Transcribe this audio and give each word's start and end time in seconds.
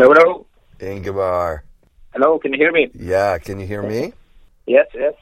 Hello, 0.00 0.14
hello. 0.14 0.46
Ingemar. 0.78 1.64
Hello, 2.12 2.38
can 2.38 2.52
you 2.52 2.58
hear 2.58 2.70
me? 2.70 2.88
Yeah, 2.94 3.36
can 3.38 3.58
you 3.58 3.66
hear 3.66 3.82
me? 3.82 4.12
Yes, 4.64 4.86
yes. 4.94 5.14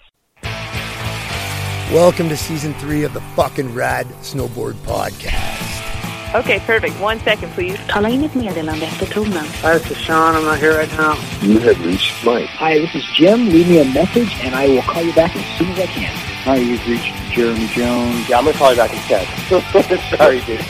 Welcome 1.90 2.28
to 2.28 2.36
season 2.36 2.74
three 2.74 3.02
of 3.02 3.14
the 3.14 3.22
fucking 3.36 3.72
Rad 3.72 4.04
Snowboard 4.20 4.74
Podcast. 4.84 6.34
Okay, 6.34 6.58
perfect. 6.66 6.92
One 7.00 7.18
second, 7.20 7.52
please. 7.52 7.78
Tala 7.88 8.10
in 8.10 8.22
ett 8.22 8.34
meddelande 8.34 8.84
efter 8.84 9.06
tonen. 9.06 9.46
Hi, 9.62 9.78
this 9.78 9.90
is 9.92 9.96
Sean. 9.96 10.36
I'm 10.36 10.44
not 10.44 10.58
here 10.58 10.76
right 10.76 10.92
now. 10.98 11.14
You 11.40 11.58
have 11.60 11.82
reached 11.82 12.22
Mike. 12.22 12.50
Hi, 12.58 12.78
this 12.78 12.94
is 12.94 13.04
Jim. 13.14 13.48
Leave 13.48 13.68
me 13.68 13.80
a 13.80 13.86
message 13.94 14.36
and 14.44 14.54
I 14.54 14.68
will 14.68 14.82
call 14.82 15.02
you 15.02 15.14
back 15.14 15.34
as 15.34 15.44
soon 15.56 15.70
as 15.70 15.78
I 15.78 15.86
can. 15.86 16.14
Hi, 16.44 16.56
you've 16.56 16.86
reached 16.86 17.14
Jeremy 17.32 17.66
Jones. 17.68 18.28
Yeah, 18.28 18.40
I'm 18.40 18.44
gonna 18.44 18.58
call 18.58 18.72
you 18.72 18.76
back 18.76 18.92
instead. 18.92 19.26
Sorry, 20.18 20.40
dude. 20.44 20.60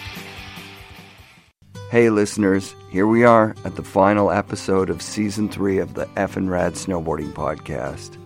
Hey, 1.88 2.10
listeners, 2.10 2.74
here 2.90 3.06
we 3.06 3.22
are 3.22 3.54
at 3.64 3.76
the 3.76 3.82
final 3.84 4.32
episode 4.32 4.90
of 4.90 5.00
season 5.00 5.48
three 5.48 5.78
of 5.78 5.94
the 5.94 6.08
F 6.16 6.36
and 6.36 6.50
Rad 6.50 6.72
Snowboarding 6.72 7.32
Podcast. 7.32 8.16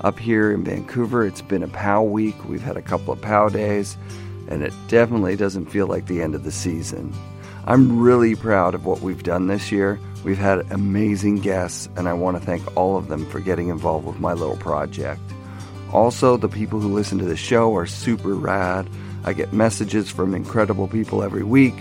Up 0.00 0.18
here 0.18 0.50
in 0.50 0.64
Vancouver, 0.64 1.26
it's 1.26 1.42
been 1.42 1.62
a 1.62 1.68
POW 1.68 2.04
week. 2.04 2.48
We've 2.48 2.62
had 2.62 2.78
a 2.78 2.82
couple 2.82 3.12
of 3.12 3.20
POW 3.20 3.50
days, 3.50 3.98
and 4.48 4.62
it 4.62 4.72
definitely 4.88 5.36
doesn't 5.36 5.66
feel 5.66 5.86
like 5.86 6.06
the 6.06 6.22
end 6.22 6.34
of 6.34 6.44
the 6.44 6.50
season. 6.50 7.12
I'm 7.66 8.00
really 8.00 8.36
proud 8.36 8.74
of 8.74 8.86
what 8.86 9.02
we've 9.02 9.22
done 9.22 9.48
this 9.48 9.70
year. 9.70 10.00
We've 10.24 10.38
had 10.38 10.72
amazing 10.72 11.40
guests, 11.40 11.90
and 11.96 12.08
I 12.08 12.14
want 12.14 12.38
to 12.38 12.46
thank 12.46 12.74
all 12.74 12.96
of 12.96 13.08
them 13.08 13.26
for 13.26 13.40
getting 13.40 13.68
involved 13.68 14.06
with 14.06 14.18
my 14.18 14.32
little 14.32 14.56
project. 14.56 15.20
Also, 15.92 16.38
the 16.38 16.48
people 16.48 16.80
who 16.80 16.94
listen 16.94 17.18
to 17.18 17.26
the 17.26 17.36
show 17.36 17.76
are 17.76 17.84
super 17.84 18.34
rad. 18.34 18.88
I 19.24 19.34
get 19.34 19.52
messages 19.52 20.10
from 20.10 20.34
incredible 20.34 20.88
people 20.88 21.22
every 21.22 21.44
week. 21.44 21.74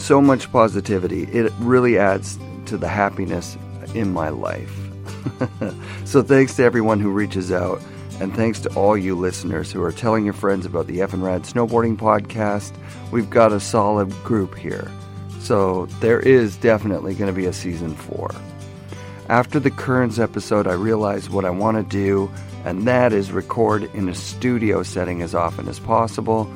So 0.00 0.22
much 0.22 0.50
positivity. 0.50 1.24
It 1.24 1.52
really 1.58 1.98
adds 1.98 2.38
to 2.66 2.78
the 2.78 2.88
happiness 2.88 3.56
in 3.94 4.12
my 4.14 4.30
life. 4.30 4.74
so, 6.06 6.22
thanks 6.22 6.56
to 6.56 6.64
everyone 6.64 7.00
who 7.00 7.10
reaches 7.10 7.52
out, 7.52 7.82
and 8.18 8.34
thanks 8.34 8.60
to 8.60 8.74
all 8.74 8.96
you 8.96 9.14
listeners 9.14 9.70
who 9.70 9.82
are 9.82 9.92
telling 9.92 10.24
your 10.24 10.32
friends 10.32 10.64
about 10.64 10.86
the 10.86 11.02
F 11.02 11.12
and 11.12 11.22
Rad 11.22 11.42
Snowboarding 11.42 11.98
Podcast. 11.98 12.72
We've 13.12 13.28
got 13.28 13.52
a 13.52 13.60
solid 13.60 14.10
group 14.24 14.56
here. 14.56 14.90
So, 15.38 15.84
there 16.00 16.20
is 16.20 16.56
definitely 16.56 17.14
going 17.14 17.32
to 17.32 17.38
be 17.38 17.46
a 17.46 17.52
season 17.52 17.94
four. 17.94 18.30
After 19.28 19.60
the 19.60 19.70
Kearns 19.70 20.18
episode, 20.18 20.66
I 20.66 20.72
realized 20.72 21.28
what 21.28 21.44
I 21.44 21.50
want 21.50 21.76
to 21.76 21.82
do, 21.82 22.30
and 22.64 22.88
that 22.88 23.12
is 23.12 23.32
record 23.32 23.84
in 23.94 24.08
a 24.08 24.14
studio 24.14 24.82
setting 24.82 25.20
as 25.20 25.34
often 25.34 25.68
as 25.68 25.78
possible. 25.78 26.50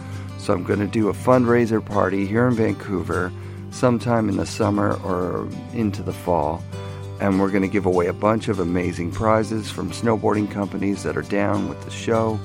So 0.44 0.52
I'm 0.52 0.62
going 0.62 0.80
to 0.80 0.86
do 0.86 1.08
a 1.08 1.14
fundraiser 1.14 1.82
party 1.82 2.26
here 2.26 2.46
in 2.46 2.52
Vancouver 2.52 3.32
sometime 3.70 4.28
in 4.28 4.36
the 4.36 4.44
summer 4.44 4.92
or 5.02 5.48
into 5.72 6.02
the 6.02 6.12
fall. 6.12 6.62
And 7.18 7.40
we're 7.40 7.48
going 7.48 7.62
to 7.62 7.68
give 7.68 7.86
away 7.86 8.08
a 8.08 8.12
bunch 8.12 8.48
of 8.48 8.60
amazing 8.60 9.10
prizes 9.10 9.70
from 9.70 9.90
snowboarding 9.90 10.50
companies 10.50 11.02
that 11.04 11.16
are 11.16 11.22
down 11.22 11.70
with 11.70 11.82
the 11.86 11.90
show. 11.90 12.38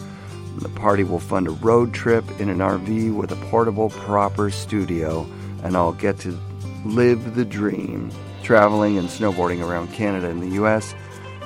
The 0.59 0.69
party 0.69 1.03
will 1.03 1.19
fund 1.19 1.47
a 1.47 1.51
road 1.51 1.93
trip 1.93 2.23
in 2.39 2.47
an 2.47 2.59
RV 2.59 3.13
with 3.13 3.33
a 3.33 3.47
portable, 3.47 3.89
proper 3.89 4.49
studio, 4.49 5.27
and 5.61 5.75
I'll 5.75 5.91
get 5.91 6.19
to 6.19 6.39
live 6.85 7.35
the 7.35 7.43
dream 7.43 8.11
traveling 8.43 8.97
and 8.97 9.09
snowboarding 9.09 9.61
around 9.61 9.91
Canada 9.91 10.29
and 10.29 10.41
the 10.41 10.55
US, 10.63 10.95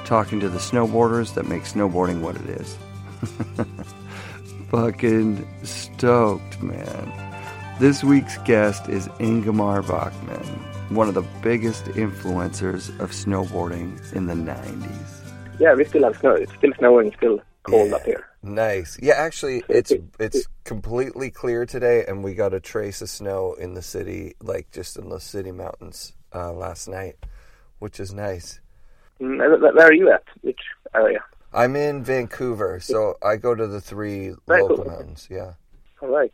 talking 0.05 0.39
to 0.41 0.49
the 0.49 0.59
snowboarders 0.59 1.33
that 1.33 1.47
make 1.47 1.63
snowboarding 1.63 2.21
what 2.21 2.35
it 2.35 2.47
is. 2.47 2.77
Fucking 4.77 5.47
stoked, 5.61 6.59
man. 6.63 7.13
This 7.79 8.03
week's 8.03 8.39
guest 8.39 8.89
is 8.89 9.07
Ingemar 9.19 9.83
Backman, 9.83 10.43
one 10.89 11.07
of 11.07 11.13
the 11.13 11.21
biggest 11.43 11.85
influencers 11.89 12.89
of 12.99 13.11
snowboarding 13.11 14.01
in 14.13 14.25
the 14.25 14.33
90s. 14.33 15.31
Yeah, 15.59 15.75
we 15.75 15.85
still 15.85 16.03
have 16.05 16.17
snow. 16.17 16.31
It's 16.33 16.51
still 16.55 16.71
snowing, 16.79 17.13
still 17.17 17.39
cold 17.61 17.89
Yeah. 17.91 17.95
up 17.97 18.01
here. 18.01 18.25
Nice. 18.41 18.97
Yeah, 18.99 19.13
actually, 19.13 19.63
it's 19.69 19.93
it's 20.19 20.47
completely 20.63 21.29
clear 21.29 21.67
today, 21.67 22.03
and 22.07 22.23
we 22.23 22.33
got 22.33 22.55
a 22.55 22.59
trace 22.59 22.99
of 23.03 23.09
snow 23.11 23.53
in 23.53 23.75
the 23.75 23.83
city, 23.83 24.33
like 24.41 24.71
just 24.71 24.97
in 24.97 25.09
the 25.09 25.19
city 25.19 25.51
mountains 25.51 26.13
uh, 26.33 26.51
last 26.51 26.87
night, 26.87 27.17
which 27.77 27.99
is 27.99 28.11
nice. 28.11 28.59
Mm, 29.21 29.37
where 29.75 29.85
are 29.87 29.93
you 29.93 30.09
at? 30.11 30.23
Which 30.41 30.61
area? 30.95 31.23
I'm 31.53 31.75
in 31.75 32.03
Vancouver, 32.03 32.79
so 32.79 33.15
I 33.23 33.35
go 33.37 33.53
to 33.55 33.67
the 33.67 33.79
three 33.81 34.33
local 34.47 34.85
mountains. 34.85 35.27
Yeah. 35.29 35.53
All 36.01 36.09
right. 36.09 36.33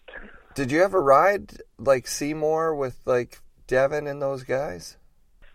Did 0.55 0.71
you 0.71 0.81
ever 0.83 1.01
ride 1.01 1.61
like 1.77 2.07
Seymour 2.07 2.75
with 2.75 2.97
like 3.05 3.39
Devin 3.67 4.07
and 4.07 4.21
those 4.21 4.43
guys? 4.43 4.97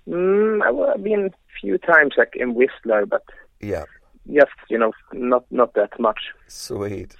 Mm, 0.08 0.60
I've 0.62 1.03
been 1.03 1.26
a 1.26 1.30
few 1.60 1.78
times 1.78 2.14
like 2.16 2.34
in 2.36 2.54
Whistler, 2.54 3.06
but 3.06 3.22
Yeah. 3.60 3.84
just 4.26 4.53
you 4.69 4.78
know, 4.78 4.92
not 5.12 5.44
not 5.50 5.74
that 5.74 5.98
much. 5.98 6.20
Sweet. 6.47 7.16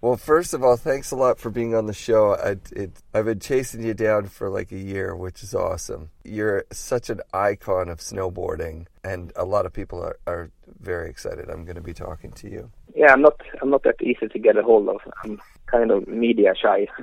Well, 0.00 0.16
first 0.16 0.54
of 0.54 0.62
all, 0.62 0.76
thanks 0.76 1.10
a 1.10 1.16
lot 1.16 1.40
for 1.40 1.50
being 1.50 1.74
on 1.74 1.86
the 1.86 1.92
show. 1.92 2.36
I, 2.36 2.56
it, 2.70 2.92
I've 3.12 3.24
been 3.24 3.40
chasing 3.40 3.82
you 3.82 3.94
down 3.94 4.26
for 4.26 4.48
like 4.48 4.70
a 4.70 4.78
year, 4.78 5.16
which 5.16 5.42
is 5.42 5.56
awesome. 5.56 6.10
You're 6.24 6.64
such 6.70 7.10
an 7.10 7.20
icon 7.34 7.88
of 7.88 7.98
snowboarding, 7.98 8.86
and 9.02 9.32
a 9.34 9.44
lot 9.44 9.66
of 9.66 9.72
people 9.72 10.00
are, 10.00 10.16
are 10.24 10.50
very 10.80 11.10
excited. 11.10 11.50
I'm 11.50 11.64
going 11.64 11.74
to 11.74 11.82
be 11.82 11.94
talking 11.94 12.30
to 12.32 12.48
you. 12.48 12.70
Yeah, 12.94 13.12
I'm 13.12 13.22
not 13.22 13.40
I'm 13.60 13.70
not 13.70 13.82
that 13.82 14.00
easy 14.00 14.28
to 14.28 14.38
get 14.38 14.56
a 14.56 14.62
hold 14.62 14.88
of. 14.88 15.00
I'm 15.24 15.40
kind 15.66 15.90
of 15.90 16.06
media 16.06 16.54
shy. 16.60 16.86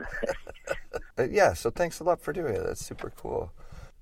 Uh, 1.17 1.27
yeah, 1.29 1.53
so 1.53 1.69
thanks 1.69 1.99
a 1.99 2.03
lot 2.03 2.19
for 2.19 2.33
doing 2.33 2.55
it. 2.55 2.63
That's 2.65 2.83
super 2.83 3.11
cool. 3.15 3.51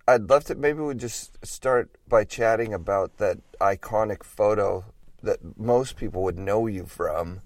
I'd 0.07 0.29
love 0.29 0.45
to 0.45 0.55
maybe 0.55 0.79
we 0.79 0.95
just 0.95 1.45
start 1.45 1.89
by 2.07 2.23
chatting 2.23 2.73
about 2.73 3.17
that 3.17 3.37
iconic 3.59 4.23
photo 4.23 4.85
that 5.21 5.39
most 5.57 5.95
people 5.95 6.23
would 6.23 6.39
know 6.39 6.67
you 6.67 6.85
from, 6.85 7.41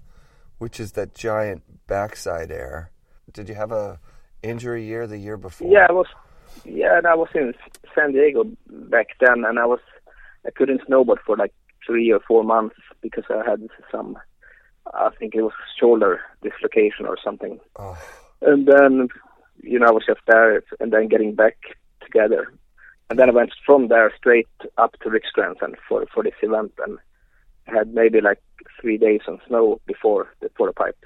which 0.58 0.78
is 0.80 0.92
that 0.92 1.14
giant 1.14 1.62
backside 1.86 2.50
air. 2.50 2.90
Did 3.32 3.48
you 3.48 3.54
have 3.54 3.72
a 3.72 3.98
injury 4.42 4.84
year 4.84 5.06
the 5.06 5.18
year 5.18 5.36
before? 5.36 5.70
Yeah, 5.70 5.86
I 5.88 5.92
was. 5.92 6.06
Yeah, 6.64 6.98
and 6.98 7.06
I 7.06 7.14
was 7.14 7.28
in 7.34 7.54
San 7.94 8.12
Diego 8.12 8.44
back 8.68 9.08
then, 9.20 9.44
and 9.44 9.58
I 9.58 9.66
was. 9.66 9.80
I 10.46 10.50
couldn't 10.50 10.82
snowboard 10.88 11.18
for 11.26 11.36
like 11.36 11.52
three 11.86 12.10
or 12.12 12.20
four 12.26 12.44
months 12.44 12.76
because 13.00 13.24
I 13.30 13.48
had 13.48 13.66
some. 13.90 14.18
I 14.94 15.10
think 15.18 15.34
it 15.34 15.42
was 15.42 15.52
shoulder 15.78 16.20
dislocation 16.42 17.06
or 17.06 17.16
something. 17.22 17.60
Oh, 17.76 17.98
And 18.40 18.66
then, 18.66 19.08
you 19.62 19.78
know, 19.78 19.86
I 19.86 19.90
was 19.90 20.04
just 20.06 20.20
there, 20.26 20.62
and 20.80 20.92
then 20.92 21.08
getting 21.08 21.34
back 21.34 21.56
together, 22.00 22.50
and 23.10 23.18
then 23.18 23.28
I 23.28 23.32
went 23.32 23.52
from 23.66 23.88
there 23.88 24.12
straight 24.16 24.48
up 24.78 24.94
to 25.00 25.10
Riksgränsen 25.10 25.74
for 25.88 26.06
for 26.12 26.22
this 26.22 26.34
event, 26.42 26.72
and 26.86 26.98
had 27.68 27.94
maybe 27.94 28.20
like 28.20 28.40
three 28.80 28.98
days 28.98 29.20
on 29.28 29.40
snow 29.46 29.80
before 29.86 30.32
the 30.40 30.48
quarter 30.50 30.72
pipe. 30.72 30.96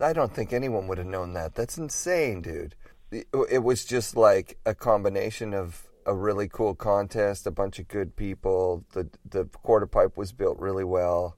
I 0.00 0.12
don't 0.12 0.32
think 0.32 0.52
anyone 0.52 0.86
would 0.88 0.98
have 0.98 1.06
known 1.06 1.32
that. 1.34 1.54
That's 1.54 1.76
insane, 1.76 2.42
dude. 2.42 2.74
It, 3.10 3.62
was 3.64 3.84
just 3.84 4.16
like 4.16 4.58
a 4.66 4.74
combination 4.74 5.54
of 5.54 5.88
a 6.06 6.14
really 6.14 6.46
cool 6.48 6.74
contest, 6.74 7.46
a 7.46 7.50
bunch 7.50 7.78
of 7.78 7.88
good 7.88 8.16
people. 8.16 8.84
The 8.92 9.08
the 9.28 9.46
quarter 9.46 9.86
pipe 9.86 10.16
was 10.16 10.30
built 10.30 10.58
really 10.58 10.84
well, 10.84 11.36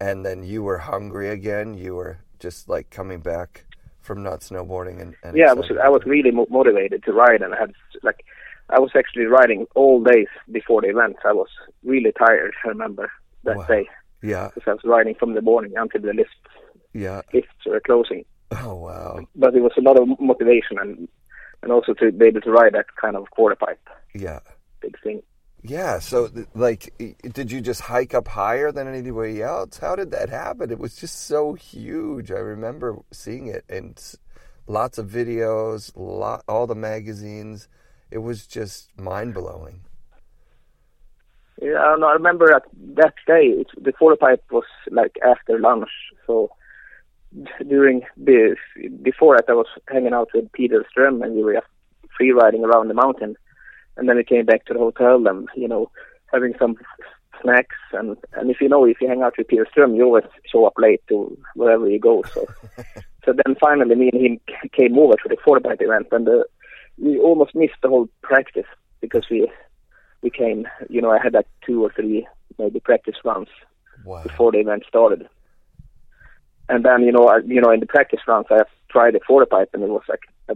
and 0.00 0.26
then 0.26 0.42
you 0.42 0.62
were 0.62 0.78
hungry 0.78 1.28
again. 1.28 1.74
You 1.74 1.94
were 1.94 2.18
just 2.40 2.68
like 2.68 2.90
coming 2.90 3.20
back 3.20 3.64
from 4.00 4.22
not 4.22 4.40
snowboarding 4.40 5.00
and, 5.00 5.14
and 5.22 5.36
yeah, 5.36 5.50
I 5.50 5.52
was. 5.54 5.70
I 5.82 5.88
was 5.88 6.02
really 6.04 6.32
mo- 6.32 6.48
motivated 6.50 7.04
to 7.04 7.12
ride, 7.12 7.40
and 7.40 7.54
I 7.54 7.58
had 7.60 7.72
like 8.02 8.24
I 8.68 8.80
was 8.80 8.90
actually 8.96 9.26
riding 9.26 9.66
all 9.76 10.02
days 10.02 10.28
before 10.50 10.82
the 10.82 10.88
event. 10.88 11.16
I 11.24 11.32
was 11.32 11.48
really 11.84 12.12
tired. 12.12 12.52
I 12.64 12.68
remember 12.68 13.10
that 13.44 13.56
Wow. 13.58 13.66
day 13.66 13.88
yeah 14.22 14.50
because 14.54 14.62
I 14.66 14.72
was 14.74 14.80
riding 14.84 15.14
from 15.14 15.34
the 15.34 15.42
morning 15.42 15.72
until 15.76 16.00
the 16.00 16.12
lifts 16.12 16.34
yeah. 16.94 17.22
lifts 17.32 17.50
were 17.66 17.80
closing. 17.80 18.24
Oh 18.52 18.74
wow. 18.74 19.20
But 19.34 19.54
it 19.54 19.62
was 19.62 19.72
a 19.78 19.80
lot 19.80 19.98
of 19.98 20.08
motivation 20.20 20.78
and 20.78 21.08
and 21.62 21.72
also 21.72 21.94
to 21.94 22.12
be 22.12 22.26
able 22.26 22.40
to 22.42 22.50
ride 22.50 22.74
that 22.74 22.86
kind 23.00 23.16
of 23.16 23.30
quarter 23.30 23.56
pipe, 23.56 23.80
Yeah. 24.14 24.40
big 24.80 25.00
thing. 25.02 25.22
Yeah, 25.62 26.00
so 26.00 26.26
th- 26.26 26.48
like, 26.54 26.92
did 27.32 27.52
you 27.52 27.60
just 27.60 27.82
hike 27.82 28.14
up 28.14 28.26
higher 28.26 28.72
than 28.72 28.88
anybody 28.88 29.40
else? 29.42 29.78
How 29.78 29.94
did 29.94 30.10
that 30.10 30.28
happen? 30.28 30.72
It 30.72 30.80
was 30.80 30.96
just 30.96 31.26
so 31.28 31.54
huge. 31.54 32.32
I 32.32 32.38
remember 32.40 32.98
seeing 33.12 33.46
it 33.46 33.64
and 33.68 33.96
lots 34.66 34.98
of 34.98 35.06
videos, 35.08 35.92
lot, 35.94 36.42
all 36.48 36.66
the 36.66 36.74
magazines. 36.74 37.68
It 38.10 38.18
was 38.18 38.46
just 38.48 38.90
mind 38.98 39.34
blowing. 39.34 39.84
Yeah, 41.60 41.78
I, 41.80 41.84
don't 41.90 42.00
know, 42.00 42.08
I 42.08 42.14
remember 42.14 42.48
that 42.48 42.64
that 42.96 43.14
day 43.26 43.46
it, 43.60 43.68
the 43.80 43.92
quarter 43.92 44.16
pipe 44.16 44.42
was 44.50 44.64
like 44.90 45.16
after 45.24 45.58
lunch, 45.58 45.90
so 46.26 46.50
during 47.68 48.02
the 48.16 48.56
before 49.02 49.36
that 49.36 49.48
I 49.48 49.54
was 49.54 49.66
hanging 49.88 50.12
out 50.12 50.30
with 50.34 50.50
Peter 50.52 50.84
Ström 50.90 51.22
and 51.24 51.34
we 51.34 51.42
were 51.42 51.62
free 52.16 52.32
riding 52.32 52.64
around 52.64 52.88
the 52.88 52.94
mountain, 52.94 53.36
and 53.96 54.08
then 54.08 54.16
we 54.16 54.24
came 54.24 54.46
back 54.46 54.64
to 54.66 54.72
the 54.72 54.78
hotel 54.78 55.26
and 55.26 55.48
you 55.54 55.68
know 55.68 55.90
having 56.32 56.54
some 56.58 56.76
snacks. 57.42 57.76
And 57.92 58.16
and 58.34 58.50
if 58.50 58.60
you 58.60 58.68
know 58.68 58.84
if 58.84 59.00
you 59.00 59.08
hang 59.08 59.22
out 59.22 59.34
with 59.36 59.48
Peter 59.48 59.66
Ström 59.66 59.96
you 59.96 60.04
always 60.04 60.24
show 60.50 60.66
up 60.66 60.74
late 60.78 61.02
to 61.08 61.36
wherever 61.54 61.88
you 61.88 61.98
go. 61.98 62.22
So 62.34 62.46
so 63.24 63.34
then 63.44 63.56
finally 63.60 63.94
me 63.94 64.10
and 64.12 64.24
him 64.24 64.40
came 64.72 64.98
over 64.98 65.14
to 65.14 65.28
the 65.28 65.36
quarter 65.36 65.60
pipe 65.60 65.80
event 65.80 66.08
and 66.12 66.26
the 66.26 66.44
we 66.98 67.18
almost 67.18 67.54
missed 67.54 67.80
the 67.82 67.88
whole 67.88 68.08
practice 68.22 68.66
because 69.00 69.24
we 69.30 69.50
we 70.22 70.30
came. 70.30 70.66
You 70.88 71.02
know, 71.02 71.10
I 71.10 71.18
had 71.22 71.34
like 71.34 71.46
two 71.66 71.82
or 71.82 71.92
three 71.92 72.26
maybe 72.58 72.80
practice 72.80 73.16
runs 73.24 73.48
Wow. 74.04 74.22
before 74.24 74.50
the 74.52 74.58
event 74.58 74.84
started. 74.88 75.28
And 76.68 76.84
then 76.84 77.02
you 77.02 77.12
know, 77.12 77.26
I, 77.28 77.38
you 77.44 77.60
know, 77.60 77.70
in 77.70 77.80
the 77.80 77.86
practice 77.86 78.20
runs, 78.26 78.46
I 78.50 78.62
tried 78.90 79.14
the 79.14 79.20
quarter 79.20 79.46
pipe, 79.46 79.70
and 79.72 79.82
it 79.82 79.88
was 79.88 80.02
like 80.08 80.22
I, 80.48 80.54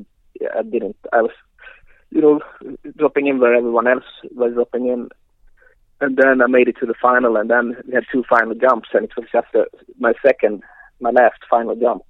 I 0.59 0.63
didn't. 0.63 0.97
I 1.13 1.23
was, 1.23 1.33
you 2.11 2.21
know, 2.21 2.41
dropping 2.97 3.27
in 3.27 3.39
where 3.41 3.55
everyone 3.55 3.87
else 3.87 4.05
was 4.33 4.55
dropping 4.55 4.87
in. 4.89 5.09
And 6.01 6.17
then 6.19 6.43
I 6.43 6.47
made 6.47 6.69
it 6.69 6.77
to 6.81 6.87
the 6.87 6.95
final, 7.01 7.37
and 7.37 7.49
then 7.49 7.77
we 7.87 7.95
had 7.95 8.05
two 8.13 8.23
final 8.29 8.55
jumps, 8.55 8.91
and 8.93 9.05
it 9.05 9.17
was 9.17 9.27
just 9.33 9.47
a, 9.55 9.65
my 9.99 10.13
second, 10.25 10.63
my 11.01 11.11
last 11.11 11.39
final 11.49 11.75
jump. 11.75 12.03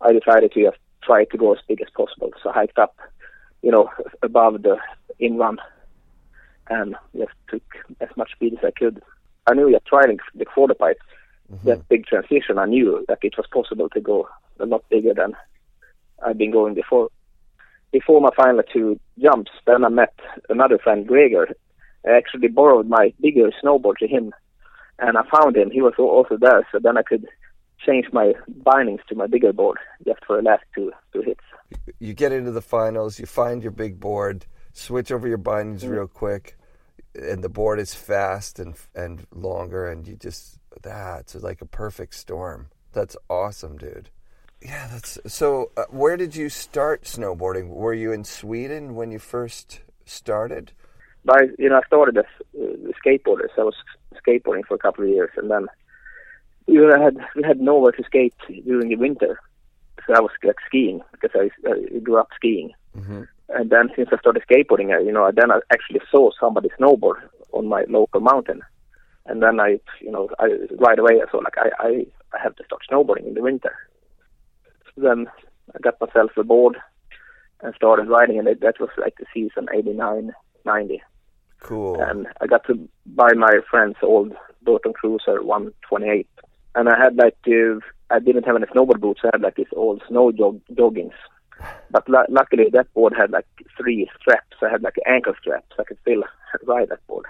I 0.00 0.12
decided 0.12 0.52
to 0.52 0.62
just 0.64 0.78
try 1.04 1.24
to 1.24 1.38
go 1.38 1.52
as 1.52 1.60
big 1.68 1.80
as 1.80 1.88
possible, 1.96 2.32
so 2.42 2.50
I 2.50 2.54
hiked 2.54 2.78
up, 2.78 2.96
you 3.62 3.70
know, 3.70 3.90
above 4.22 4.62
the 4.62 4.76
in 5.20 5.36
run, 5.36 5.58
and 6.70 6.94
just 7.16 7.32
took 7.48 7.62
as 8.00 8.08
much 8.16 8.32
speed 8.32 8.54
as 8.54 8.64
I 8.64 8.70
could. 8.70 9.02
I 9.46 9.54
knew 9.54 9.70
just 9.70 9.86
trying 9.86 10.16
before 10.16 10.34
the 10.34 10.44
quarter 10.44 10.74
pipe, 10.74 11.00
mm-hmm. 11.52 11.66
that 11.66 11.88
big 11.88 12.06
transition, 12.06 12.58
I 12.58 12.66
knew 12.66 13.04
that 13.08 13.18
it 13.22 13.36
was 13.36 13.46
possible 13.52 13.88
to 13.90 14.00
go 14.00 14.28
a 14.60 14.66
lot 14.66 14.84
bigger 14.90 15.14
than 15.14 15.34
I'd 16.24 16.38
been 16.38 16.50
going 16.50 16.74
before. 16.74 17.08
Before 17.92 18.20
my 18.20 18.30
final 18.36 18.62
two 18.62 19.00
jumps, 19.18 19.50
then 19.66 19.84
I 19.84 19.88
met 19.88 20.14
another 20.48 20.78
friend, 20.78 21.06
Gregor. 21.06 21.48
I 22.06 22.10
actually 22.10 22.48
borrowed 22.48 22.88
my 22.88 23.12
bigger 23.20 23.50
snowboard 23.62 23.96
to 23.98 24.06
him, 24.06 24.34
and 24.98 25.16
I 25.16 25.22
found 25.34 25.56
him. 25.56 25.70
He 25.70 25.80
was 25.80 25.94
also 25.98 26.36
there, 26.36 26.66
so 26.70 26.78
then 26.78 26.98
I 26.98 27.02
could 27.02 27.26
change 27.84 28.06
my 28.12 28.34
bindings 28.62 29.00
to 29.08 29.14
my 29.14 29.26
bigger 29.26 29.52
board 29.52 29.78
just 30.06 30.24
for 30.26 30.36
the 30.36 30.42
last 30.42 30.64
two 30.74 30.92
two 31.12 31.22
hits. 31.22 31.40
You 31.98 32.12
get 32.12 32.32
into 32.32 32.50
the 32.50 32.60
finals, 32.60 33.18
you 33.18 33.26
find 33.26 33.62
your 33.62 33.72
big 33.72 33.98
board, 34.00 34.46
switch 34.72 35.10
over 35.10 35.26
your 35.26 35.38
bindings 35.38 35.84
mm. 35.84 35.90
real 35.90 36.06
quick, 36.06 36.57
and 37.18 37.42
the 37.42 37.48
board 37.48 37.78
is 37.78 37.94
fast 37.94 38.58
and 38.58 38.74
and 38.94 39.26
longer, 39.34 39.88
and 39.88 40.06
you 40.06 40.16
just 40.16 40.58
that's 40.82 41.34
like 41.34 41.60
a 41.60 41.66
perfect 41.66 42.14
storm. 42.14 42.68
That's 42.92 43.16
awesome, 43.28 43.76
dude. 43.76 44.10
Yeah, 44.60 44.88
that's 44.90 45.18
so. 45.26 45.70
Uh, 45.76 45.84
where 45.90 46.16
did 46.16 46.34
you 46.34 46.48
start 46.48 47.04
snowboarding? 47.04 47.68
Were 47.68 47.94
you 47.94 48.12
in 48.12 48.24
Sweden 48.24 48.94
when 48.94 49.12
you 49.12 49.18
first 49.18 49.82
started? 50.04 50.72
But 51.24 51.58
you 51.58 51.68
know, 51.68 51.76
I 51.76 51.86
started 51.86 52.18
as 52.18 52.24
uh, 52.58 52.64
a 52.64 53.08
skateboarder, 53.08 53.46
so 53.54 53.62
I 53.62 53.64
was 53.64 53.74
skateboarding 54.26 54.66
for 54.66 54.74
a 54.74 54.78
couple 54.78 55.04
of 55.04 55.10
years, 55.10 55.30
and 55.36 55.50
then 55.50 55.66
you 56.66 56.86
know, 56.86 56.94
I 56.94 57.02
had 57.02 57.16
we 57.36 57.42
had 57.42 57.60
nowhere 57.60 57.92
to 57.92 58.04
skate 58.04 58.34
during 58.48 58.88
the 58.88 58.96
winter, 58.96 59.40
so 60.06 60.14
I 60.14 60.20
was 60.20 60.30
like 60.42 60.56
skiing 60.66 61.02
because 61.12 61.30
I, 61.34 61.50
I 61.68 61.98
grew 62.00 62.18
up 62.18 62.28
skiing. 62.34 62.72
Mm-hmm. 62.96 63.22
And 63.50 63.70
then 63.70 63.90
since 63.96 64.08
I 64.12 64.18
started 64.18 64.42
skateboarding, 64.48 64.94
I, 64.94 65.00
you 65.00 65.12
know, 65.12 65.30
then 65.34 65.50
I 65.50 65.60
actually 65.72 66.00
saw 66.10 66.30
somebody 66.38 66.68
snowboard 66.78 67.16
on 67.52 67.66
my 67.66 67.84
local 67.88 68.20
mountain, 68.20 68.62
and 69.26 69.42
then 69.42 69.58
I, 69.58 69.80
you 70.00 70.10
know, 70.10 70.28
I 70.38 70.50
right 70.78 70.98
away 70.98 71.20
I 71.22 71.30
saw 71.30 71.38
like 71.38 71.56
I 71.56 71.70
I, 71.78 72.06
I 72.34 72.42
have 72.42 72.56
to 72.56 72.64
start 72.64 72.82
snowboarding 72.90 73.26
in 73.26 73.34
the 73.34 73.42
winter. 73.42 73.74
So 74.94 75.02
then 75.02 75.26
I 75.74 75.78
got 75.80 76.00
myself 76.00 76.30
a 76.36 76.44
board 76.44 76.76
and 77.62 77.74
started 77.74 78.08
riding, 78.08 78.38
and 78.38 78.48
it, 78.48 78.60
that 78.60 78.80
was 78.80 78.90
like 78.98 79.14
the 79.18 79.26
season 79.32 79.66
'89, 79.72 80.32
'90 80.64 81.02
Cool. 81.60 82.00
and 82.00 82.26
I 82.40 82.46
got 82.46 82.64
to 82.66 82.88
buy 83.06 83.32
my 83.34 83.58
friend's 83.70 83.98
old 84.02 84.32
Burton 84.62 84.92
Cruiser 84.92 85.42
128. 85.42 86.28
And 86.74 86.88
I 86.88 86.96
had 86.98 87.16
like, 87.16 87.36
uh, 87.48 87.80
I 88.10 88.20
didn't 88.20 88.44
have 88.44 88.56
any 88.56 88.66
snowboard 88.66 89.00
boots. 89.00 89.20
I 89.24 89.30
had 89.32 89.42
like 89.42 89.56
these 89.56 89.66
old 89.74 90.02
snow 90.08 90.30
jog- 90.30 90.60
joggings. 90.72 91.14
But 91.90 92.08
lu 92.08 92.18
luckily 92.28 92.66
that 92.72 92.92
board 92.94 93.14
had 93.16 93.30
like 93.30 93.46
three 93.76 94.08
straps. 94.20 94.56
I 94.62 94.68
had 94.70 94.82
like 94.82 94.96
an 95.04 95.12
ankle 95.14 95.34
strap, 95.40 95.64
so 95.76 95.82
I 95.82 95.84
could 95.84 95.98
still 96.02 96.22
ride 96.66 96.88
that 96.90 97.06
board. 97.06 97.26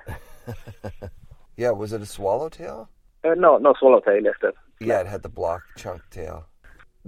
yeah, 1.56 1.70
was 1.70 1.92
it 1.92 2.02
a 2.02 2.06
swallowtail? 2.06 2.88
Uh, 3.24 3.34
no, 3.36 3.58
no 3.58 3.74
swallowtail, 3.78 4.22
just 4.22 4.42
a 4.42 4.52
Yeah, 4.80 5.00
it 5.00 5.06
had 5.06 5.22
the 5.22 5.28
block 5.28 5.62
chunk 5.76 6.02
tail. 6.10 6.46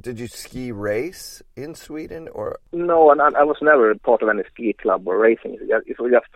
Did 0.00 0.18
you 0.18 0.28
ski 0.28 0.72
race 0.72 1.42
in 1.56 1.74
Sweden 1.74 2.28
or 2.28 2.58
No, 2.72 3.10
and 3.10 3.20
I, 3.20 3.28
I 3.40 3.42
was 3.44 3.58
never 3.60 3.94
part 3.96 4.22
of 4.22 4.28
any 4.28 4.42
ski 4.52 4.72
club 4.72 5.06
or 5.06 5.18
racing. 5.18 5.58
It 5.60 5.98
was- 5.98 6.10
just 6.10 6.30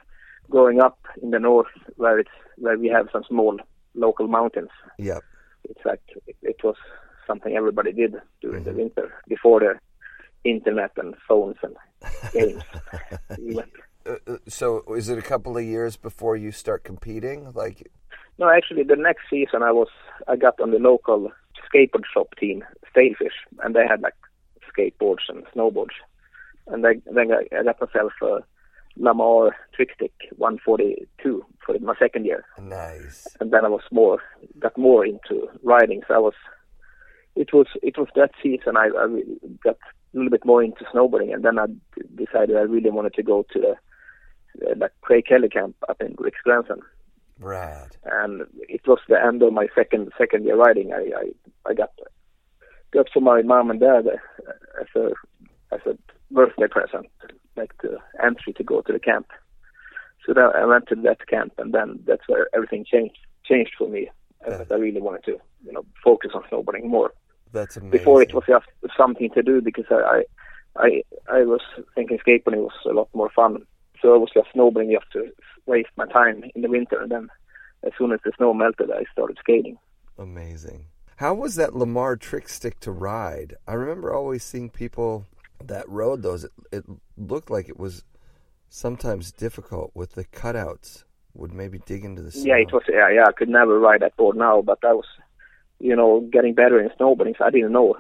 growing 0.51 0.81
up 0.81 0.99
in 1.23 1.31
the 1.31 1.39
north, 1.39 1.69
where 1.97 2.19
it's 2.19 2.31
where 2.59 2.77
we 2.79 2.89
have 2.89 3.09
some 3.13 3.25
small 3.27 3.59
local 3.95 4.29
mountains. 4.29 4.69
Yep. 4.99 5.23
It's 5.71 5.85
like 5.85 6.03
it, 6.27 6.37
it 6.43 6.57
was 6.63 6.77
something 7.27 7.57
everybody 7.57 7.93
did 7.93 8.15
during 8.43 8.65
the 8.65 8.73
winter 8.73 9.11
before 9.27 9.61
the 9.61 9.75
internet 10.45 10.93
and 10.97 11.15
phones 11.27 11.57
and 11.63 11.77
games. 12.33 12.63
Uh, 14.07 14.17
uh, 14.27 14.37
so 14.47 14.83
is 14.95 15.09
it 15.09 15.19
a 15.19 15.23
couple 15.23 15.57
of 15.57 15.65
years 15.65 15.97
before 15.97 16.37
you 16.37 16.53
start 16.53 16.85
competing? 16.85 17.53
Like 17.55 17.91
no, 18.39 18.51
actually, 18.51 18.83
the 18.83 18.97
next 18.97 19.23
season 19.31 19.63
I 19.63 19.73
was 19.73 19.89
I 20.29 20.37
got 20.37 20.61
on 20.61 20.71
the 20.71 20.79
local 20.79 21.31
skateboard 21.67 22.05
shop 22.13 22.35
team, 22.39 22.65
Stalefish, 22.95 23.39
and 23.63 23.75
they 23.75 23.87
had 23.89 24.03
like 24.03 24.15
skateboards 24.69 25.29
and 25.29 25.45
snowboards. 25.55 25.95
And 26.67 26.87
I, 26.87 26.95
then 27.13 27.31
I, 27.33 27.57
I 27.57 27.63
got 27.63 27.81
myself 27.81 28.13
a 28.23 28.39
Lamar 28.97 29.55
Trickstick 29.75 30.13
142 30.37 31.45
for 31.65 31.79
my 31.81 31.95
second 31.99 32.25
year. 32.25 32.45
nice. 32.61 33.27
and 33.41 33.51
then 33.53 33.65
I 33.65 33.69
was 33.69 33.83
more 33.91 34.21
got 34.59 34.77
more 34.77 35.05
into 35.05 35.49
riding. 35.63 36.03
So 36.09 36.15
I 36.15 36.19
was 36.19 36.35
it 37.37 37.53
was 37.53 37.67
it 37.83 37.99
was 37.99 38.09
that 38.17 38.31
season 38.43 38.77
I, 38.77 38.89
I 38.97 39.23
got 39.63 39.79
little 40.15 40.31
bit 40.31 40.45
more 40.45 40.63
into 40.63 40.85
snowboarding, 40.85 41.33
and 41.35 41.45
then 41.45 41.59
I 41.59 41.67
d- 41.67 42.25
decided 42.25 42.57
I 42.57 42.61
really 42.61 42.91
wanted 42.91 43.15
to 43.15 43.23
go 43.23 43.45
to 43.53 43.61
the 43.61 44.67
uh, 44.67 44.75
like 44.77 44.93
Craig 45.01 45.27
Kelly 45.27 45.49
camp 45.49 45.77
up 45.89 46.01
in 46.01 46.15
Riksgränsen, 46.17 46.81
Rad. 47.41 47.97
and 48.05 48.43
it 48.69 48.87
was 48.87 49.01
the 49.09 49.21
end 49.21 49.43
of 49.43 49.53
my 49.53 49.67
second 49.75 50.13
second 50.17 50.45
year 50.45 50.57
riding. 50.57 50.93
I 50.93 51.11
I, 51.17 51.71
I 51.71 51.75
got 51.75 51.91
got 52.93 53.09
for 53.13 53.21
my 53.21 53.43
mom 53.43 53.71
and 53.71 53.81
dad 53.81 54.07
uh, 54.07 54.53
as 54.81 54.87
a 54.97 55.11
as 55.75 55.81
a 55.87 55.99
birthday 56.31 56.69
present, 56.69 57.07
like 57.57 57.73
the 57.83 57.99
entry 58.23 58.53
to 58.55 58.65
go 58.65 58.81
to 58.83 58.93
the 58.93 58.99
camp. 59.01 59.27
So 60.27 60.33
then 60.33 60.49
I 60.55 60.65
went 60.65 60.89
to 60.89 60.95
that 60.97 61.27
camp, 61.27 61.53
and 61.59 61.75
then 61.75 62.01
that's 62.07 62.27
where 62.29 62.49
everything 62.55 62.85
changed 62.85 63.19
changed 63.45 63.73
for 63.77 63.89
me. 63.89 64.11
Uh, 64.47 64.65
I 64.71 64.75
really 64.75 65.01
wanted 65.01 65.25
to, 65.25 65.39
you 65.65 65.73
know, 65.73 65.85
focus 66.03 66.33
on 66.35 66.43
snowboarding 66.45 66.85
more. 66.85 67.13
That's 67.55 67.77
amazing. 67.77 67.99
Before 67.99 68.21
it 68.21 68.35
was 68.35 68.45
just 68.49 68.67
something 68.97 69.31
to 69.31 69.43
do 69.43 69.61
because 69.63 69.85
I, 69.89 70.25
I, 70.77 71.03
I, 71.33 71.43
was 71.45 71.61
thinking 71.95 72.19
skateboarding 72.19 72.63
was 72.63 72.73
a 72.85 72.93
lot 72.93 73.09
more 73.15 73.31
fun. 73.31 73.65
So 74.03 74.13
I 74.13 74.19
was 74.19 74.31
just 74.35 74.49
snowboarding 74.55 74.93
just 74.93 75.11
to 75.13 75.31
waste 75.67 75.91
my 75.97 76.07
time 76.07 76.45
in 76.55 76.63
the 76.63 76.69
winter, 76.69 77.01
and 77.01 77.11
then 77.11 77.29
as 77.85 77.93
soon 77.97 78.13
as 78.13 78.21
the 78.25 78.33
snow 78.37 78.53
melted, 78.53 78.91
I 78.91 79.05
started 79.13 79.39
skating. 79.39 79.79
amazing. 80.19 80.87
How 81.17 81.33
was 81.33 81.55
that 81.55 81.77
Lamar 81.77 82.17
trick 82.17 82.49
stick 82.49 82.81
to 82.81 82.91
ride? 82.91 83.55
I 83.69 83.75
remember 83.75 84.13
always 84.13 84.43
seeing 84.43 84.69
people 84.69 85.27
that 85.63 85.89
rode 85.89 86.23
those. 86.23 86.43
It, 86.43 86.53
it 86.73 86.85
looked 87.17 87.51
like 87.51 87.69
it 87.69 87.79
was 87.79 88.03
sometimes 88.69 89.31
difficult 89.31 89.93
with 89.95 90.15
the 90.15 90.25
cutouts. 90.25 91.05
Would 91.35 91.53
maybe 91.53 91.79
dig 91.79 92.05
into 92.05 92.23
the 92.23 92.31
snow. 92.31 92.45
Yeah, 92.45 92.63
it 92.63 92.73
was. 92.73 92.83
Yeah, 92.89 93.11
yeah. 93.11 93.25
I 93.27 93.33
could 93.33 93.49
never 93.49 93.79
ride 93.79 94.03
that 94.03 94.17
board 94.17 94.37
now, 94.37 94.63
but 94.63 94.79
I 94.85 94.93
was, 94.93 95.07
you 95.89 95.95
know, 95.95 96.27
getting 96.33 96.55
better 96.55 96.81
in 96.81 96.89
snowboarding. 96.99 97.37
So 97.37 97.45
I 97.45 97.51
didn't 97.51 97.73
know 97.73 97.95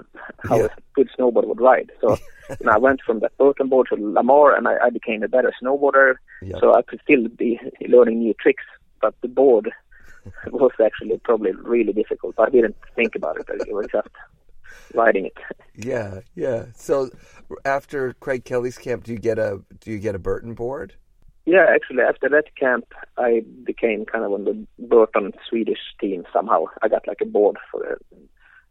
how 0.48 0.56
Yeah. 0.58 0.64
a 0.66 0.80
good 0.94 1.10
snowboarder 1.16 1.48
would 1.48 1.60
ride. 1.60 1.92
So 2.00 2.16
you 2.58 2.64
know, 2.66 2.72
I 2.72 2.78
went 2.78 3.00
from 3.06 3.20
the 3.20 3.30
Burton 3.38 3.68
board 3.68 3.88
to 3.90 3.96
Lamar, 3.96 4.56
and 4.56 4.66
I, 4.66 4.74
I 4.86 4.90
became 4.90 5.22
a 5.22 5.28
better 5.28 5.52
snowboarder. 5.62 6.14
Yeah. 6.42 6.58
So 6.60 6.74
I 6.74 6.82
could 6.82 7.00
still 7.04 7.28
be 7.28 7.60
learning 7.86 8.20
new 8.20 8.34
tricks, 8.40 8.64
but 9.02 9.14
the 9.20 9.28
board 9.28 9.70
was 10.50 10.72
actually 10.82 11.18
probably 11.24 11.52
really 11.52 11.92
difficult. 11.92 12.34
I 12.38 12.48
didn't 12.48 12.76
think 12.96 13.14
about 13.14 13.38
it. 13.38 13.46
I 13.50 13.72
was 13.72 13.86
just 13.92 14.08
riding 14.94 15.26
it. 15.26 15.36
Yeah, 15.74 16.20
yeah. 16.34 16.66
So 16.74 17.10
after 17.66 18.14
Craig 18.14 18.44
Kelly's 18.46 18.78
camp, 18.78 19.04
do 19.04 19.12
you 19.12 19.18
get 19.18 19.38
a 19.38 19.60
do 19.80 19.90
you 19.90 19.98
get 19.98 20.14
a 20.14 20.18
Burton 20.18 20.54
board? 20.54 20.94
Yeah, 21.46 21.66
actually, 21.68 22.02
after 22.02 22.28
that 22.30 22.54
camp, 22.56 22.86
I 23.18 23.42
became 23.64 24.06
kind 24.06 24.24
of 24.24 24.32
on 24.32 24.44
the 24.44 24.66
Burton 24.78 25.32
Swedish 25.48 25.78
team 26.00 26.24
somehow. 26.32 26.64
I 26.82 26.88
got 26.88 27.06
like 27.06 27.20
a 27.20 27.26
board 27.26 27.56
for 27.70 27.84
it. 27.84 28.00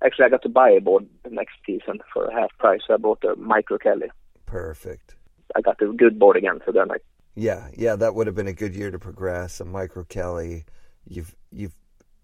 Actually, 0.03 0.25
I 0.25 0.29
got 0.29 0.41
to 0.41 0.49
buy 0.49 0.71
a 0.71 0.81
board 0.81 1.05
the 1.23 1.29
next 1.29 1.53
season 1.65 1.99
for 2.11 2.25
a 2.25 2.33
half 2.33 2.49
price. 2.57 2.81
So 2.87 2.95
I 2.95 2.97
bought 2.97 3.23
a 3.23 3.35
Micro 3.35 3.77
Kelly. 3.77 4.07
Perfect. 4.47 5.15
I 5.55 5.61
got 5.61 5.81
a 5.81 5.93
good 5.93 6.17
board 6.17 6.35
again. 6.35 6.59
So 6.65 6.71
then 6.71 6.91
I, 6.91 6.95
Yeah, 7.35 7.67
yeah, 7.77 7.95
that 7.95 8.15
would 8.15 8.27
have 8.27 8.35
been 8.35 8.47
a 8.47 8.53
good 8.53 8.75
year 8.75 8.89
to 8.91 8.99
progress. 8.99 9.59
A 9.59 9.65
Micro 9.65 10.03
Kelly, 10.03 10.65
you've 11.07 11.35
you've 11.51 11.75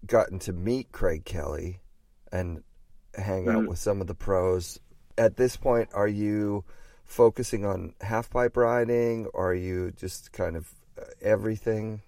gotten 0.06 0.38
to 0.40 0.52
meet 0.52 0.90
Craig 0.92 1.24
Kelly 1.24 1.80
and 2.32 2.62
hang 3.14 3.48
out 3.48 3.64
Mhm. 3.64 3.68
with 3.68 3.78
some 3.78 4.00
of 4.00 4.06
the 4.08 4.14
pros. 4.14 4.80
At 5.16 5.36
this 5.36 5.56
point, 5.56 5.90
are 5.94 6.08
you 6.08 6.64
focusing 7.10 7.64
on 7.64 7.94
half 8.00 8.30
pipe 8.30 8.56
riding, 8.56 9.26
or 9.34 9.50
are 9.50 9.54
you 9.54 9.90
just 9.90 10.32
kind 10.32 10.56
of 10.56 10.74
uh, 10.98 11.04
everything? 11.20 12.02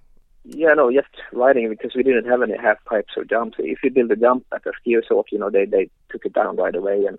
yeah, 0.44 0.74
no, 0.74 0.90
just 0.92 1.08
riding 1.32 1.68
because 1.68 1.94
we 1.94 2.02
didn't 2.02 2.28
have 2.28 2.42
any 2.42 2.56
half 2.56 2.84
pipes 2.84 3.12
or 3.16 3.24
jumps. 3.24 3.56
If 3.60 3.78
you 3.84 3.90
build 3.90 4.10
a 4.10 4.16
jump 4.16 4.44
at 4.52 4.66
a 4.66 4.72
ski 4.80 4.96
resort, 4.96 5.26
you 5.30 5.38
know, 5.38 5.50
they 5.50 5.66
they 5.66 5.88
took 6.10 6.24
it 6.24 6.32
down 6.32 6.56
right 6.56 6.74
away, 6.74 7.04
and 7.06 7.18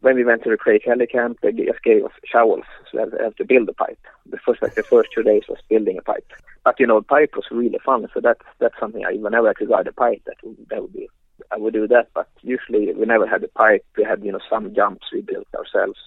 when 0.00 0.16
we 0.16 0.24
went 0.24 0.42
to 0.44 0.50
the 0.50 0.56
Craig 0.56 0.82
Kelly 0.84 1.06
camp, 1.06 1.38
they 1.42 1.52
just 1.52 1.82
gave 1.84 2.04
us 2.04 2.12
shovels, 2.24 2.64
so 2.90 3.04
we 3.04 3.22
had 3.22 3.36
to 3.36 3.44
build 3.44 3.68
a 3.68 3.74
pipe. 3.74 3.98
The 4.30 4.38
first 4.38 4.62
like 4.62 4.74
the 4.74 4.82
first 4.82 5.10
two 5.14 5.22
days 5.22 5.42
was 5.48 5.58
building 5.68 5.98
a 5.98 6.02
pipe, 6.02 6.32
but 6.64 6.80
you 6.80 6.86
know, 6.86 7.02
pipe 7.02 7.32
was 7.36 7.44
really 7.50 7.78
fun. 7.84 8.08
So 8.14 8.20
that's 8.20 8.40
that's 8.60 8.78
something 8.80 9.04
I 9.04 9.14
whenever 9.14 9.48
I 9.48 9.54
could 9.54 9.68
ride 9.68 9.86
a 9.86 9.92
pipe, 9.92 10.22
that 10.24 10.36
would 10.42 10.56
that 10.70 10.80
would 10.80 10.92
be 10.94 11.08
I 11.52 11.58
would 11.58 11.74
do 11.74 11.86
that. 11.88 12.08
But 12.14 12.28
usually 12.40 12.94
we 12.94 13.04
never 13.04 13.26
had 13.26 13.44
a 13.44 13.48
pipe. 13.48 13.84
We 13.96 14.04
had 14.04 14.24
you 14.24 14.32
know 14.32 14.40
some 14.48 14.74
jumps 14.74 15.08
we 15.12 15.20
built 15.20 15.48
ourselves. 15.54 15.98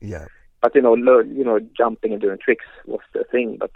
Yeah. 0.00 0.26
But 0.64 0.74
you 0.74 0.80
know, 0.80 0.94
learn, 0.94 1.36
you 1.36 1.44
know, 1.44 1.60
jumping 1.76 2.12
and 2.12 2.22
doing 2.22 2.38
tricks 2.42 2.64
was 2.86 3.00
the 3.12 3.24
thing. 3.30 3.58
But 3.60 3.70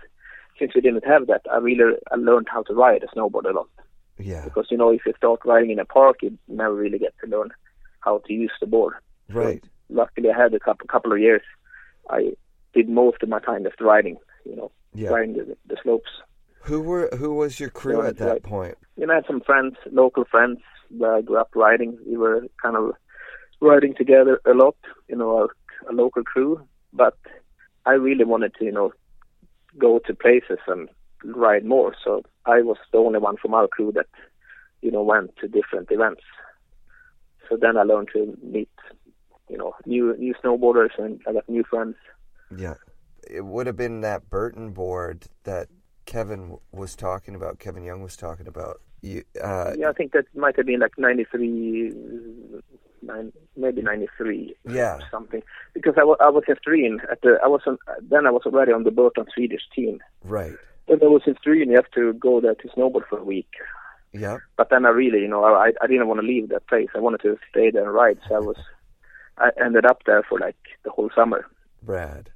since 0.58 0.74
we 0.74 0.80
didn't 0.80 1.04
have 1.06 1.26
that, 1.26 1.42
I 1.52 1.58
really 1.58 1.96
I 2.10 2.16
learned 2.16 2.48
how 2.50 2.62
to 2.62 2.72
ride 2.72 3.02
a 3.02 3.08
snowboard 3.14 3.44
a 3.44 3.52
lot. 3.52 3.68
Yeah. 4.18 4.42
Because 4.44 4.68
you 4.70 4.78
know, 4.78 4.88
if 4.90 5.02
you 5.04 5.12
start 5.18 5.40
riding 5.44 5.70
in 5.70 5.78
a 5.78 5.84
park, 5.84 6.16
you 6.22 6.38
never 6.48 6.74
really 6.74 6.98
get 6.98 7.12
to 7.22 7.26
learn 7.30 7.50
how 8.00 8.22
to 8.26 8.32
use 8.32 8.52
the 8.58 8.66
board. 8.66 8.94
Right. 9.28 9.62
Luckily, 9.90 10.30
I 10.30 10.42
had 10.42 10.54
a 10.54 10.58
couple 10.60 10.86
couple 10.86 11.12
of 11.12 11.18
years. 11.18 11.42
I 12.08 12.32
did 12.72 12.88
most 12.88 13.22
of 13.22 13.28
my 13.28 13.40
time 13.40 13.64
just 13.64 13.80
riding. 13.82 14.16
You 14.46 14.56
know, 14.56 14.70
Yeah. 14.94 15.10
riding 15.10 15.34
the, 15.34 15.56
the 15.66 15.76
slopes. 15.82 16.10
Who 16.62 16.80
were 16.80 17.10
who 17.20 17.34
was 17.34 17.60
your 17.60 17.68
crew 17.80 18.00
Yeah, 18.02 18.08
at 18.08 18.16
that 18.16 18.28
right. 18.30 18.42
point? 18.42 18.78
You 18.96 19.06
know, 19.06 19.12
I 19.12 19.16
had 19.16 19.26
some 19.26 19.42
friends, 19.42 19.76
local 19.92 20.24
friends 20.24 20.60
where 20.98 21.16
I 21.16 21.20
grew 21.20 21.36
up 21.36 21.50
riding. 21.54 21.98
We 22.10 22.16
were 22.16 22.46
kind 22.62 22.76
of 22.76 22.92
riding 23.60 23.94
together 23.94 24.40
a 24.46 24.54
lot. 24.54 24.76
You 25.10 25.16
know, 25.16 25.30
a 25.90 25.92
local 25.92 26.24
crew. 26.24 26.66
But 26.98 27.16
I 27.86 27.92
really 27.92 28.24
wanted 28.24 28.54
to, 28.58 28.64
you 28.64 28.72
know, 28.72 28.92
go 29.78 30.00
to 30.06 30.14
places 30.14 30.58
and 30.66 30.88
ride 31.24 31.64
more. 31.64 31.94
So 32.04 32.22
I 32.44 32.60
was 32.60 32.76
the 32.92 32.98
only 32.98 33.18
one 33.18 33.36
from 33.36 33.54
our 33.54 33.68
crew 33.68 33.92
that, 33.92 34.06
you 34.82 34.90
know, 34.90 35.02
went 35.02 35.36
to 35.38 35.48
different 35.48 35.90
events. 35.90 36.22
So 37.48 37.56
then 37.56 37.76
I 37.78 37.82
learned 37.82 38.08
to 38.14 38.36
meet, 38.42 38.68
you 39.48 39.56
know, 39.56 39.74
new 39.86 40.14
new 40.18 40.34
snowboarders 40.42 40.98
and 40.98 41.20
I 41.26 41.32
got 41.32 41.48
new 41.48 41.64
friends. 41.64 41.96
Yeah. 42.56 42.74
It 43.28 43.44
would 43.44 43.66
have 43.66 43.76
been 43.76 44.00
that 44.02 44.28
Burton 44.28 44.72
board 44.72 45.26
that 45.44 45.68
Kevin 46.06 46.58
was 46.72 46.96
talking 46.96 47.34
about. 47.34 47.58
Kevin 47.58 47.84
Young 47.84 48.02
was 48.02 48.16
talking 48.16 48.46
about. 48.46 48.80
You, 49.02 49.22
uh, 49.42 49.74
yeah, 49.76 49.90
I 49.90 49.92
think 49.92 50.12
that 50.12 50.24
might 50.34 50.56
have 50.56 50.66
been 50.66 50.80
like 50.80 50.98
93, 50.98 51.92
nine, 53.02 53.32
maybe 53.56 53.82
93 53.82 54.54
yeah. 54.68 54.96
or 54.96 55.02
something. 55.10 55.42
Because 55.74 55.94
I 55.98 56.04
wa- 56.04 56.16
I 56.20 56.28
was 56.28 56.44
in 56.48 56.54
Stryn 56.56 56.98
at 57.10 57.20
the, 57.22 57.38
I 57.42 57.48
was 57.48 57.62
on, 57.66 57.78
then 58.02 58.26
I 58.26 58.30
was 58.30 58.42
already 58.46 58.72
on 58.72 58.84
the 58.84 58.90
Burton 58.90 59.26
Swedish 59.34 59.62
team. 59.74 60.00
Right. 60.24 60.54
When 60.86 61.02
I 61.02 61.06
was 61.06 61.22
in 61.26 61.34
Stryn, 61.34 61.66
you 61.66 61.76
have 61.76 61.90
to 61.92 62.12
go 62.14 62.40
there 62.40 62.54
to 62.54 62.68
snowboard 62.68 63.08
for 63.08 63.18
a 63.18 63.24
week. 63.24 63.50
Yeah. 64.12 64.38
But 64.56 64.70
then 64.70 64.86
I 64.86 64.90
really, 64.90 65.20
you 65.20 65.28
know, 65.28 65.44
I 65.44 65.72
I 65.80 65.86
didn't 65.86 66.08
want 66.08 66.20
to 66.20 66.26
leave 66.26 66.48
that 66.48 66.66
place. 66.66 66.88
I 66.94 67.00
wanted 67.00 67.20
to 67.22 67.38
stay 67.50 67.70
there 67.70 67.84
and 67.84 67.92
ride. 67.92 68.18
So 68.28 68.36
I 68.36 68.38
was, 68.38 68.56
I 69.36 69.50
ended 69.62 69.84
up 69.84 70.02
there 70.06 70.22
for 70.22 70.38
like 70.38 70.56
the 70.84 70.90
whole 70.90 71.10
summer. 71.14 71.46
Brad. 71.82 72.30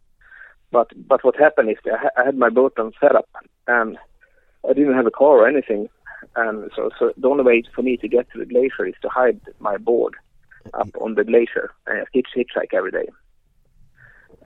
But 0.71 0.91
but 1.09 1.25
what 1.25 1.37
happened 1.37 1.71
is 1.71 1.77
I 1.87 2.25
had 2.25 2.37
my 2.37 2.51
boat 2.51 2.79
on 2.79 2.93
setup 3.01 3.29
and 3.67 3.99
I 4.69 4.73
didn't 4.73 4.95
have 4.95 5.07
a 5.07 5.11
car 5.11 5.39
or 5.39 5.49
anything. 5.49 5.89
And 6.37 6.71
so 6.75 6.91
so 6.99 7.13
the 7.17 7.29
only 7.29 7.45
way 7.45 7.63
for 7.75 7.83
me 7.83 7.97
to 7.99 8.09
get 8.09 8.31
to 8.33 8.39
the 8.39 8.47
glacier 8.47 8.87
is 8.87 8.95
to 9.03 9.09
hide 9.09 9.41
my 9.61 9.77
board 9.77 10.15
up 10.75 10.89
on 11.01 11.15
the 11.15 11.25
glacier 11.25 11.73
and 11.87 12.01
I 12.01 12.05
hitch 12.13 12.29
hitchhike 12.37 12.75
every 12.75 12.91
day. 12.91 13.09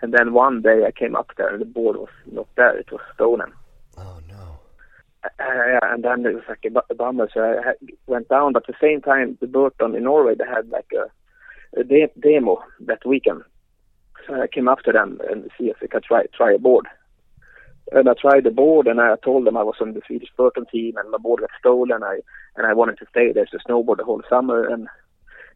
And 0.03 0.13
then 0.13 0.33
one 0.33 0.63
day 0.63 0.85
I 0.87 0.91
came 0.91 1.17
up 1.17 1.31
there 1.37 1.49
and 1.53 1.61
the 1.61 1.67
board 1.67 1.97
was 1.97 2.09
not 2.31 2.49
there. 2.57 2.77
It 2.77 2.91
was 2.93 3.01
stolen. 3.15 3.53
Oh 3.97 4.21
no. 4.29 4.59
Uh, 5.25 5.81
and 5.83 6.05
then 6.05 6.27
it 6.27 6.35
was 6.35 6.45
like 6.49 6.65
a, 6.67 6.71
bu- 6.71 6.81
a 6.91 6.95
bummer. 6.95 7.29
So 7.33 7.41
I 7.41 7.73
went 8.07 8.29
down, 8.29 8.53
but 8.53 8.69
at 8.69 8.75
the 8.75 8.87
same 8.87 9.01
time, 9.01 9.39
the 9.41 9.47
Burton 9.47 9.95
in 9.95 10.05
Norway 10.05 10.35
they 10.35 10.45
had 10.45 10.69
like 10.69 10.91
a, 10.95 11.81
a 11.81 11.85
de- 11.85 12.13
demo 12.21 12.63
that 12.81 13.07
weekend. 13.07 13.43
So 14.27 14.41
I 14.41 14.47
came 14.47 14.69
up 14.69 14.81
to 14.81 14.93
them 14.93 15.21
and 15.31 15.51
see 15.59 15.67
if 15.67 15.79
they 15.81 15.87
could 15.87 16.05
try 16.05 16.25
try 16.35 16.53
a 16.53 16.59
board. 16.59 16.87
And 17.93 18.09
I 18.09 18.15
tried 18.21 18.45
the 18.45 18.51
board, 18.51 18.89
and 18.89 19.01
I 19.01 19.15
told 19.25 19.47
them 19.47 19.57
I 19.57 19.63
was 19.63 19.77
on 19.81 19.95
the 19.95 20.03
Swedish 20.07 20.31
Burton 20.37 20.67
team, 20.67 20.97
and 20.97 21.11
my 21.11 21.19
board 21.19 21.41
got 21.41 21.51
stolen. 21.59 22.03
I 22.03 22.19
and 22.57 22.67
I 22.67 22.75
wanted 22.75 22.99
to 22.99 23.07
stay 23.11 23.33
there 23.33 23.47
to 23.47 23.59
snowboard 23.59 23.99
the 23.99 24.05
whole 24.05 24.23
summer. 24.29 24.67
And 24.69 24.89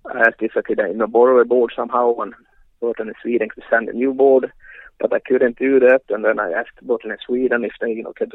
I 0.07 0.21
asked 0.21 0.41
if 0.41 0.57
I 0.57 0.63
could, 0.63 0.81
uh, 0.81 0.87
you 0.87 0.97
know, 0.97 1.07
borrow 1.07 1.41
a 1.41 1.45
board 1.45 1.73
somehow, 1.75 2.15
and 2.19 2.35
Burton 2.81 3.09
in 3.09 3.15
Sweden 3.23 3.49
could 3.49 3.65
send 3.69 3.89
a 3.89 3.93
new 3.93 4.13
board, 4.15 4.53
but 4.99 5.13
I 5.13 5.21
couldn't 5.21 5.59
do 5.59 5.79
that. 5.81 6.03
And 6.09 6.25
then 6.25 6.39
I 6.39 6.53
asked 6.53 6.83
Burton 6.83 7.11
in 7.11 7.19
Sweden 7.25 7.65
if 7.65 7.73
they, 7.81 7.93
you 7.93 8.03
know, 8.03 8.13
could 8.17 8.35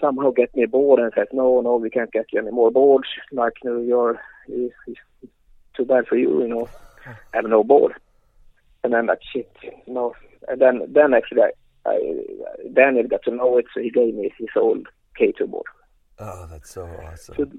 somehow 0.00 0.30
get 0.30 0.54
me 0.54 0.62
a 0.62 0.68
board 0.68 1.00
and 1.00 1.12
said, 1.14 1.28
no, 1.32 1.60
no, 1.60 1.76
we 1.76 1.90
can't 1.90 2.12
get 2.12 2.26
you 2.32 2.40
any 2.40 2.50
more 2.50 2.70
boards. 2.70 3.08
Like, 3.32 3.54
you 3.62 3.70
know, 3.70 3.80
you're, 3.80 4.20
it's, 4.48 4.74
it's 4.86 5.32
too 5.76 5.84
bad 5.84 6.06
for 6.06 6.16
you, 6.16 6.42
you 6.42 6.48
know, 6.48 6.68
I 7.06 7.36
have 7.36 7.44
no 7.44 7.62
board. 7.64 7.94
And 8.82 8.92
then 8.92 9.06
like, 9.06 9.20
shit, 9.32 9.54
you 9.62 9.92
know, 9.92 10.14
and 10.48 10.60
then, 10.60 10.86
then 10.88 11.12
actually 11.12 11.42
I, 11.42 11.50
I, 11.86 12.24
Daniel 12.72 13.06
got 13.08 13.22
to 13.24 13.34
know 13.34 13.58
it, 13.58 13.66
so 13.74 13.80
he 13.80 13.90
gave 13.90 14.14
me 14.14 14.32
his 14.38 14.48
old 14.56 14.86
K2 15.20 15.50
board. 15.50 15.66
Oh, 16.18 16.46
that's 16.50 16.70
so 16.70 16.86
awesome. 17.02 17.34
So, 17.36 17.50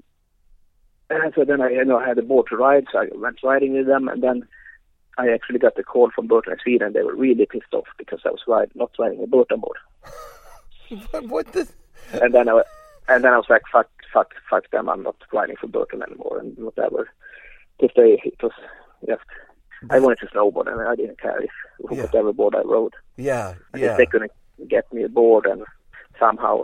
and 1.10 1.32
so 1.34 1.44
then 1.44 1.60
I, 1.60 1.70
you 1.70 1.84
know, 1.84 1.98
I 1.98 2.08
had 2.08 2.18
a 2.18 2.22
board 2.22 2.46
to 2.50 2.56
ride, 2.56 2.86
so 2.92 2.98
I 3.00 3.08
went 3.14 3.42
riding 3.42 3.74
with 3.74 3.86
them, 3.86 4.08
and 4.08 4.22
then 4.22 4.46
I 5.18 5.28
actually 5.28 5.58
got 5.58 5.76
the 5.76 5.82
call 5.82 6.10
from 6.14 6.26
Burton 6.26 6.54
in 6.54 6.58
Sweden. 6.62 6.86
And 6.88 6.96
they 6.96 7.02
were 7.02 7.14
really 7.14 7.46
pissed 7.46 7.72
off 7.74 7.86
because 7.98 8.20
I 8.24 8.30
was 8.30 8.40
ride, 8.46 8.70
not 8.74 8.90
riding 8.98 9.22
a 9.22 9.26
Burton 9.26 9.60
board. 9.60 9.76
what, 11.10 11.28
what 11.28 11.52
the? 11.52 11.68
and 12.22 12.34
then 12.34 12.48
I, 12.48 12.62
and 13.08 13.24
then 13.24 13.32
I 13.32 13.36
was 13.36 13.46
like, 13.50 13.62
fuck, 13.70 13.88
fuck, 14.12 14.32
fuck 14.48 14.70
them. 14.70 14.88
I'm 14.88 15.02
not 15.02 15.16
riding 15.32 15.56
for 15.56 15.66
Burton 15.66 16.02
anymore, 16.02 16.38
and 16.38 16.56
whatever. 16.56 17.08
If 17.78 17.92
they, 17.94 18.20
it 18.24 18.42
was 18.42 18.52
just, 19.06 19.22
I 19.90 19.98
wanted 19.98 20.18
to 20.20 20.26
snowboard, 20.26 20.70
and 20.72 20.80
I 20.80 20.94
didn't 20.94 21.20
care 21.20 21.40
if 21.42 21.50
Yeah. 21.90 22.02
whatever 22.02 22.32
board 22.32 22.54
I 22.54 22.60
rode. 22.62 22.94
Yeah. 23.16 23.54
And 23.72 23.82
Yeah. 23.82 23.92
If 23.92 23.98
they 23.98 24.06
couldn't 24.06 24.32
get 24.68 24.90
me 24.92 25.02
a 25.02 25.08
board 25.08 25.46
and 25.46 25.64
somehow 26.18 26.62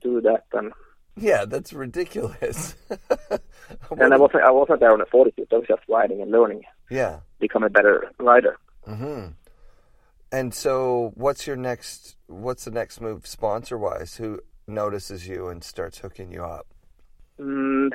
do 0.00 0.20
that, 0.20 0.44
and 0.52 0.72
Yeah. 1.16 1.44
That's 1.44 1.72
ridiculous. 1.72 2.74
and 3.98 4.14
I 4.14 4.16
wasn't, 4.16 4.42
I 4.44 4.50
wasn't 4.50 4.80
there 4.80 4.92
on 4.92 5.00
a 5.00 5.06
40 5.06 5.30
foot. 5.32 5.48
I 5.52 5.56
was 5.56 5.66
just 5.68 5.82
riding 5.88 6.20
and 6.22 6.30
learning, 6.30 6.62
Yeah. 6.90 7.20
become 7.40 7.62
a 7.64 7.70
better 7.70 8.10
rider. 8.18 8.56
hmm 8.84 9.28
And 10.32 10.52
so, 10.54 11.12
what's 11.14 11.46
your 11.46 11.56
next? 11.56 12.16
What's 12.26 12.64
the 12.64 12.70
next 12.70 13.00
move, 13.00 13.26
sponsor 13.26 13.78
wise? 13.78 14.16
Who 14.16 14.40
notices 14.66 15.26
you 15.28 15.48
and 15.48 15.62
starts 15.64 15.98
hooking 15.98 16.32
you 16.32 16.42
up? 16.44 16.66
Mm, 17.40 17.90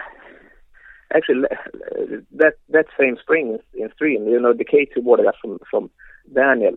actually, 1.13 1.41
that 2.31 2.53
that 2.69 2.85
same 2.99 3.17
spring 3.21 3.59
in 3.73 3.89
Stryn, 3.89 4.29
you 4.29 4.39
know, 4.39 4.53
the 4.53 4.65
K2 4.65 5.03
water 5.03 5.23
I 5.23 5.25
got 5.25 5.35
from 5.41 5.59
from 5.69 5.89
Daniel, 6.33 6.75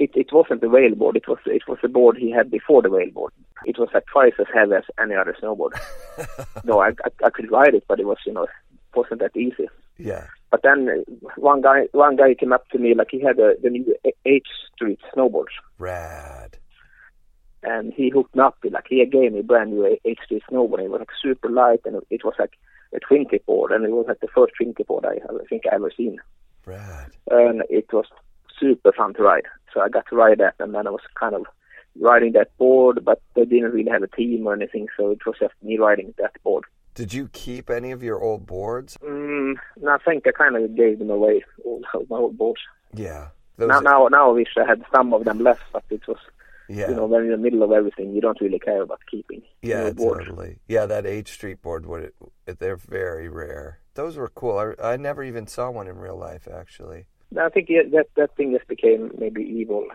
it 0.00 0.10
it 0.14 0.32
wasn't 0.32 0.62
the 0.62 0.68
whale 0.68 0.94
board. 0.94 1.16
It 1.16 1.28
was 1.28 1.38
it 1.46 1.62
was 1.68 1.78
the 1.82 1.88
board 1.88 2.16
he 2.16 2.30
had 2.32 2.50
before 2.50 2.82
the 2.82 2.90
whale 2.90 3.10
board. 3.12 3.32
It 3.66 3.78
was 3.78 3.90
like 3.94 4.06
twice 4.06 4.32
as 4.40 4.46
heavy 4.52 4.72
as 4.74 4.84
any 5.00 5.14
other 5.14 5.36
snowboard. 5.40 5.72
no, 6.64 6.80
I, 6.80 6.88
I 7.04 7.26
I 7.26 7.30
could 7.30 7.50
ride 7.52 7.74
it, 7.74 7.84
but 7.86 8.00
it 8.00 8.06
was 8.06 8.18
you 8.26 8.32
know 8.32 8.46
wasn't 8.94 9.20
that 9.20 9.36
easy. 9.36 9.68
Yeah. 9.98 10.26
But 10.50 10.62
then 10.62 10.88
uh, 10.88 11.28
one 11.36 11.60
guy 11.60 11.82
one 11.92 12.16
guy 12.16 12.34
came 12.34 12.52
up 12.52 12.68
to 12.70 12.78
me 12.78 12.94
like 12.94 13.08
he 13.10 13.20
had 13.20 13.38
a, 13.38 13.54
the 13.62 13.70
new 13.70 13.94
H 14.24 14.48
Street 14.74 14.98
snowboards, 15.14 15.54
Rad. 15.78 16.56
and 17.62 17.92
he 17.92 18.08
hooked 18.10 18.34
me 18.34 18.42
up 18.42 18.56
like 18.64 18.86
he 18.88 19.04
gave 19.04 19.32
me 19.32 19.40
a 19.40 19.42
brand 19.44 19.70
new 19.72 19.98
H 20.04 20.18
Street 20.24 20.42
snowboard. 20.50 20.80
It 20.80 20.90
was 20.90 21.00
like 21.00 21.10
super 21.22 21.50
light, 21.50 21.82
and 21.84 22.02
it 22.10 22.24
was 22.24 22.34
like 22.38 22.54
a 22.94 22.98
twin 22.98 23.28
tip 23.28 23.44
board, 23.46 23.70
and 23.70 23.84
it 23.84 23.90
was 23.90 24.06
like 24.08 24.20
the 24.20 24.28
first 24.34 24.54
twin 24.56 24.74
tip 24.74 24.86
board 24.88 25.04
I, 25.04 25.16
I 25.32 25.44
think 25.48 25.64
I 25.70 25.74
ever 25.74 25.92
seen, 25.96 26.18
Rad. 26.64 27.10
and 27.30 27.62
it 27.68 27.92
was 27.92 28.06
super 28.58 28.92
fun 28.92 29.14
to 29.14 29.22
ride. 29.22 29.46
So 29.72 29.80
I 29.80 29.88
got 29.88 30.06
to 30.10 30.16
ride 30.16 30.38
that, 30.38 30.54
and 30.58 30.74
then 30.74 30.86
I 30.86 30.90
was 30.90 31.02
kind 31.18 31.34
of 31.34 31.46
riding 31.98 32.32
that 32.32 32.56
board, 32.58 33.04
but 33.04 33.20
they 33.34 33.44
didn't 33.44 33.72
really 33.72 33.90
have 33.90 34.02
a 34.02 34.08
team 34.08 34.46
or 34.46 34.54
anything, 34.54 34.86
so 34.96 35.10
it 35.10 35.24
was 35.26 35.36
just 35.40 35.54
me 35.62 35.78
riding 35.78 36.14
that 36.18 36.40
board. 36.42 36.64
Did 36.94 37.14
you 37.14 37.28
keep 37.32 37.70
any 37.70 37.92
of 37.92 38.02
your 38.02 38.20
old 38.20 38.46
boards? 38.46 38.98
Mm, 39.02 39.54
and 39.76 39.88
I 39.88 39.98
think 39.98 40.26
I 40.26 40.32
kind 40.32 40.56
of 40.56 40.74
gave 40.76 40.98
them 40.98 41.10
away, 41.10 41.44
all 41.64 41.82
my 42.10 42.16
old 42.16 42.36
boards. 42.36 42.60
Yeah. 42.94 43.28
Those, 43.56 43.68
Now, 43.68 43.80
now, 43.80 44.08
now 44.08 44.30
I 44.30 44.32
wish 44.32 44.48
I 44.56 44.66
had 44.66 44.84
some 44.94 45.12
of 45.12 45.24
them 45.24 45.40
left, 45.40 45.62
but 45.72 45.84
it 45.90 46.06
was, 46.08 46.18
yeah. 46.68 46.88
you 46.88 46.96
know, 46.96 47.06
when 47.06 47.24
you're 47.24 47.34
in 47.34 47.42
the 47.42 47.50
middle 47.50 47.62
of 47.62 47.72
everything, 47.72 48.14
you 48.14 48.20
don't 48.20 48.40
really 48.40 48.58
care 48.58 48.82
about 48.82 49.00
keeping 49.10 49.42
yeah, 49.62 49.84
your 49.84 49.94
board. 49.94 50.24
totally. 50.24 50.58
Yeah, 50.66 50.86
that 50.86 51.06
H 51.06 51.32
Street 51.32 51.60
board. 51.62 51.84
It, 51.84 52.14
it, 52.46 52.58
they're 52.58 52.76
very 52.76 53.28
rare. 53.28 53.80
Those 53.94 54.16
were 54.16 54.28
cool. 54.28 54.74
I, 54.80 54.92
I 54.92 54.96
never 54.96 55.22
even 55.22 55.46
saw 55.46 55.70
one 55.70 55.88
in 55.88 55.98
real 55.98 56.16
life, 56.16 56.48
actually. 56.50 57.06
I 57.38 57.48
think 57.48 57.68
yeah, 57.68 57.82
that 57.92 58.06
that 58.16 58.36
thing 58.36 58.52
just 58.56 58.66
became 58.68 59.12
maybe 59.18 59.42
evil, 59.42 59.86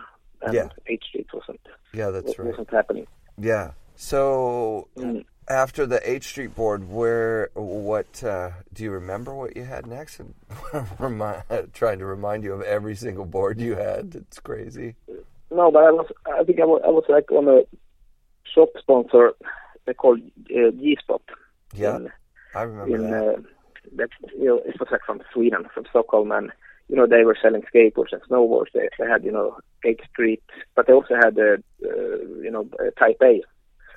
and 0.41 0.53
Yeah. 0.53 0.69
H 0.87 1.03
Street 1.09 1.27
wasn't 1.33 1.59
Yeah, 1.93 2.09
that's 2.11 2.37
right. 2.39 2.49
wasn't 2.49 2.69
happening. 2.69 3.07
Yeah. 3.37 3.71
So 3.95 4.87
Mm. 4.97 5.25
after 5.49 5.85
the 5.85 5.99
H 6.09 6.23
Street 6.25 6.55
board, 6.55 6.89
where 6.89 7.49
what 7.53 8.23
uh, 8.23 8.51
do 8.73 8.83
you 8.83 8.91
remember 8.91 9.33
what 9.33 9.55
you 9.57 9.63
had 9.63 9.85
next? 9.87 10.19
And 10.19 10.33
remind, 10.99 11.43
trying 11.73 11.99
to 11.99 12.05
remind 12.05 12.43
you 12.43 12.53
of 12.53 12.61
every 12.61 12.95
single 12.95 13.25
board 13.25 13.59
you 13.59 13.75
had. 13.75 14.15
It's 14.15 14.39
crazy. 14.39 14.95
No, 15.51 15.71
but 15.71 15.83
I 15.83 15.91
was 15.91 16.07
I 16.39 16.43
think 16.43 16.59
I 16.61 16.65
was, 16.65 16.81
I 16.85 16.89
was 16.89 17.05
like 17.09 17.31
on 17.31 17.47
a 17.47 17.61
shop 18.53 18.69
sponsor 18.79 19.33
they 19.85 19.93
called 19.93 20.19
uh, 20.51 20.71
G 20.71 20.97
Spot. 21.01 21.21
Yeah, 21.73 21.97
in, 21.97 22.11
I 22.55 22.61
remember 22.63 22.95
in 22.95 23.11
that. 23.11 23.27
uh, 23.27 23.41
that 23.97 24.09
you 24.37 24.45
know 24.45 24.57
it 24.65 24.79
was 24.79 24.89
like 24.91 25.01
from 25.05 25.21
Sweden, 25.33 25.65
from 25.73 25.85
Stockholm, 25.89 26.31
and 26.31 26.51
you 26.87 26.95
know, 26.95 27.07
they 27.07 27.23
were 27.23 27.37
selling 27.41 27.63
skateboards 27.63 28.13
and 28.13 28.21
snowboards. 28.23 28.71
They, 28.73 28.89
they 28.99 29.07
had, 29.07 29.23
you 29.23 29.31
know, 29.31 29.57
H 29.83 30.01
Street, 30.11 30.43
but 30.75 30.87
they 30.87 30.93
also 30.93 31.15
had 31.15 31.35
the, 31.35 31.63
uh, 31.83 32.41
you 32.41 32.51
know, 32.51 32.69
uh, 32.79 32.91
Type 32.99 33.17
A. 33.23 33.41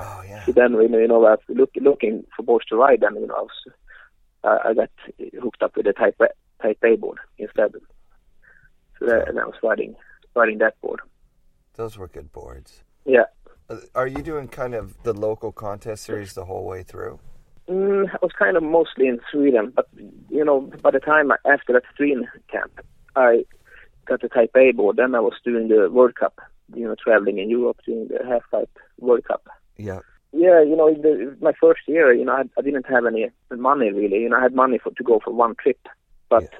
Oh 0.00 0.22
yeah. 0.26 0.44
So 0.44 0.52
then, 0.52 0.72
you 0.72 0.88
know, 0.88 0.98
you 0.98 1.08
know, 1.08 1.24
I 1.24 1.30
was 1.30 1.40
look, 1.48 1.70
looking 1.76 2.24
for 2.36 2.42
boards 2.42 2.66
to 2.66 2.76
ride, 2.76 3.02
and 3.02 3.16
you 3.16 3.26
know, 3.26 3.34
I 3.34 3.40
was, 3.40 3.50
uh, 4.44 4.58
I 4.64 4.74
got 4.74 4.90
hooked 5.42 5.62
up 5.62 5.76
with 5.76 5.86
a 5.86 5.92
Type 5.92 6.16
A, 6.20 6.28
Type 6.62 6.78
A 6.84 6.96
board 6.96 7.18
instead. 7.36 7.72
So 8.98 9.06
that, 9.06 9.28
and 9.28 9.38
I 9.38 9.44
was 9.44 9.54
riding, 9.62 9.94
riding 10.34 10.58
that 10.58 10.80
board. 10.80 11.00
Those 11.74 11.98
were 11.98 12.08
good 12.08 12.32
boards. 12.32 12.82
Yeah. 13.04 13.24
Uh, 13.70 13.76
Are 13.94 14.06
you 14.06 14.22
doing 14.22 14.48
kind 14.48 14.74
of 14.74 15.02
the 15.02 15.12
local 15.12 15.52
contest 15.52 16.04
series 16.04 16.32
the 16.32 16.46
whole 16.46 16.64
way 16.64 16.82
through? 16.82 17.20
Mm, 17.68 18.08
I 18.14 18.18
was 18.22 18.32
kind 18.38 18.56
of 18.56 18.62
mostly 18.62 19.06
in 19.08 19.20
Sweden, 19.30 19.72
but 19.74 19.86
you 20.30 20.44
know, 20.44 20.60
by 20.82 20.90
the 20.90 21.00
time 21.00 21.30
I- 21.30 21.36
after 21.52 21.74
that 21.74 21.82
Sweden 21.96 22.26
camp, 22.50 22.80
I 23.14 23.44
got 24.06 24.22
the 24.22 24.28
Type 24.28 24.52
A 24.56 24.72
board. 24.72 24.96
Then 24.96 25.14
I 25.14 25.20
was 25.20 25.34
doing 25.44 25.68
the 25.68 25.90
World 25.90 26.14
Cup, 26.14 26.40
you 26.74 26.86
know, 26.86 26.94
traveling 27.02 27.38
in 27.38 27.50
Europe 27.50 27.78
doing 27.84 28.08
the 28.08 28.24
half 28.26 28.42
pipe 28.50 28.70
World 28.98 29.24
Cup. 29.24 29.46
Yeah. 29.76 30.00
Yeah, 30.32 30.62
you 30.62 30.76
know, 30.76 30.92
the, 30.94 31.36
my 31.40 31.52
first 31.58 31.80
year, 31.86 32.12
you 32.12 32.24
know, 32.24 32.32
I, 32.32 32.42
I 32.58 32.62
didn't 32.62 32.86
have 32.86 33.06
any 33.06 33.30
money 33.50 33.90
really. 33.90 34.18
You 34.22 34.28
know, 34.30 34.38
I 34.38 34.42
had 34.42 34.54
money 34.54 34.78
for 34.78 34.90
to 34.92 35.02
go 35.02 35.20
for 35.22 35.32
one 35.32 35.54
trip, 35.54 35.80
but 36.28 36.42
Yeah. 36.42 36.58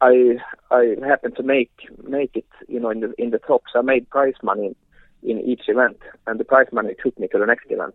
I 0.00 0.38
I 0.70 0.96
happened 1.06 1.36
to 1.36 1.42
make 1.42 1.70
make 2.02 2.34
it, 2.34 2.46
you 2.68 2.80
know, 2.80 2.90
in 2.90 3.00
the 3.00 3.12
in 3.18 3.30
the 3.30 3.38
top. 3.38 3.62
So 3.72 3.78
I 3.80 3.82
made 3.82 4.08
prize 4.10 4.34
money 4.42 4.74
in 5.22 5.40
each 5.40 5.62
event, 5.68 5.98
and 6.26 6.40
the 6.40 6.44
prize 6.44 6.68
money 6.72 6.94
took 7.02 7.18
me 7.18 7.28
to 7.28 7.38
the 7.38 7.46
next 7.46 7.66
event. 7.70 7.94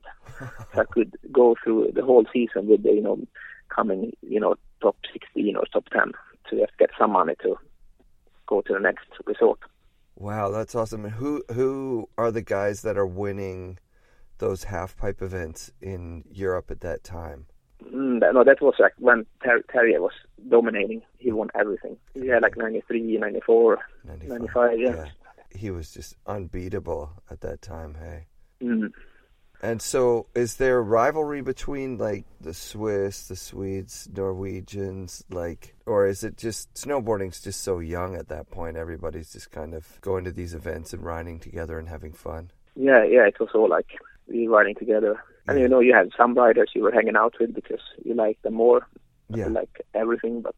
so 0.74 0.82
I 0.82 0.86
could 0.86 1.18
go 1.32 1.56
through 1.64 1.92
the 1.94 2.04
whole 2.04 2.26
season 2.32 2.68
with 2.68 2.84
the, 2.84 2.92
you 2.92 3.02
know, 3.02 3.20
coming, 3.70 4.14
you 4.22 4.40
know, 4.40 4.56
top 4.82 4.98
16 5.12 5.56
or 5.56 5.64
top 5.72 5.86
10 5.90 6.12
to 6.50 6.60
just 6.60 6.78
get 6.78 6.90
some 6.98 7.12
money 7.12 7.34
to 7.42 7.56
go 8.48 8.62
to 8.62 8.74
the 8.74 8.80
next 8.80 9.08
resort. 9.26 9.60
Wow, 10.16 10.50
that's 10.50 10.76
awesome. 10.76 11.06
And 11.06 11.14
who 11.14 11.44
who 11.54 12.08
are 12.18 12.32
the 12.32 12.42
guys 12.42 12.84
that 12.84 12.98
are 12.98 13.06
winning 13.06 13.80
those 14.38 14.66
half 14.66 14.96
pipe 14.96 15.22
events 15.22 15.72
in 15.82 16.24
Europe 16.32 16.72
at 16.72 16.82
that 16.82 17.04
time? 17.04 17.48
Mm, 17.84 18.22
that, 18.22 18.34
no, 18.34 18.44
that 18.44 18.62
was 18.62 18.76
like 18.80 18.94
when 18.98 19.26
Ter- 19.44 19.64
Terje 19.74 20.00
was 20.00 20.14
dominating. 20.50 21.02
He 21.18 21.32
won 21.32 21.50
everything. 21.54 21.98
He 22.14 22.28
had 22.28 22.44
like 22.44 22.56
93, 22.56 23.18
94, 23.18 23.80
95, 24.06 24.80
yeah. 24.80 25.06
He 25.56 25.72
was 25.72 25.92
just 25.92 26.16
unbeatable 26.26 27.12
at 27.30 27.42
that 27.42 27.62
time, 27.62 27.96
hey. 27.96 28.28
Mm. 28.62 28.92
And 29.62 29.82
so 29.82 30.28
is 30.36 30.58
there 30.58 30.82
rivalry 30.82 31.42
between 31.42 31.98
like 31.98 32.26
the 32.40 32.54
Swiss, 32.54 33.28
the 33.28 33.36
Swedes, 33.36 34.08
Norwegians, 34.14 35.24
like 35.30 35.76
or 35.86 36.06
is 36.08 36.24
it 36.24 36.38
just 36.38 36.74
snowboarding's 36.76 37.42
just 37.42 37.62
so 37.62 37.80
young 37.80 38.16
at 38.16 38.28
that 38.28 38.52
point 38.52 38.78
everybody's 38.78 39.32
just 39.32 39.52
kind 39.52 39.74
of 39.74 40.00
going 40.02 40.24
to 40.26 40.32
these 40.32 40.54
events 40.54 40.94
and 40.94 41.04
riding 41.04 41.40
together 41.40 41.80
and 41.80 41.90
having 41.90 42.14
fun? 42.14 42.52
Yeah, 42.76 43.04
yeah, 43.06 43.26
it 43.26 43.40
was 43.40 43.50
all 43.56 43.70
like 43.70 43.88
we 44.28 44.48
riding 44.48 44.76
together. 44.76 45.24
And 45.48 45.60
you 45.60 45.68
know, 45.68 45.80
you 45.80 45.94
had 45.94 46.10
some 46.18 46.34
riders 46.34 46.72
you 46.74 46.84
were 46.84 46.92
hanging 46.92 47.16
out 47.16 47.36
with 47.40 47.54
because 47.54 47.82
you 48.04 48.14
liked 48.14 48.44
them 48.44 48.56
more. 48.56 48.88
Yeah. 49.30 49.48
Like 49.48 49.82
everything, 49.94 50.42
but 50.42 50.56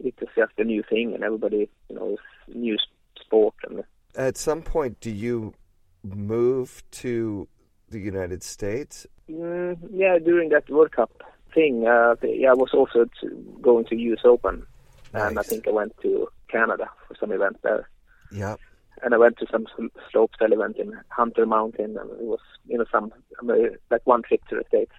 it 0.00 0.14
was 0.20 0.28
just 0.36 0.52
a 0.58 0.64
new 0.64 0.82
thing, 0.82 1.14
and 1.14 1.24
everybody, 1.24 1.68
you 1.88 1.96
know, 1.96 2.16
new 2.48 2.76
sport. 3.20 3.54
And 3.64 3.84
At 4.16 4.36
some 4.36 4.62
point 4.62 5.00
do 5.00 5.10
you 5.10 5.54
move 6.02 6.82
to 6.92 7.48
the 7.88 7.98
United 7.98 8.42
States? 8.42 9.06
mm, 9.28 9.76
yeah, 9.92 10.18
during 10.18 10.50
that 10.50 10.68
World 10.68 10.92
Cup 10.92 11.22
thing, 11.54 11.86
uh, 11.86 12.16
yeah, 12.22 12.50
I 12.50 12.54
was 12.54 12.70
also 12.72 13.06
to, 13.20 13.58
going 13.62 13.84
to 13.86 13.96
U.S. 13.96 14.20
Open, 14.24 14.66
and 15.12 15.38
I 15.38 15.42
think 15.42 15.66
I 15.66 15.70
went 15.70 15.94
to 16.02 16.28
Canada 16.48 16.90
for 17.06 17.16
some 17.18 17.32
event 17.32 17.58
there. 17.62 17.88
Yeah. 18.32 18.56
and 19.02 19.14
I 19.14 19.18
went 19.18 19.38
to 19.38 19.46
some 19.50 19.66
sl- 19.76 19.98
slopestyle 20.12 20.52
event 20.52 20.76
in 20.78 20.98
Hunter 21.08 21.46
Mountain, 21.46 21.96
and 21.98 22.10
it 22.10 22.22
was 22.22 22.40
you 22.66 22.78
know 22.78 22.84
some 22.90 23.12
uh, 23.48 23.54
like 23.90 24.02
one 24.04 24.22
trip 24.22 24.44
to 24.48 24.56
the 24.56 24.64
states. 24.68 24.92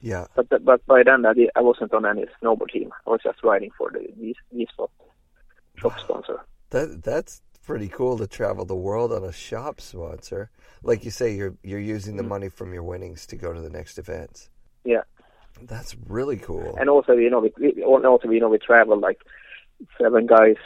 Yeah. 0.00 0.26
But 0.34 0.64
but, 0.64 0.86
by 0.86 1.02
then 1.02 1.24
I, 1.26 1.32
did, 1.32 1.50
I 1.56 1.62
wasn't 1.62 1.92
on 1.92 2.06
any 2.06 2.26
snowboard 2.40 2.70
team. 2.70 2.92
I 3.06 3.10
was 3.10 3.20
just 3.22 3.42
riding 3.42 3.70
for 3.76 3.90
the 3.90 4.06
V 4.52 4.66
Spot 4.72 4.90
shop 5.76 5.98
sponsor. 5.98 6.40
That 6.70 7.02
that's 7.02 7.42
pretty 7.66 7.88
cool 7.88 8.16
to 8.18 8.26
travel 8.26 8.64
the 8.64 8.76
world 8.76 9.12
on 9.12 9.24
a 9.24 9.32
shop 9.32 9.80
sponsor. 9.80 10.50
Like 10.82 11.04
you 11.04 11.10
say, 11.10 11.34
you're 11.34 11.54
you're 11.62 11.80
using 11.80 12.16
the 12.16 12.22
mm-hmm. 12.22 12.30
money 12.30 12.48
from 12.48 12.72
your 12.72 12.84
winnings 12.84 13.26
to 13.26 13.36
go 13.36 13.52
to 13.52 13.60
the 13.60 13.70
next 13.70 13.98
events. 13.98 14.48
Yeah, 14.84 15.02
That's 15.62 15.96
really 16.08 16.36
cool. 16.36 16.76
and 16.78 16.88
also 16.88 17.12
you 17.12 17.28
know 17.28 17.40
we, 17.40 17.82
also 17.82 18.30
you 18.30 18.40
know 18.40 18.48
we 18.48 18.58
travel 18.58 18.98
like 18.98 19.20
seven 20.00 20.26
guys 20.26 20.56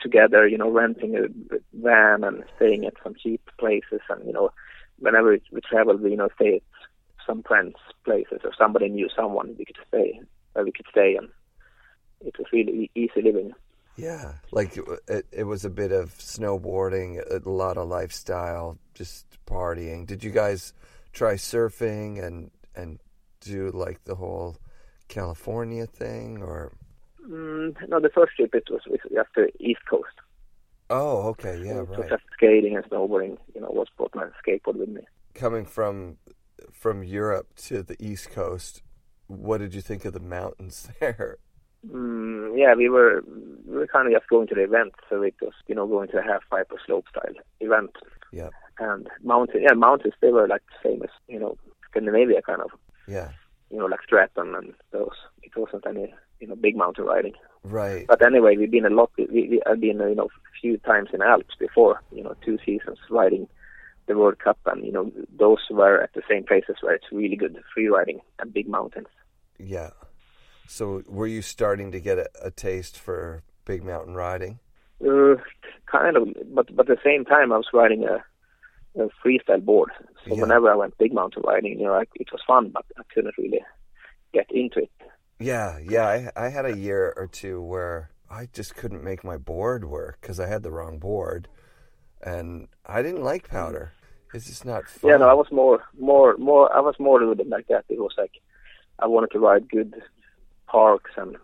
together. 0.00 0.48
You 0.48 0.58
know, 0.58 0.70
renting 0.70 1.16
a 1.16 1.28
van 1.74 2.24
and 2.24 2.44
staying 2.56 2.86
at 2.86 2.94
some 3.02 3.14
cheap 3.14 3.42
places, 3.58 4.00
and 4.08 4.26
you 4.26 4.32
know, 4.32 4.52
whenever 4.98 5.38
we 5.52 5.60
travel, 5.60 5.96
we 5.96 6.10
you 6.10 6.16
know 6.16 6.28
stay 6.36 6.56
at 6.56 6.62
some 7.26 7.42
friends' 7.42 7.76
places 8.04 8.40
or 8.44 8.52
somebody 8.56 8.88
knew 8.88 9.08
someone 9.14 9.54
we 9.58 9.64
could 9.64 9.78
stay 9.88 10.20
where 10.54 10.64
we 10.64 10.72
could 10.72 10.86
stay, 10.90 11.16
and 11.16 11.28
it 12.20 12.36
was 12.38 12.46
really 12.52 12.90
easy 12.94 13.22
living. 13.22 13.52
Yeah, 13.96 14.34
like 14.50 14.78
it, 15.08 15.26
it 15.30 15.44
was 15.44 15.64
a 15.64 15.70
bit 15.70 15.92
of 15.92 16.16
snowboarding, 16.18 17.20
a 17.30 17.48
lot 17.48 17.76
of 17.76 17.88
lifestyle, 17.88 18.78
just 18.94 19.26
partying. 19.46 20.06
Did 20.06 20.24
you 20.24 20.30
guys 20.30 20.72
try 21.12 21.34
surfing 21.34 22.22
and 22.22 22.50
and 22.74 22.98
do 23.40 23.70
like 23.70 24.04
the 24.04 24.14
whole 24.14 24.56
California 25.08 25.86
thing 25.86 26.42
or? 26.42 26.72
Mm, 27.28 27.76
no, 27.88 28.00
the 28.00 28.08
first 28.08 28.36
trip 28.36 28.54
it 28.54 28.64
was 28.70 28.80
just 28.86 29.28
the 29.34 29.48
East 29.58 29.80
Coast. 29.88 30.08
Oh, 30.88 31.28
okay, 31.28 31.62
yeah, 31.62 31.84
right. 31.86 32.08
just 32.08 32.22
skating 32.32 32.76
and 32.76 32.84
snowboarding. 32.86 33.38
You 33.54 33.60
know, 33.60 33.68
was 33.70 33.88
brought 33.96 34.14
my 34.14 34.26
skateboard 34.44 34.76
with 34.76 34.88
me. 34.88 35.02
Coming 35.34 35.64
from 35.64 36.16
from 36.72 37.04
Europe 37.04 37.54
to 37.56 37.82
the 37.82 37.96
East 38.04 38.30
Coast, 38.30 38.82
what 39.26 39.58
did 39.58 39.74
you 39.74 39.80
think 39.80 40.04
of 40.04 40.12
the 40.12 40.20
mountains 40.20 40.88
there? 41.00 41.38
Mm, 41.86 42.58
yeah, 42.58 42.74
we 42.74 42.88
were 42.88 43.22
we 43.66 43.76
were 43.76 43.86
kind 43.86 44.06
of 44.06 44.12
just 44.12 44.28
going 44.28 44.46
to 44.48 44.54
the 44.54 44.64
event, 44.64 44.92
so 45.08 45.22
it 45.22 45.34
was 45.40 45.54
you 45.66 45.74
know 45.74 45.86
going 45.86 46.08
to 46.08 46.18
a 46.18 46.22
half 46.22 46.42
pipe 46.50 46.68
or 46.70 46.78
slope 46.84 47.06
style 47.08 47.34
event. 47.60 47.90
Yeah, 48.32 48.50
And 48.78 49.08
mountain, 49.24 49.62
yeah, 49.62 49.72
mountains 49.74 50.14
they 50.20 50.30
were 50.30 50.46
like 50.46 50.62
famous, 50.82 51.10
you 51.26 51.40
know, 51.40 51.56
Scandinavia 51.90 52.42
kind 52.42 52.60
of, 52.60 52.70
yeah, 53.08 53.30
you 53.70 53.78
know, 53.78 53.86
like 53.86 54.02
Stratton 54.02 54.54
and 54.54 54.74
those. 54.92 55.16
It 55.42 55.52
wasn't 55.56 55.86
any 55.86 56.14
you 56.38 56.46
know 56.48 56.54
big 56.54 56.76
mountain 56.76 57.06
riding. 57.06 57.34
right. 57.64 58.06
But 58.06 58.24
anyway, 58.24 58.56
we've 58.56 58.70
been 58.70 58.86
a 58.86 58.90
lot. 58.90 59.10
We, 59.16 59.26
we 59.30 59.62
I've 59.66 59.80
been 59.80 60.00
you 60.00 60.14
know 60.14 60.26
a 60.26 60.60
few 60.60 60.76
times 60.78 61.08
in 61.14 61.22
Alps 61.22 61.54
before. 61.58 62.02
You 62.12 62.24
know, 62.24 62.34
two 62.44 62.58
seasons 62.64 62.98
riding 63.08 63.48
the 64.06 64.18
World 64.18 64.38
Cup, 64.38 64.58
and 64.66 64.84
you 64.84 64.92
know 64.92 65.10
those 65.38 65.60
were 65.70 66.02
at 66.02 66.12
the 66.12 66.22
same 66.28 66.44
places 66.44 66.76
where 66.82 66.94
it's 66.94 67.10
really 67.10 67.36
good 67.36 67.58
free 67.72 67.88
riding 67.88 68.20
and 68.38 68.52
big 68.52 68.68
mountains. 68.68 69.08
Yeah. 69.58 69.90
So 70.70 71.02
were 71.08 71.26
you 71.26 71.42
starting 71.42 71.90
to 71.90 71.98
get 71.98 72.16
a, 72.18 72.30
a 72.44 72.50
taste 72.52 72.96
for 72.96 73.42
big 73.64 73.82
mountain 73.82 74.14
riding? 74.14 74.60
Uh, 75.04 75.34
kind 75.86 76.16
of, 76.16 76.28
but 76.54 76.74
but 76.76 76.88
at 76.88 76.96
the 76.96 77.02
same 77.02 77.24
time, 77.24 77.52
I 77.52 77.56
was 77.56 77.66
riding 77.72 78.04
a, 78.04 78.22
a 79.02 79.08
freestyle 79.20 79.64
board. 79.64 79.90
So 80.24 80.34
Yeah. 80.34 80.42
whenever 80.42 80.70
I 80.70 80.76
went 80.76 80.96
big 80.96 81.12
mountain 81.12 81.42
riding, 81.44 81.76
you 81.80 81.86
know, 81.86 81.94
I, 81.94 82.02
it 82.14 82.28
was 82.30 82.40
fun, 82.46 82.70
but 82.72 82.84
I 82.96 83.02
couldn't 83.12 83.34
really 83.36 83.64
get 84.32 84.46
into 84.50 84.78
it. 84.80 84.92
Yeah, 85.40 85.78
yeah. 85.78 86.06
I 86.06 86.30
I 86.46 86.48
had 86.50 86.66
a 86.66 86.76
year 86.76 87.12
or 87.16 87.26
two 87.26 87.60
where 87.60 88.10
I 88.30 88.46
just 88.52 88.76
couldn't 88.76 89.02
make 89.02 89.24
my 89.24 89.38
board 89.38 89.84
work 89.84 90.18
because 90.20 90.38
I 90.38 90.46
had 90.46 90.62
the 90.62 90.70
wrong 90.70 90.98
board, 91.00 91.48
and 92.22 92.68
I 92.86 93.02
didn't 93.02 93.24
like 93.24 93.48
powder. 93.48 93.92
It's 94.32 94.46
just 94.46 94.64
not 94.64 94.88
fun. 94.88 95.10
Yeah, 95.10 95.16
no, 95.16 95.28
I 95.28 95.34
was 95.34 95.50
more, 95.50 95.82
more, 95.98 96.36
more. 96.36 96.72
I 96.72 96.78
was 96.78 96.94
more 97.00 97.26
with 97.26 97.40
it 97.40 97.48
like 97.48 97.66
that. 97.66 97.86
It 97.88 97.98
was 97.98 98.14
like 98.16 98.34
I 99.00 99.08
wanted 99.08 99.32
to 99.32 99.40
ride 99.40 99.68
good 99.68 100.00
parks 100.70 101.12
and 101.16 101.36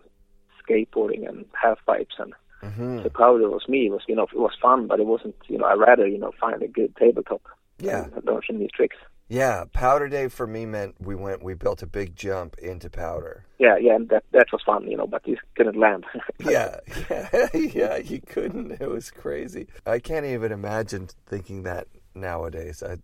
skateboarding 0.61 1.27
and 1.27 1.45
half 1.61 1.79
pipes, 1.85 2.15
and 2.19 2.33
Mhm. 2.63 3.03
the 3.03 3.09
powder 3.09 3.49
was 3.49 3.67
me. 3.67 3.87
It 3.87 3.91
was 3.91 4.01
you 4.07 4.15
know, 4.15 4.23
it 4.23 4.35
was 4.47 4.55
fun, 4.61 4.87
but 4.87 4.99
it 4.99 5.05
wasn't. 5.05 5.35
You 5.47 5.57
know, 5.59 5.65
I 5.65 5.73
rather 5.73 6.07
you 6.07 6.17
know 6.17 6.31
find 6.39 6.61
a 6.63 6.67
good 6.67 6.95
tabletop. 6.95 7.41
Yeah. 7.79 8.05
and 8.15 8.25
learn 8.25 8.41
some 8.47 8.57
new 8.57 8.67
tricks. 8.69 8.97
Yeah, 9.29 9.65
powder 9.71 10.07
day 10.09 10.29
for 10.29 10.47
me 10.47 10.65
meant 10.65 10.95
we 10.99 11.13
went. 11.13 11.43
We 11.43 11.53
built 11.53 11.83
a 11.83 11.85
big 11.85 12.15
jump 12.15 12.57
into 12.57 12.89
powder. 12.89 13.45
Yeah, 13.59 13.77
yeah, 13.77 13.95
and 13.97 14.09
that 14.09 14.23
that 14.31 14.47
was 14.51 14.63
fun, 14.65 14.87
you 14.89 14.97
know, 14.97 15.05
but 15.05 15.27
you 15.27 15.37
couldn't 15.55 15.77
land. 15.77 16.05
Yeah, 16.39 16.79
yeah, 17.11 17.49
yeah. 17.53 17.97
You 17.97 18.19
couldn't. 18.21 18.71
It 18.81 18.89
was 18.89 19.11
crazy. 19.11 19.67
I 19.85 19.99
can't 19.99 20.25
even 20.25 20.51
imagine 20.51 21.07
thinking 21.27 21.61
that 21.63 21.87
nowadays. 22.15 22.81
I, 22.81 22.97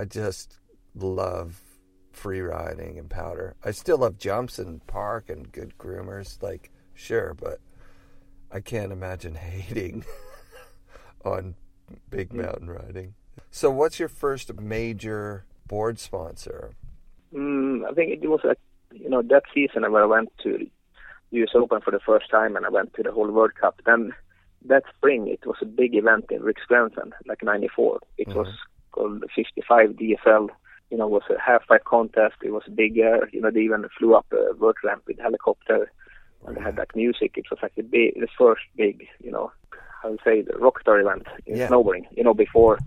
I 0.00 0.06
just 0.06 0.58
love 0.94 1.60
free 2.12 2.40
riding 2.40 2.98
and 2.98 3.08
powder. 3.10 3.54
I 3.64 3.70
still 3.70 3.98
love 3.98 4.18
jumps 4.18 4.58
and 4.58 4.86
park 4.86 5.28
and 5.28 5.50
good 5.50 5.76
groomers. 5.78 6.42
Like 6.42 6.70
sure, 6.94 7.34
but 7.34 7.60
I 8.50 8.60
can't 8.60 8.92
imagine 8.92 9.34
hating 9.36 10.04
on 11.24 11.54
big 12.10 12.32
mountain 12.32 12.70
riding. 12.70 13.14
So, 13.50 13.70
what's 13.70 13.98
your 13.98 14.08
first 14.08 14.60
major 14.60 15.44
board 15.66 15.98
sponsor? 15.98 16.72
Mm, 17.32 17.88
I 17.88 17.92
think 17.92 18.22
it 18.22 18.28
was 18.28 18.40
like 18.44 18.58
you 18.92 19.08
know 19.08 19.22
that 19.22 19.44
season 19.54 19.90
where 19.90 20.02
I 20.02 20.06
went 20.06 20.32
to 20.42 20.66
US 21.30 21.50
Open 21.54 21.80
for 21.80 21.90
the 21.90 22.00
first 22.00 22.30
time, 22.30 22.56
and 22.56 22.66
I 22.66 22.68
went 22.68 22.94
to 22.94 23.02
the 23.02 23.12
whole 23.12 23.30
World 23.30 23.54
Cup. 23.54 23.80
Then 23.86 24.12
that 24.66 24.84
spring, 24.96 25.28
it 25.28 25.46
was 25.46 25.56
a 25.62 25.66
big 25.66 25.94
event 25.94 26.26
in 26.30 26.42
Riksgränsen, 26.42 27.12
like 27.26 27.42
'94. 27.42 28.00
It 28.18 28.28
was 28.28 28.48
called 28.92 29.24
55 29.34 29.90
DSL. 29.90 30.48
You 30.92 30.98
know, 30.98 31.08
was 31.08 31.22
a 31.30 31.40
half 31.40 31.66
pipe 31.66 31.84
contest. 31.84 32.34
It 32.42 32.52
was 32.52 32.64
bigger. 32.74 33.26
You 33.32 33.40
know, 33.40 33.50
they 33.50 33.60
even 33.62 33.88
flew 33.98 34.14
up 34.14 34.26
a 34.30 34.52
vert 34.52 34.76
ramp 34.84 35.04
with 35.06 35.18
helicopter, 35.18 35.90
and 36.46 36.54
they 36.54 36.60
had 36.60 36.76
like 36.76 36.94
music. 36.94 37.32
It 37.38 37.46
was 37.50 37.60
like 37.62 37.74
the 37.76 37.82
big, 37.82 38.14
the 38.20 38.28
first 38.38 38.60
big, 38.76 39.08
you 39.24 39.30
know, 39.30 39.50
how 40.02 40.10
would 40.10 40.20
say 40.22 40.42
the 40.42 40.52
rockstar 40.66 41.00
event 41.00 41.26
in 41.46 41.56
Yeah. 41.56 41.68
snowboarding. 41.68 42.04
You 42.10 42.24
know, 42.24 42.34
before 42.34 42.78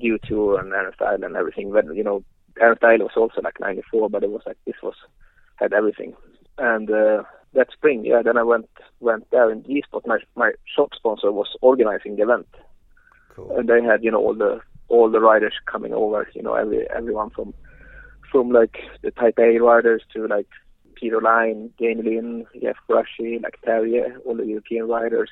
U2 0.00 0.58
and 0.58 0.72
Air 0.72 0.86
and 0.86 0.94
Style 0.96 1.22
and 1.22 1.36
everything. 1.36 1.70
But 1.70 1.94
you 1.94 2.02
know, 2.02 2.24
Air 2.60 2.70
and 2.72 2.78
Style 2.78 2.98
was 2.98 3.16
also 3.16 3.40
like 3.40 3.60
'94, 3.60 4.10
but 4.10 4.24
it 4.24 4.30
was 4.30 4.42
like 4.46 4.58
this 4.66 4.82
was 4.82 4.96
had 5.62 5.72
everything. 5.72 6.12
And 6.58 6.90
uh, 6.90 7.22
that 7.52 7.68
spring, 7.72 8.04
yeah, 8.04 8.22
then 8.22 8.36
I 8.36 8.42
went 8.42 8.68
went 8.98 9.30
there 9.30 9.48
in 9.52 9.62
G 9.62 9.80
Spot. 9.86 10.04
My 10.08 10.18
my 10.34 10.50
shop 10.74 10.90
sponsor 10.96 11.30
was 11.30 11.50
organizing 11.62 12.16
the 12.16 12.22
event, 12.22 12.48
Cool. 13.34 13.56
and 13.56 13.68
they 13.68 13.80
had 13.80 14.02
you 14.02 14.10
know 14.10 14.22
all 14.26 14.34
the 14.34 14.60
all 14.88 15.10
the 15.10 15.20
riders 15.20 15.54
coming 15.66 15.92
over. 15.92 16.28
You 16.34 16.42
know, 16.42 16.54
every 16.54 16.88
everyone 16.90 17.30
from 17.30 17.54
from 18.30 18.50
like 18.50 18.78
the 19.02 19.10
Type 19.10 19.38
A 19.38 19.58
riders 19.58 20.02
to 20.12 20.26
like 20.26 20.48
Peter 20.94 21.20
Line, 21.20 21.70
Jamie 21.78 22.02
Lynn, 22.02 22.46
Jeff 22.60 22.76
Brushie, 22.88 23.42
like 23.42 23.58
Terje, 23.66 24.16
all 24.24 24.36
the 24.36 24.46
European 24.46 24.88
riders, 24.88 25.30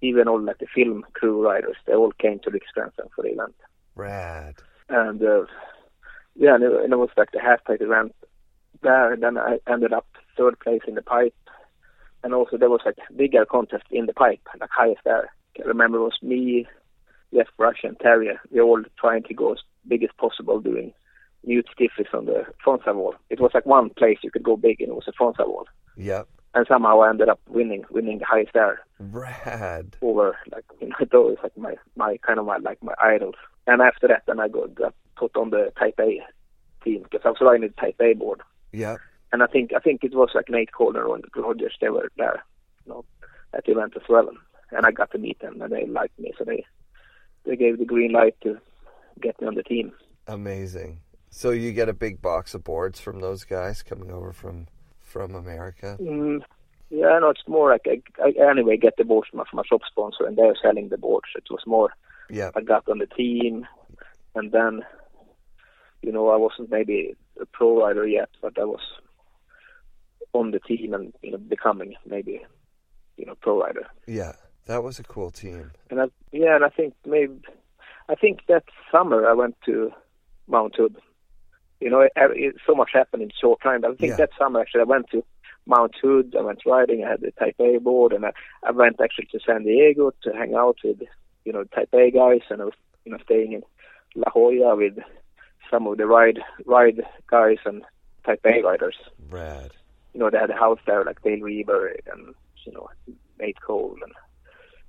even 0.00 0.28
all 0.28 0.42
like 0.42 0.58
the 0.58 0.66
film 0.74 1.04
crew 1.14 1.42
riders. 1.44 1.76
They 1.86 1.94
all 1.94 2.12
came 2.12 2.40
to 2.40 2.50
Riksgränsen 2.50 3.10
for 3.14 3.22
the 3.22 3.30
event 3.30 3.54
Rad. 3.94 4.56
and 4.88 5.22
uh, 5.22 5.44
yeah, 6.34 6.54
and 6.56 6.64
it, 6.64 6.72
and 6.72 6.92
it 6.92 6.96
was 6.96 7.10
like 7.16 7.32
the 7.32 7.40
half 7.40 7.64
pipe 7.64 7.80
event 7.80 8.14
there. 8.82 9.12
And 9.12 9.22
then 9.22 9.38
I 9.38 9.58
ended 9.68 9.92
up 9.92 10.06
third 10.36 10.58
place 10.60 10.82
in 10.86 10.94
the 10.94 11.02
pipe, 11.02 11.34
and 12.22 12.34
also 12.34 12.56
there 12.56 12.70
was 12.70 12.82
like 12.84 12.98
bigger 13.16 13.44
contest 13.44 13.84
in 13.90 14.06
the 14.06 14.12
pipe, 14.12 14.40
like 14.60 14.70
highest 14.70 15.00
there. 15.04 15.30
I 15.58 15.66
remember 15.66 15.98
it 15.98 16.02
was 16.02 16.18
me, 16.22 16.66
Jeff 17.34 17.48
Brush, 17.56 17.80
and 17.82 17.98
Terje. 17.98 18.38
We 18.50 18.60
all 18.60 18.82
trying 18.98 19.24
to 19.24 19.34
go 19.34 19.52
as 19.52 19.58
big 19.88 20.02
as 20.02 20.10
possible, 20.18 20.60
doing 20.60 20.92
mute 21.46 21.68
stiffies 21.78 22.12
on 22.14 22.26
the 22.26 22.46
frontside 22.64 22.94
wall. 22.94 23.14
It 23.30 23.40
was 23.40 23.50
like 23.54 23.66
one 23.66 23.90
place 23.90 24.18
you 24.22 24.30
could 24.30 24.42
go 24.42 24.56
big, 24.56 24.80
and 24.80 24.90
it 24.90 24.94
was 24.94 25.08
a 25.08 25.12
frontside 25.12 25.48
wall. 25.48 25.66
Yep. 25.96 26.28
And 26.54 26.66
somehow 26.68 27.00
I 27.00 27.10
ended 27.10 27.28
up 27.28 27.40
winning, 27.48 27.84
winning 27.90 28.18
the 28.18 28.24
highest 28.24 28.52
there 28.54 28.80
Rad. 29.00 29.96
over 30.00 30.36
like 30.52 30.64
you 30.80 30.88
know 30.88 30.96
those 31.12 31.36
like 31.42 31.56
my 31.58 31.74
my 31.96 32.16
kind 32.18 32.38
of 32.38 32.46
my 32.46 32.58
like 32.58 32.82
my 32.82 32.94
idols. 33.02 33.34
And 33.66 33.82
after 33.82 34.06
that, 34.08 34.22
then 34.26 34.40
I 34.40 34.48
got, 34.48 34.74
got 34.74 34.94
put 35.16 35.36
on 35.36 35.50
the 35.50 35.72
Type 35.78 35.98
A 36.00 36.20
team 36.84 37.02
because 37.02 37.22
I 37.24 37.30
was 37.30 37.38
riding 37.40 37.62
the 37.68 37.80
Type 37.80 37.96
A 38.00 38.14
board. 38.14 38.42
Yeah. 38.72 38.96
And 39.32 39.42
I 39.42 39.46
think 39.46 39.72
I 39.74 39.80
think 39.80 40.04
it 40.04 40.14
was 40.14 40.30
like 40.34 40.48
Nate 40.48 40.72
Calder 40.72 41.12
and 41.12 41.24
Rogers. 41.34 41.76
They 41.80 41.88
were 41.88 42.10
there, 42.16 42.44
you 42.86 42.92
know, 42.92 43.04
at 43.52 43.64
the 43.64 43.72
event 43.72 43.94
as 43.96 44.08
well. 44.08 44.30
And 44.70 44.86
I 44.86 44.92
got 44.92 45.10
to 45.12 45.18
meet 45.18 45.40
them, 45.40 45.60
and 45.60 45.72
they 45.72 45.86
liked 45.86 46.18
me, 46.18 46.32
so 46.36 46.44
they 46.44 46.64
they 47.44 47.56
gave 47.56 47.78
the 47.78 47.84
green 47.84 48.12
light 48.12 48.36
to 48.42 48.58
get 49.20 49.40
me 49.40 49.46
on 49.46 49.54
the 49.54 49.62
team. 49.62 49.92
Amazing. 50.26 51.00
So 51.30 51.50
you 51.50 51.72
get 51.72 51.88
a 51.88 51.92
big 51.92 52.22
box 52.22 52.54
of 52.54 52.64
boards 52.64 53.00
from 53.00 53.20
those 53.20 53.44
guys 53.44 53.82
coming 53.82 54.10
over 54.10 54.32
from 54.32 54.66
from 55.00 55.34
America. 55.34 55.96
Mm, 56.00 56.40
yeah, 56.90 57.18
no, 57.20 57.30
it's 57.30 57.46
more 57.46 57.70
like 57.70 57.86
I, 57.86 58.00
I 58.24 58.50
anyway 58.50 58.76
get 58.76 58.96
the 58.96 59.04
boards 59.04 59.28
from, 59.30 59.38
my- 59.38 59.44
from 59.50 59.58
my 59.58 59.62
shop 59.68 59.82
sponsor, 59.88 60.26
and 60.26 60.36
they're 60.36 60.54
selling 60.60 60.88
the 60.88 60.98
boards. 60.98 61.26
It 61.36 61.44
was 61.50 61.62
more 61.66 61.90
Yeah. 62.30 62.50
I 62.56 62.60
got 62.62 62.88
on 62.88 62.98
the 62.98 63.06
team, 63.06 63.66
and 64.34 64.50
then, 64.52 64.82
you 66.02 66.10
know, 66.12 66.28
I 66.30 66.36
wasn't 66.36 66.70
maybe 66.70 67.14
a 67.40 67.46
pro 67.46 67.80
rider 67.80 68.06
yet, 68.06 68.30
but 68.42 68.58
I 68.58 68.64
was 68.64 68.80
on 70.32 70.50
the 70.50 70.60
team 70.60 70.94
and 70.94 71.12
you 71.22 71.30
know 71.32 71.38
becoming 71.38 71.94
maybe, 72.06 72.44
you 73.16 73.26
know, 73.26 73.34
pro 73.40 73.60
rider. 73.60 73.86
Yeah. 74.06 74.32
That 74.66 74.82
was 74.82 74.98
a 74.98 75.02
cool 75.04 75.30
team. 75.30 75.72
And 75.90 76.00
I, 76.00 76.04
yeah, 76.34 76.56
and 76.56 76.64
I 76.64 76.68
think 76.68 76.94
maybe, 77.06 77.34
I 78.08 78.14
think 78.14 78.40
that 78.48 78.64
summer 78.90 79.26
I 79.28 79.32
went 79.32 79.56
to 79.66 79.92
Mount 80.48 80.74
Hood. 80.76 80.96
You 81.80 81.90
know, 81.90 82.00
it, 82.00 82.12
it, 82.16 82.56
so 82.66 82.74
much 82.74 82.90
happened 82.92 83.22
in 83.22 83.30
short 83.40 83.60
time. 83.62 83.82
But 83.82 83.92
I 83.92 83.94
think 83.94 84.10
Yeah. 84.10 84.16
that 84.16 84.30
summer 84.38 84.60
actually 84.60 84.82
I 84.82 84.84
went 84.84 85.10
to 85.10 85.24
Mount 85.66 85.94
Hood. 86.00 86.34
I 86.38 86.42
went 86.42 86.66
riding. 86.66 87.04
I 87.04 87.10
had 87.10 87.20
the 87.20 87.30
Type 87.32 87.56
A 87.60 87.78
board, 87.78 88.12
and 88.12 88.26
I, 88.26 88.32
I 88.66 88.72
went 88.72 89.00
actually 89.00 89.28
to 89.32 89.40
San 89.46 89.64
Diego 89.64 90.12
to 90.22 90.32
hang 90.32 90.54
out 90.54 90.78
with, 90.84 91.02
you 91.44 91.52
know, 91.52 91.64
Type 91.64 91.92
A 91.94 92.10
guys, 92.10 92.42
and 92.50 92.62
I 92.62 92.64
was, 92.66 92.74
you 93.04 93.12
know, 93.12 93.18
staying 93.24 93.52
in 93.52 93.62
La 94.16 94.30
Jolla 94.30 94.76
with 94.76 94.98
some 95.70 95.86
of 95.86 95.98
the 95.98 96.06
ride 96.06 96.40
ride 96.66 97.00
guys 97.30 97.58
and 97.64 97.82
Type 98.26 98.40
A 98.44 98.62
riders. 98.62 98.96
Rad. 99.30 99.72
You 100.12 100.20
know, 100.20 100.30
they 100.30 100.38
had 100.38 100.50
a 100.50 100.54
house 100.56 100.78
there 100.86 101.04
like 101.04 101.22
Dale 101.22 101.40
Reber 101.40 101.96
and 102.10 102.34
you 102.64 102.72
know 102.72 102.88
Nate 103.38 103.60
Cole 103.60 103.96
and 104.02 104.12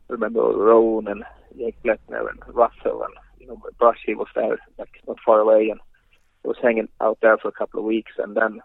remember 0.08 0.42
Rowan 0.42 1.08
and 1.08 1.24
Jake 1.58 1.82
Blattner 1.84 2.30
and 2.30 2.40
Russell 2.56 3.04
and 3.04 3.14
you 3.40 3.48
know 3.48 3.62
Brushy 3.80 4.16
was 4.16 4.28
there 4.36 4.58
like 4.78 4.90
not 5.08 5.18
far 5.26 5.40
away 5.40 5.70
and 5.70 5.80
I 6.44 6.48
was 6.48 6.58
hanging 6.62 6.90
out 7.02 7.18
there 7.22 7.38
for 7.38 7.48
a 7.48 7.52
couple 7.54 7.80
of 7.80 7.86
weeks 7.86 8.12
and 8.18 8.36
then 8.36 8.62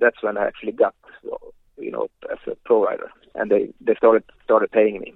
that's 0.00 0.22
when 0.22 0.36
I 0.36 0.46
actually 0.46 0.72
got 0.72 0.94
you 1.78 1.90
know 1.90 2.08
as 2.30 2.38
a 2.46 2.56
pro 2.64 2.84
rider 2.84 3.10
and 3.34 3.50
they 3.50 3.68
they 3.80 3.94
started 3.94 4.24
started 4.44 4.70
paying 4.70 5.00
me. 5.00 5.14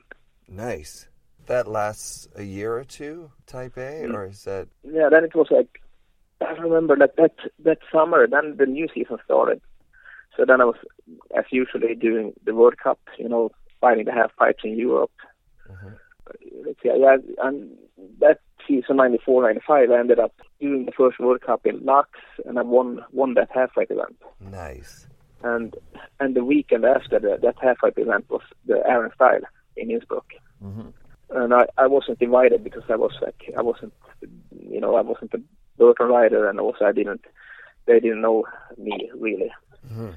Nice. 0.48 1.09
That 1.46 1.66
lasts 1.66 2.28
a 2.37 2.42
year 2.42 2.76
or 2.76 2.85
two, 2.85 3.31
Type 3.46 3.76
A, 3.78 4.02
Mm. 4.04 4.14
or 4.14 4.26
is 4.26 4.44
that 4.44 4.68
Yeah, 4.85 5.09
then 5.11 5.24
it 5.24 5.35
was 5.35 5.48
like 5.50 5.81
I 6.40 6.52
remember 6.52 6.94
that 6.96 7.16
that 7.16 7.35
that 7.64 7.78
summer. 7.92 8.26
Then 8.26 8.57
the 8.59 8.66
new 8.66 8.87
season 8.94 9.18
started. 9.24 9.61
So 10.37 10.44
then 10.44 10.61
I 10.61 10.66
was, 10.66 10.76
as 11.37 11.46
usually, 11.50 11.94
doing 11.96 12.33
the 12.44 12.54
World 12.54 12.78
Cup. 12.78 13.00
You 13.18 13.28
know, 13.28 13.50
fighting 13.81 14.04
the 14.04 14.12
half 14.12 14.37
pipes 14.37 14.62
in 14.62 14.78
Europe. 14.78 15.11
Let's 16.64 16.83
see, 16.83 16.90
yeah, 16.94 17.16
and 17.42 17.70
that 18.20 18.40
season 18.66 18.96
'94, 18.96 19.42
'95, 19.42 19.90
I 19.90 19.98
ended 19.98 20.18
up 20.18 20.35
doing 20.61 20.85
the 20.85 20.92
first 20.92 21.18
World 21.18 21.40
Cup 21.40 21.64
in 21.64 21.85
Lux, 21.85 22.11
and 22.44 22.59
I 22.59 22.62
won 22.62 23.04
won 23.12 23.35
that 23.35 23.50
half 23.52 23.74
pipe 23.74 23.90
event. 23.90 24.16
nice? 24.40 25.07
And 25.42 25.74
and 26.20 26.35
the 26.35 26.44
weekend 26.44 26.85
after 26.85 27.18
the, 27.18 27.38
that 27.42 27.57
half 27.62 27.78
pipe 27.78 27.98
event 27.98 28.26
was 28.28 28.42
the 28.66 28.87
Air 28.87 29.04
and 29.04 29.14
Style 29.14 29.40
in 29.76 29.90
Innsbruck. 29.90 30.26
And 31.31 31.54
I, 31.54 31.66
I 31.76 31.87
wasn't 31.87 32.20
invited 32.20 32.64
because 32.64 32.83
I 32.88 32.96
was 32.96 33.12
like 33.22 33.50
I 33.57 33.62
wasn't 33.62 33.92
you 34.68 34.81
know 34.81 34.96
I 34.96 35.02
wasn't 35.02 35.35
a 35.35 35.40
Burton 35.78 36.09
rider 36.09 36.48
and 36.48 36.59
also 36.59 36.85
I 36.85 36.92
didn't 36.92 37.24
they 37.87 38.00
didn't 38.00 38.20
know 38.20 38.44
me 38.76 39.11
really. 39.14 39.52
Uh, 39.88 40.12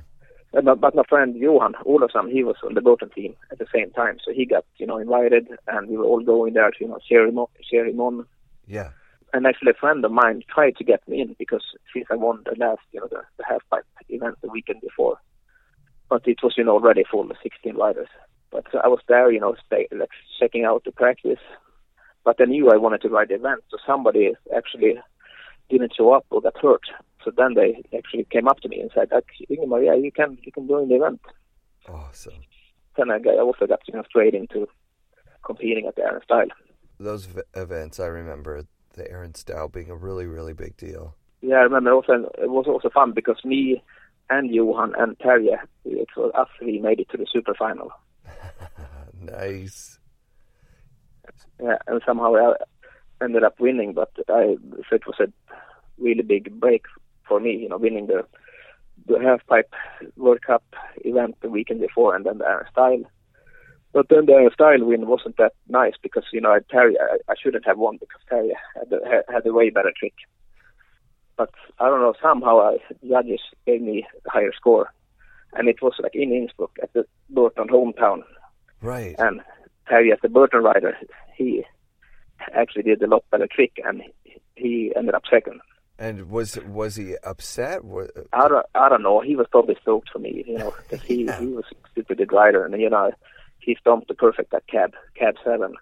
Uh, 0.56 0.62
but, 0.62 0.82
but 0.82 0.96
my 0.96 1.04
friend 1.08 1.36
Johan 1.36 1.74
Olofsson, 1.86 2.32
he 2.32 2.44
was 2.44 2.58
on 2.64 2.74
the 2.74 2.82
Burton 2.82 3.10
team 3.10 3.36
at 3.52 3.60
the 3.60 3.68
same 3.74 3.92
time, 3.92 4.18
so 4.24 4.34
he 4.34 4.46
got 4.46 4.66
you 4.78 4.86
know 4.86 4.98
invited, 4.98 5.48
and 5.68 5.90
we 5.90 5.98
were 5.98 6.06
all 6.06 6.22
going 6.22 6.54
there 6.54 6.72
to 6.72 6.78
you 6.80 6.88
know 6.88 7.00
cheer 7.08 7.26
him, 7.26 7.40
on, 7.40 7.48
cheer 7.70 7.86
him 7.86 8.00
on. 8.00 8.26
Yeah. 8.68 8.90
And 9.34 9.48
actually, 9.48 9.72
a 9.72 9.80
friend 9.80 10.04
of 10.04 10.12
mine 10.12 10.44
tried 10.54 10.76
to 10.76 10.84
get 10.84 11.08
me 11.08 11.22
in 11.22 11.36
because 11.40 11.64
since 11.94 12.06
I 12.12 12.16
won 12.16 12.44
the 12.46 12.56
last 12.58 12.82
you 12.92 13.00
know 13.00 13.08
the, 13.10 13.22
the 13.38 13.46
half 13.48 13.62
pipe 13.70 13.86
event 14.10 14.36
the 14.42 14.50
weekend 14.50 14.82
before, 14.82 15.18
but 16.10 16.28
it 16.28 16.40
was 16.44 16.54
you 16.58 16.66
know 16.66 16.74
already 16.74 17.04
full 17.10 17.30
of 17.30 17.38
16 17.42 17.76
riders. 17.76 18.10
But 18.52 18.66
uh, 18.76 18.80
I 18.84 18.90
was 18.90 19.00
there, 19.08 19.32
you 19.32 19.40
know, 19.40 19.56
stay, 19.66 19.88
like 19.92 20.10
checking 20.38 20.66
out 20.66 20.84
the 20.84 20.92
practice. 20.92 21.40
But 22.26 22.42
I 22.42 22.46
knew 22.46 22.70
I 22.70 22.78
wanted 22.78 23.02
to 23.02 23.10
ride 23.10 23.30
the 23.30 23.36
event, 23.36 23.64
so 23.70 23.78
somebody 23.88 24.34
actually 24.56 25.00
didn't 25.70 25.94
show 25.96 26.12
up 26.12 26.26
or 26.30 26.42
got 26.42 26.58
hurt. 26.62 26.84
So 27.24 27.32
then 27.36 27.54
they 27.54 27.82
actually 27.98 28.26
came 28.32 28.48
up 28.48 28.60
to 28.62 28.70
me 28.70 28.80
and 28.80 28.92
said, 28.94 29.10
ah, 29.12 29.18
"Ac- 29.18 29.48
Ingemar, 29.50 29.84
yeah, 29.84 29.94
you 29.96 30.12
can 30.12 30.38
you 30.44 30.52
can 30.52 30.68
join 30.68 30.90
the 30.90 30.96
event." 30.96 31.22
Awesome. 31.88 32.42
Then 32.98 33.12
I 33.12 33.20
got, 33.20 33.36
I 33.36 33.40
also 33.40 33.68
got 33.68 33.82
you 33.88 33.94
know 33.94 34.04
straight 34.08 34.34
into 34.34 34.68
competing 35.44 35.88
at 35.88 35.96
the 35.96 36.04
Air 36.04 36.16
and 36.16 36.24
Style. 36.24 36.48
Those 37.00 37.26
v- 37.26 37.42
events, 37.56 38.00
I 38.00 38.08
remember 38.08 38.66
the 38.94 39.10
Air 39.10 39.24
and 39.24 39.36
Style 39.36 39.68
being 39.68 39.90
a 39.90 39.96
really, 39.96 40.28
really 40.28 40.54
big 40.54 40.78
deal. 40.78 41.16
Yeah, 41.42 41.56
I 41.56 41.62
remember 41.62 41.92
also 41.92 42.30
it 42.38 42.50
was 42.50 42.66
also 42.68 42.90
fun 42.90 43.14
because 43.14 43.44
me 43.44 43.82
and 44.30 44.50
Johan 44.54 44.94
and 44.98 45.18
Terje, 45.20 45.58
it 45.86 46.08
was 46.16 46.32
us 46.36 46.48
three 46.60 46.80
made 46.80 47.00
it 47.00 47.10
to 47.10 47.18
the 47.18 47.28
super 47.32 47.54
final. 47.54 47.92
Nice. 49.22 50.00
Yeah, 51.62 51.78
and 51.86 52.02
somehow 52.06 52.36
I 52.36 52.54
ended 53.24 53.44
up 53.44 53.60
winning, 53.60 53.94
but 53.94 54.12
I 54.28 54.58
so 54.90 54.96
it 54.96 55.06
was 55.06 55.20
a 55.20 55.28
really 56.00 56.24
big 56.24 56.60
break 56.60 56.86
for 57.32 57.40
me, 57.40 57.56
you 57.56 57.70
know, 57.70 57.78
winning 57.78 58.08
the 58.08 58.26
the 59.08 59.18
half 59.26 59.42
pipe 59.48 59.74
World 60.18 60.42
Cup 60.46 60.64
event 61.06 61.36
the 61.42 61.50
weekend 61.50 61.80
before, 61.80 62.14
and 62.14 62.26
then 62.26 62.40
the 62.40 62.46
Air 62.46 62.60
and 62.60 62.70
Style. 62.70 63.04
But 63.94 64.10
then 64.10 64.26
the 64.26 64.34
Air 64.34 64.48
and 64.48 64.54
Style 64.54 64.84
win 64.84 65.08
wasn't 65.08 65.38
that 65.38 65.54
nice 65.70 65.94
because 66.04 66.26
you 66.34 66.42
know 66.42 66.60
Terje 66.72 66.96
I, 67.00 67.32
I 67.32 67.36
shouldn't 67.42 67.66
have 67.66 67.78
won 67.78 67.98
because 68.02 68.22
Terje 68.30 68.52
had 68.76 68.90
the, 68.90 69.00
had, 69.10 69.24
had 69.34 69.48
a 69.48 69.54
way 69.54 69.70
better 69.70 69.94
trick. 69.98 70.14
But 71.38 71.52
I 71.80 71.86
don't 71.88 72.02
know 72.02 72.14
somehow 72.22 72.60
I, 72.60 72.78
judges 73.08 73.40
gave 73.66 73.82
me 73.82 74.06
a 74.28 74.30
higher 74.30 74.52
score, 74.54 74.94
and 75.54 75.70
it 75.70 75.82
was 75.82 75.94
like 76.04 76.14
in 76.14 76.34
Innsbruck 76.34 76.78
at 76.84 76.92
the 76.92 77.06
Burton 77.30 77.70
hometown, 77.70 78.24
Right. 78.82 79.16
and 79.20 79.40
Terje 79.90 80.12
as 80.12 80.20
the 80.22 80.28
Burton 80.28 80.64
rider, 80.64 80.98
he 81.38 81.64
actually 82.54 82.84
did 82.84 83.02
a 83.02 83.08
lot 83.08 83.24
better 83.32 83.48
trick, 83.48 83.72
and 83.86 84.04
he 84.56 84.92
ended 84.98 85.16
up 85.16 85.24
second. 85.32 85.62
And 86.02 86.32
was 86.32 86.58
was 86.66 86.96
he 86.96 87.16
upset? 87.24 87.82
I 88.34 88.48
don't, 88.48 88.66
I 88.74 88.90
don't 88.90 89.04
know. 89.04 89.20
He 89.22 89.36
was 89.36 89.46
probably 89.52 89.78
stoked 89.84 90.10
for 90.12 90.18
me, 90.18 90.44
you 90.48 90.58
know, 90.58 90.72
'cause 90.90 91.02
he 91.04 91.26
Yeah. 91.26 91.40
he 91.40 91.46
was 91.46 91.66
a 91.72 91.90
stupid 91.92 92.18
good 92.18 92.34
rider, 92.34 92.66
and 92.66 92.74
you 92.82 92.90
know, 92.90 93.12
he 93.60 93.76
stomped 93.80 94.08
the 94.08 94.16
perfect 94.16 94.52
at 94.54 94.66
cab 94.66 94.94
cab 95.20 95.36
seven, 95.44 95.76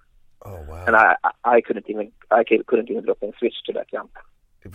Oh 0.44 0.60
wow! 0.68 0.84
and 0.88 0.96
I 0.98 1.16
I- 1.24 1.32
I 1.56 1.62
couldn't 1.62 1.90
even 1.90 2.12
I 2.32 2.44
couldn't 2.44 2.90
even 2.92 3.06
drop 3.06 3.20
and 3.22 3.34
switch 3.40 3.56
to 3.68 3.74
that 3.74 3.90
jump. 3.90 4.12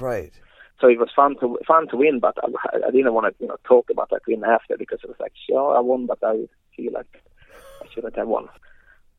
right. 0.08 0.32
So 0.80 0.88
it 0.88 0.98
was 0.98 1.10
fun 1.14 1.36
to 1.40 1.58
fun 1.68 1.88
to 1.88 1.96
win, 1.98 2.20
but 2.20 2.36
I, 2.42 2.48
I 2.88 2.90
didn't 2.90 3.12
want 3.12 3.26
to 3.26 3.34
you 3.42 3.48
know 3.48 3.58
talk 3.64 3.90
about 3.90 4.08
that 4.10 4.22
win 4.26 4.42
after 4.44 4.76
because 4.78 5.00
it 5.04 5.08
was 5.08 5.20
like, 5.20 5.34
sure, 5.46 5.76
I 5.76 5.80
won, 5.80 6.06
but 6.06 6.18
I 6.24 6.48
feel 6.74 6.92
like 6.92 7.12
I 7.82 7.86
shouldn't 7.92 8.16
have 8.16 8.28
won. 8.28 8.48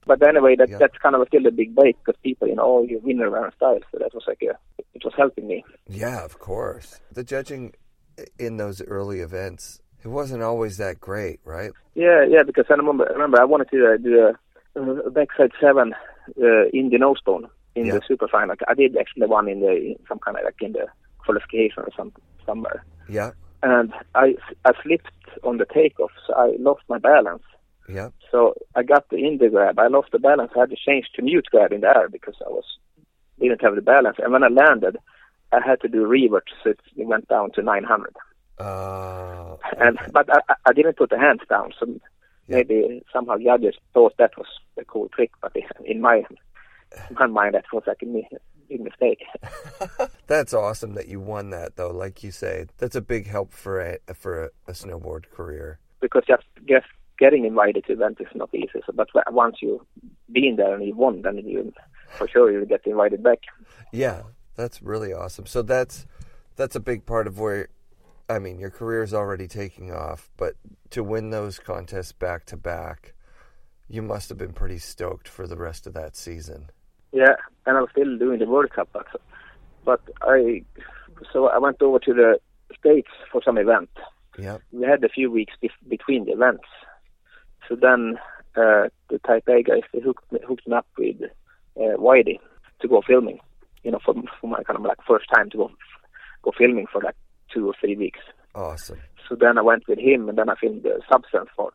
But 0.07 0.21
anyway, 0.27 0.55
that 0.57 0.69
Yeah. 0.69 0.77
that's 0.77 0.97
kind 0.97 1.15
of 1.15 1.27
still 1.27 1.45
a 1.47 1.51
big 1.51 1.73
break 1.75 1.95
because 2.03 2.19
people, 2.21 2.47
you 2.47 2.55
know, 2.55 2.63
oh, 2.65 2.83
you 2.83 2.99
win 3.03 3.19
Air 3.19 3.35
and 3.43 3.53
Style, 3.55 3.79
so 3.91 3.97
that 3.99 4.13
was 4.13 4.23
like 4.27 4.41
a, 4.43 4.53
it 4.93 5.03
was 5.03 5.13
helping 5.17 5.47
me. 5.47 5.63
Yeah, 5.87 6.23
of 6.23 6.37
course. 6.39 7.01
The 7.11 7.23
judging 7.23 7.73
in 8.39 8.57
those 8.57 8.81
early 8.83 9.19
events, 9.19 9.81
it 10.03 10.07
wasn't 10.09 10.43
always 10.43 10.77
that 10.77 10.99
great, 11.01 11.39
right? 11.43 11.71
Yeah, 11.95 12.23
yeah, 12.27 12.43
because 12.43 12.65
I 12.69 12.75
remember, 12.75 13.09
I 13.09 13.13
remember 13.13 13.41
I 13.41 13.45
wanted 13.45 13.69
to 13.71 13.93
uh, 13.93 13.97
do 13.97 14.31
a, 14.75 14.81
a 15.07 15.09
backside 15.09 15.51
seven 15.59 15.93
uh, 16.41 16.65
in 16.71 16.89
the 16.89 16.97
nose 16.99 17.17
stone 17.19 17.47
in 17.75 17.87
Yeah. 17.87 17.95
the 17.95 18.01
super 18.07 18.27
final. 18.27 18.55
I 18.67 18.73
did 18.75 18.95
actually 18.97 19.27
one 19.27 19.47
in 19.49 19.59
the 19.61 19.71
in 19.71 19.95
some 20.07 20.19
kind 20.19 20.37
of 20.37 20.43
like 20.43 20.61
in 20.61 20.73
the 20.73 20.85
qualification 21.25 21.83
or 21.83 21.89
some 21.97 22.11
somewhere, 22.45 22.85
Yeah, 23.09 23.31
and 23.63 23.91
I 24.13 24.35
I 24.65 24.71
slipped 24.83 25.09
on 25.43 25.57
the 25.57 25.65
takeoff, 25.65 26.11
so 26.27 26.33
I 26.35 26.55
lost 26.59 26.83
my 26.87 26.99
balance. 26.99 27.43
yeah. 27.89 28.09
So 28.35 28.53
I 28.75 28.83
got 28.83 29.07
the 29.09 29.15
in 29.15 29.37
the 29.37 29.47
grab. 29.49 29.79
I 29.79 29.87
lost 29.87 30.11
the 30.11 30.19
balance. 30.19 30.51
I 30.57 30.59
had 30.61 30.69
to 30.71 30.75
change 30.75 31.05
to 31.15 31.21
mute 31.21 31.47
grab 31.51 31.71
in 31.71 31.81
the 31.81 31.87
air 31.87 32.09
because 32.09 32.35
I 32.45 32.49
was 32.49 32.65
didn't 33.39 33.61
have 33.61 33.75
the 33.75 33.81
balance. 33.81 34.17
And 34.21 34.33
when 34.33 34.43
I 34.43 34.47
landed, 34.49 34.97
I 35.53 35.59
had 35.65 35.79
to 35.81 35.87
do 35.87 36.05
revert, 36.05 36.47
so 36.63 36.71
it 36.71 36.79
went 36.97 37.27
down 37.29 37.51
to 37.53 37.61
900. 37.61 38.13
Uh, 38.59 39.55
And 39.79 39.97
but 40.11 40.27
I, 40.35 40.55
I- 40.65 40.73
didn't 40.73 40.97
put 40.97 41.09
the 41.11 41.19
hands 41.19 41.41
down, 41.49 41.71
so 41.79 41.85
Yeah. 42.47 42.57
maybe 42.57 43.03
somehow 43.13 43.37
the 43.37 43.45
judges 43.45 43.75
thought 43.93 44.15
that 44.17 44.37
was 44.37 44.47
a 44.77 44.83
cool 44.85 45.07
trick. 45.15 45.31
But 45.41 45.53
in 45.85 46.01
my 46.01 46.17
in 47.09 47.15
my 47.19 47.27
mind, 47.27 47.55
that 47.55 47.65
was 47.73 47.83
like 47.87 48.01
a 48.03 48.27
big 48.69 48.81
mistake. 48.81 49.21
that's 50.27 50.53
awesome 50.53 50.93
that 50.95 51.07
you 51.07 51.19
won 51.19 51.51
that, 51.51 51.75
though. 51.77 51.91
Like 51.91 52.23
you 52.23 52.31
say, 52.31 52.65
that's 52.79 52.95
a 52.95 53.01
big 53.01 53.27
help 53.27 53.53
for 53.53 53.79
a 53.79 53.97
for 54.13 54.45
a, 54.45 54.49
a 54.67 54.73
snowboard 54.73 55.23
career. 55.31 55.79
because 56.01 56.23
just 56.27 56.47
just 56.67 56.87
getting 57.17 57.45
invited 57.45 57.85
to 57.85 57.93
events 57.93 58.21
is 58.21 58.27
not 58.35 58.53
easy. 58.53 58.81
So, 58.85 58.93
but 58.93 59.09
once 59.31 59.57
you've 59.61 59.81
been 60.31 60.55
there 60.57 60.75
and 60.75 60.85
you've 60.85 60.97
won, 60.97 61.21
then 61.21 61.37
you 61.37 61.73
for 62.09 62.27
sure 62.27 62.51
you 62.51 62.65
get 62.65 62.85
invited 62.85 63.23
back. 63.23 63.39
Yeah, 63.91 64.23
that's 64.55 64.81
really 64.81 65.13
awesome. 65.13 65.45
So 65.45 65.61
that's 65.61 66.05
that's 66.55 66.75
a 66.75 66.79
big 66.79 67.05
part 67.05 67.27
of 67.27 67.39
where 67.39 67.69
I 68.29 68.39
mean, 68.39 68.59
your 68.59 68.71
career 68.71 69.03
is 69.03 69.13
already 69.13 69.47
taking 69.47 69.91
off, 69.91 70.29
but 70.37 70.55
to 70.91 71.03
win 71.03 71.29
those 71.29 71.59
contests 71.59 72.11
back 72.11 72.45
to 72.45 72.57
back, 72.57 73.13
you 73.87 74.01
must 74.01 74.29
have 74.29 74.37
been 74.37 74.53
pretty 74.53 74.79
stoked 74.79 75.27
for 75.27 75.45
the 75.47 75.57
rest 75.57 75.85
of 75.85 75.93
that 75.93 76.15
season. 76.15 76.69
Yeah, 77.11 77.35
and 77.65 77.77
I 77.77 77.81
was 77.81 77.89
still 77.91 78.17
doing 78.17 78.39
the 78.39 78.47
World 78.47 78.71
Cup, 78.71 78.89
but, 78.91 79.07
but 79.85 80.01
I 80.21 80.63
so 81.31 81.47
I 81.47 81.59
went 81.59 81.81
over 81.81 81.99
to 81.99 82.13
the 82.13 82.39
States 82.77 83.09
for 83.31 83.41
some 83.43 83.57
event. 83.57 83.89
Yeah, 84.37 84.57
We 84.71 84.85
had 84.85 85.03
a 85.03 85.09
few 85.09 85.31
weeks 85.31 85.53
between 85.87 86.25
the 86.25 86.31
events, 86.31 86.65
so 87.67 87.75
then 87.75 88.17
uh, 88.55 88.89
the 89.09 89.19
Type 89.25 89.47
A 89.47 89.63
guys 89.63 89.83
they 89.93 89.99
hooked 89.99 90.31
me, 90.31 90.39
hooked 90.47 90.67
me 90.67 90.75
up 90.75 90.87
with 90.97 91.21
uh, 91.77 91.97
Whitey 91.97 92.39
to 92.81 92.87
go 92.87 93.01
filming. 93.05 93.39
You 93.83 93.91
know, 93.91 93.99
for 94.03 94.15
for 94.39 94.47
my 94.47 94.63
kind 94.63 94.77
of 94.79 94.85
like 94.85 94.97
first 95.07 95.25
time 95.33 95.49
to 95.51 95.57
go 95.57 95.71
go 96.43 96.51
filming 96.57 96.87
for 96.91 97.01
like 97.01 97.15
two 97.53 97.67
or 97.67 97.73
three 97.79 97.95
weeks. 97.95 98.19
Awesome. 98.53 98.99
So 99.27 99.35
then 99.35 99.57
I 99.57 99.61
went 99.61 99.87
with 99.87 99.99
him, 99.99 100.29
and 100.29 100.37
then 100.37 100.49
I 100.49 100.55
filmed 100.55 100.83
the 100.83 101.01
substance 101.11 101.49
part. 101.55 101.73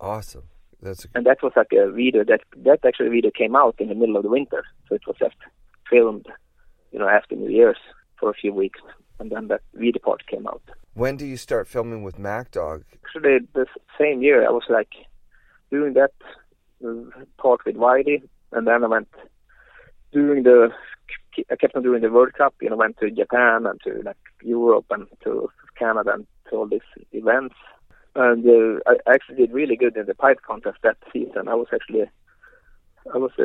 Awesome. 0.00 0.44
That's 0.82 1.06
and 1.14 1.26
that 1.26 1.42
was 1.42 1.52
like 1.56 1.72
a 1.72 1.90
video 1.90 2.24
that 2.24 2.40
that 2.64 2.84
actually 2.86 3.10
video 3.10 3.30
came 3.30 3.54
out 3.54 3.76
in 3.78 3.88
the 3.88 3.94
middle 3.94 4.16
of 4.16 4.22
the 4.22 4.30
winter, 4.30 4.64
so 4.88 4.94
it 4.94 5.06
was 5.06 5.16
just 5.18 5.36
filmed, 5.90 6.26
you 6.92 6.98
know, 6.98 7.08
after 7.08 7.36
New 7.36 7.50
Year's 7.50 7.76
for 8.18 8.30
a 8.30 8.34
few 8.34 8.52
weeks, 8.52 8.80
and 9.18 9.30
then 9.30 9.48
that 9.48 9.60
video 9.74 10.00
part 10.02 10.26
came 10.26 10.46
out. 10.46 10.62
when 10.94 11.16
do 11.16 11.26
you 11.26 11.36
start 11.36 11.68
filming 11.68 12.02
with 12.02 12.18
Mack 12.18 12.50
Dawg? 12.52 12.84
Actually, 13.04 13.40
the 13.54 13.66
same 13.98 14.22
year 14.22 14.46
I 14.46 14.50
was 14.50 14.64
like 14.68 14.92
doing 15.70 15.94
that 15.94 16.12
part 17.38 17.64
with 17.64 17.76
Whitey, 17.76 18.22
and 18.52 18.66
then 18.66 18.84
I 18.84 18.86
went 18.86 19.08
doing 20.12 20.42
the 20.42 20.72
I 21.50 21.56
kept 21.56 21.76
on 21.76 21.82
doing 21.82 22.02
the 22.02 22.10
World 22.10 22.32
Cup, 22.34 22.54
you 22.60 22.68
know, 22.68 22.76
went 22.76 22.98
to 22.98 23.10
Japan 23.10 23.66
and 23.66 23.80
to 23.84 24.02
like 24.04 24.16
Europe 24.42 24.86
and 24.90 25.06
to 25.24 25.50
Canada 25.78 26.12
and 26.14 26.26
to 26.48 26.56
all 26.56 26.66
these 26.68 26.80
events. 27.12 27.54
And 28.14 28.44
uh, 28.46 28.80
I 28.86 29.14
actually 29.14 29.36
did 29.36 29.52
really 29.52 29.76
good 29.76 29.96
in 29.96 30.06
the 30.06 30.14
pipe 30.14 30.40
contest 30.46 30.78
that 30.82 30.96
season. 31.12 31.48
I 31.48 31.54
was 31.54 31.68
actually, 31.72 32.10
I 33.14 33.18
was, 33.18 33.30
uh, 33.38 33.44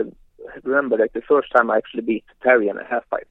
I 0.49 0.59
remember 0.63 0.97
like 0.97 1.13
the 1.13 1.21
first 1.21 1.51
time 1.55 1.69
I 1.69 1.77
actually 1.77 2.01
beat 2.01 2.25
Terje 2.43 2.69
in 2.69 2.77
a 2.77 2.83
half 2.83 3.07
pipe. 3.09 3.29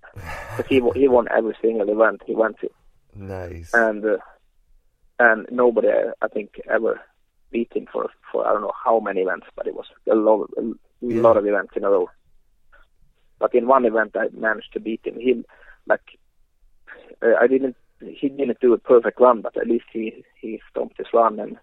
Because 0.56 0.68
he, 0.68 0.80
won- 0.80 0.96
he 0.96 1.08
won 1.08 1.26
every 1.36 1.56
single 1.60 1.88
event 1.90 2.22
he 2.24 2.34
went 2.34 2.60
to. 2.60 2.70
Nice. 3.16 3.74
And, 3.74 4.04
uh, 4.04 4.18
and 5.18 5.46
nobody, 5.50 5.88
I 6.22 6.28
think, 6.28 6.60
ever 6.70 7.00
beat 7.54 7.72
him 7.78 7.86
for, 7.92 8.04
for 8.30 8.46
I 8.46 8.52
don't 8.52 8.66
know 8.66 8.78
how 8.84 8.96
many 9.08 9.20
events, 9.22 9.46
but 9.56 9.66
it 9.70 9.74
was 9.80 9.86
a 10.10 10.16
lot, 10.26 10.50
a 10.58 10.62
Yeah. 11.00 11.22
lot 11.26 11.36
of 11.36 11.46
events 11.46 11.72
in 11.76 11.84
a 11.84 11.90
row. 11.90 12.06
But 13.38 13.54
in 13.54 13.66
one 13.76 13.84
event, 13.84 14.12
I 14.16 14.26
managed 14.48 14.72
to 14.72 14.80
beat 14.80 15.02
him. 15.04 15.16
He, 15.26 15.30
like, 15.92 16.06
uh, 17.22 17.36
I 17.40 17.46
didn't, 17.46 17.76
he 18.20 18.28
didn't 18.28 18.60
do 18.60 18.72
a 18.74 18.78
perfect 18.92 19.20
run, 19.20 19.42
but 19.46 19.56
at 19.56 19.68
least 19.72 19.88
he, 19.92 20.24
he 20.40 20.60
stomped 20.70 20.98
his 20.98 21.12
run 21.12 21.38
and 21.44 21.56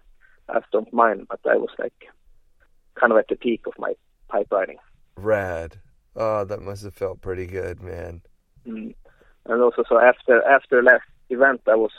I 0.48 0.60
stomped 0.68 0.92
mine. 0.92 1.26
But 1.28 1.40
I 1.54 1.56
was 1.56 1.74
like, 1.78 1.98
kind 2.98 3.12
of 3.12 3.18
at 3.18 3.28
the 3.28 3.36
peak 3.36 3.62
of 3.66 3.74
my 3.78 3.92
pipe 4.28 4.48
riding. 4.50 4.78
Rad. 5.16 5.70
Oh, 6.14 6.44
that 6.44 6.62
must 6.62 6.84
have 6.84 6.94
felt 6.94 7.20
pretty 7.20 7.46
good, 7.46 7.82
man. 7.82 8.22
Mm. 8.66 8.94
And 9.46 9.62
also, 9.62 9.82
so 9.88 9.98
after 9.98 10.34
after 10.56 10.82
last 10.82 11.08
event, 11.30 11.62
I 11.66 11.74
was 11.74 11.94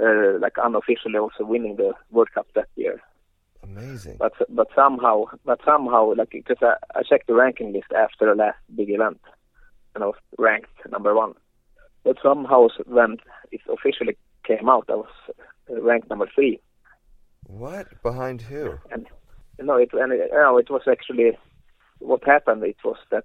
uh, 0.00 0.38
like 0.38 0.54
unofficially 0.62 1.18
also 1.18 1.44
winning 1.44 1.76
the 1.76 1.92
World 2.10 2.28
Cup 2.34 2.46
that 2.54 2.68
year. 2.76 3.00
Amazing. 3.62 4.16
But 4.18 4.32
but 4.48 4.68
somehow, 4.74 5.24
but 5.44 5.60
somehow, 5.64 6.14
like 6.14 6.30
because 6.30 6.56
I, 6.62 6.76
I 6.94 7.02
checked 7.02 7.26
the 7.26 7.34
ranking 7.34 7.72
list 7.72 7.92
after 7.96 8.26
the 8.26 8.34
last 8.34 8.58
big 8.74 8.90
event, 8.90 9.20
and 9.94 10.04
I 10.04 10.06
was 10.06 10.16
ranked 10.38 10.70
number 10.90 11.14
one. 11.14 11.34
But 12.04 12.16
somehow, 12.22 12.68
when 12.86 13.18
it 13.52 13.60
officially 13.68 14.16
came 14.46 14.68
out, 14.68 14.86
I 14.88 14.94
was 14.94 15.10
uh, 15.70 15.80
ranked 15.82 16.08
number 16.08 16.28
three. 16.34 16.60
What? 17.46 18.02
Behind 18.02 18.40
who? 18.40 18.78
And 18.90 19.06
know, 19.62 19.76
it 19.76 19.90
and 19.92 20.12
it, 20.12 20.30
know, 20.32 20.58
it 20.58 20.70
was 20.70 20.82
actually 20.90 21.36
what 21.98 22.24
happened. 22.24 22.62
It 22.64 22.76
was 22.84 22.96
that 23.10 23.24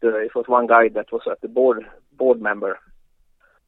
the, 0.00 0.16
it 0.18 0.34
was 0.34 0.46
one 0.48 0.66
guy 0.66 0.88
that 0.88 1.12
was 1.12 1.22
at 1.30 1.40
the 1.40 1.48
board 1.48 1.84
board 2.16 2.40
member, 2.40 2.78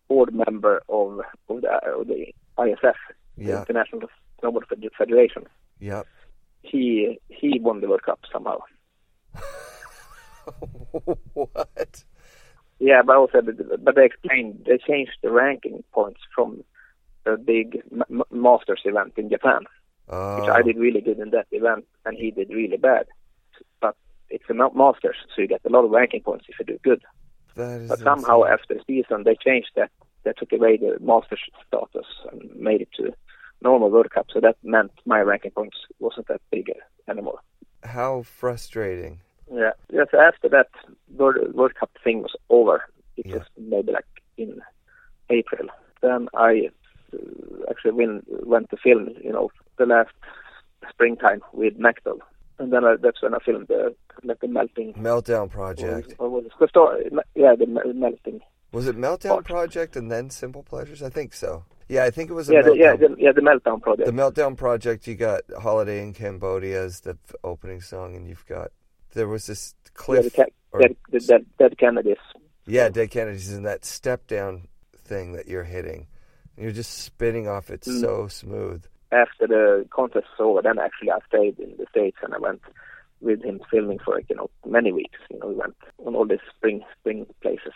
board 0.08 0.34
member 0.34 0.82
of 0.88 1.20
of 1.48 1.60
the, 1.62 1.68
of 1.68 2.06
the 2.06 2.26
ISF, 2.58 2.94
the 3.36 3.58
International 3.58 4.08
Snowboard 4.42 4.66
Fed- 4.68 4.88
Federation. 4.96 5.44
Yeah. 5.78 6.02
He 6.62 7.18
he 7.28 7.58
won 7.60 7.80
the 7.80 7.88
World 7.88 8.02
Cup 8.02 8.20
somehow. 8.32 8.58
what? 11.34 12.04
Yeah, 12.80 13.02
but 13.04 13.16
also, 13.16 13.40
but 13.42 13.94
they 13.96 14.04
explained 14.04 14.64
they 14.66 14.78
changed 14.78 15.12
the 15.22 15.30
ranking 15.30 15.82
points 15.92 16.20
from 16.34 16.62
a 17.26 17.36
big 17.36 17.82
m- 17.92 18.02
m- 18.10 18.22
Masters 18.30 18.80
event 18.84 19.14
in 19.16 19.28
Japan, 19.28 19.62
Oh, 20.08 20.40
which 20.40 20.48
I 20.48 20.60
oh. 20.60 20.62
did 20.62 20.78
really 20.78 21.00
good 21.00 21.18
in 21.18 21.30
that 21.30 21.46
event, 21.50 21.84
and 22.06 22.16
he 22.16 22.30
did 22.30 22.50
really 22.50 22.76
bad. 22.76 23.06
But 23.80 23.96
it's 24.30 24.44
a 24.48 24.54
ma- 24.54 24.70
Masters, 24.74 25.16
so 25.34 25.42
you 25.42 25.48
get 25.48 25.60
a 25.66 25.70
lot 25.70 25.84
of 25.84 25.90
ranking 25.90 26.22
points 26.22 26.46
if 26.48 26.58
you 26.60 26.66
do 26.66 26.78
good. 26.82 27.02
But 27.58 27.98
somehow 28.00 28.44
after 28.44 28.74
the 28.74 28.80
season, 28.86 29.24
they 29.24 29.34
changed 29.36 29.70
that. 29.76 29.90
They 30.24 30.32
took 30.32 30.52
away 30.52 30.76
the 30.76 30.98
Masters 31.00 31.40
status 31.66 32.06
and 32.30 32.54
made 32.56 32.82
it 32.82 32.88
to 32.98 33.12
normal 33.62 33.90
World 33.90 34.10
Cup. 34.10 34.26
So 34.32 34.40
that 34.40 34.56
meant 34.62 34.92
my 35.04 35.20
ranking 35.20 35.50
points 35.50 35.76
wasn't 35.98 36.28
that 36.28 36.40
big 36.50 36.70
anymore. 37.08 37.40
How 37.82 38.22
frustrating. 38.22 39.20
Yeah. 39.52 39.72
Yes. 39.90 40.08
After 40.12 40.48
that 40.50 40.68
World, 41.16 41.54
World 41.54 41.74
Cup 41.74 41.90
thing 42.04 42.22
was 42.22 42.34
over, 42.50 42.84
it 43.16 43.26
Yeah. 43.26 43.38
was 43.38 43.46
maybe 43.56 43.92
like 43.92 44.06
in 44.36 44.60
April. 45.30 45.68
Then 46.02 46.28
I 46.34 46.70
uh, 47.12 47.16
actually 47.70 48.20
went 48.44 48.70
to 48.70 48.76
film, 48.76 49.08
you 49.22 49.32
know, 49.32 49.50
the 49.78 49.86
last 49.86 50.14
springtime 50.88 51.42
with 51.52 51.78
Mack 51.78 52.04
Dawg. 52.04 52.22
And 52.58 52.72
then 52.72 52.84
I, 52.84 52.96
that's 53.00 53.22
when 53.22 53.34
I 53.34 53.38
filmed 53.38 53.68
the 53.68 53.94
like 54.24 54.40
the 54.40 54.48
melting. 54.48 54.94
Meltdown 54.94 55.48
Project. 55.50 56.14
Or, 56.18 56.28
was 56.28 56.44
it? 56.46 56.52
Gustav- 56.58 56.98
Yeah, 57.34 57.54
the 57.54 57.66
melting. 57.66 58.40
Was 58.72 58.86
it 58.88 58.96
Meltdown 58.98 59.36
What? 59.36 59.44
Project 59.44 59.96
and 59.96 60.10
then 60.10 60.28
Simple 60.30 60.62
Pleasures? 60.62 61.02
I 61.02 61.08
think 61.08 61.32
so. 61.34 61.64
Yeah, 61.88 62.04
I 62.04 62.10
think 62.10 62.28
it 62.30 62.34
was 62.34 62.50
a 62.50 62.54
Yeah, 62.54 62.62
the, 62.62 62.70
Meltdown. 62.70 62.76
yeah, 62.78 62.96
the, 62.96 63.14
yeah, 63.18 63.32
the 63.32 63.40
meltdown 63.40 63.80
project. 63.80 64.06
The 64.06 64.12
Meltdown 64.12 64.56
Project, 64.58 65.06
you 65.06 65.14
got 65.14 65.40
Holiday 65.58 66.02
in 66.02 66.12
Cambodia 66.12 66.82
as 66.84 67.00
the 67.00 67.16
opening 67.44 67.80
song, 67.80 68.14
and 68.14 68.26
you've 68.28 68.44
got 68.46 68.72
there 69.14 69.26
was 69.28 69.46
this 69.46 69.74
yeah, 69.86 69.90
cliff. 69.94 70.24
the, 70.24 70.30
ca- 70.30 70.50
or- 70.72 70.80
dead, 70.80 70.96
the 71.10 71.20
dead, 71.20 71.46
dead 71.58 71.78
Kennedys 71.78 72.18
Yeah, 72.66 72.90
Dead 72.90 73.10
Kennedys 73.10 73.52
in 73.52 73.62
that 73.62 73.84
step 73.86 74.26
down 74.26 74.68
thing 75.04 75.32
that 75.32 75.46
you're 75.48 75.64
hitting. 75.64 76.08
You're 76.58 76.72
just 76.72 76.98
spinning 76.98 77.48
off 77.48 77.70
it 77.70 77.82
Mm. 77.82 78.00
so 78.00 78.28
smooth. 78.28 78.84
After 79.10 79.46
the 79.46 79.86
contest 79.90 80.26
was 80.38 80.44
over, 80.46 80.62
then 80.62 80.78
actually 80.78 81.10
I 81.10 81.18
stayed 81.26 81.58
in 81.58 81.76
the 81.78 81.86
States 81.90 82.18
and 82.22 82.34
I 82.34 82.38
went 82.38 82.62
with 83.20 83.42
him 83.42 83.60
filming 83.70 83.98
for, 83.98 84.14
like, 84.14 84.26
you 84.28 84.36
know, 84.36 84.50
many 84.66 84.92
weeks. 84.92 85.18
You 85.30 85.38
know, 85.38 85.48
we 85.48 85.54
went 85.54 85.76
on 86.04 86.14
all 86.14 86.26
these 86.26 86.38
spring, 86.54 86.84
spring 86.98 87.26
places. 87.42 87.72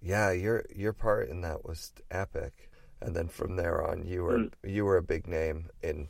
Yeah, 0.00 0.30
your 0.30 0.64
your 0.74 0.92
part 0.92 1.28
in 1.28 1.40
that 1.40 1.64
was 1.64 1.92
epic. 2.10 2.70
And 3.00 3.14
then 3.14 3.28
from 3.28 3.56
there 3.56 3.84
on, 3.86 4.04
you 4.04 4.24
were 4.24 4.38
Mm. 4.38 4.52
you 4.64 4.84
were 4.84 4.96
a 4.96 5.02
big 5.02 5.26
name 5.26 5.70
in 5.82 6.08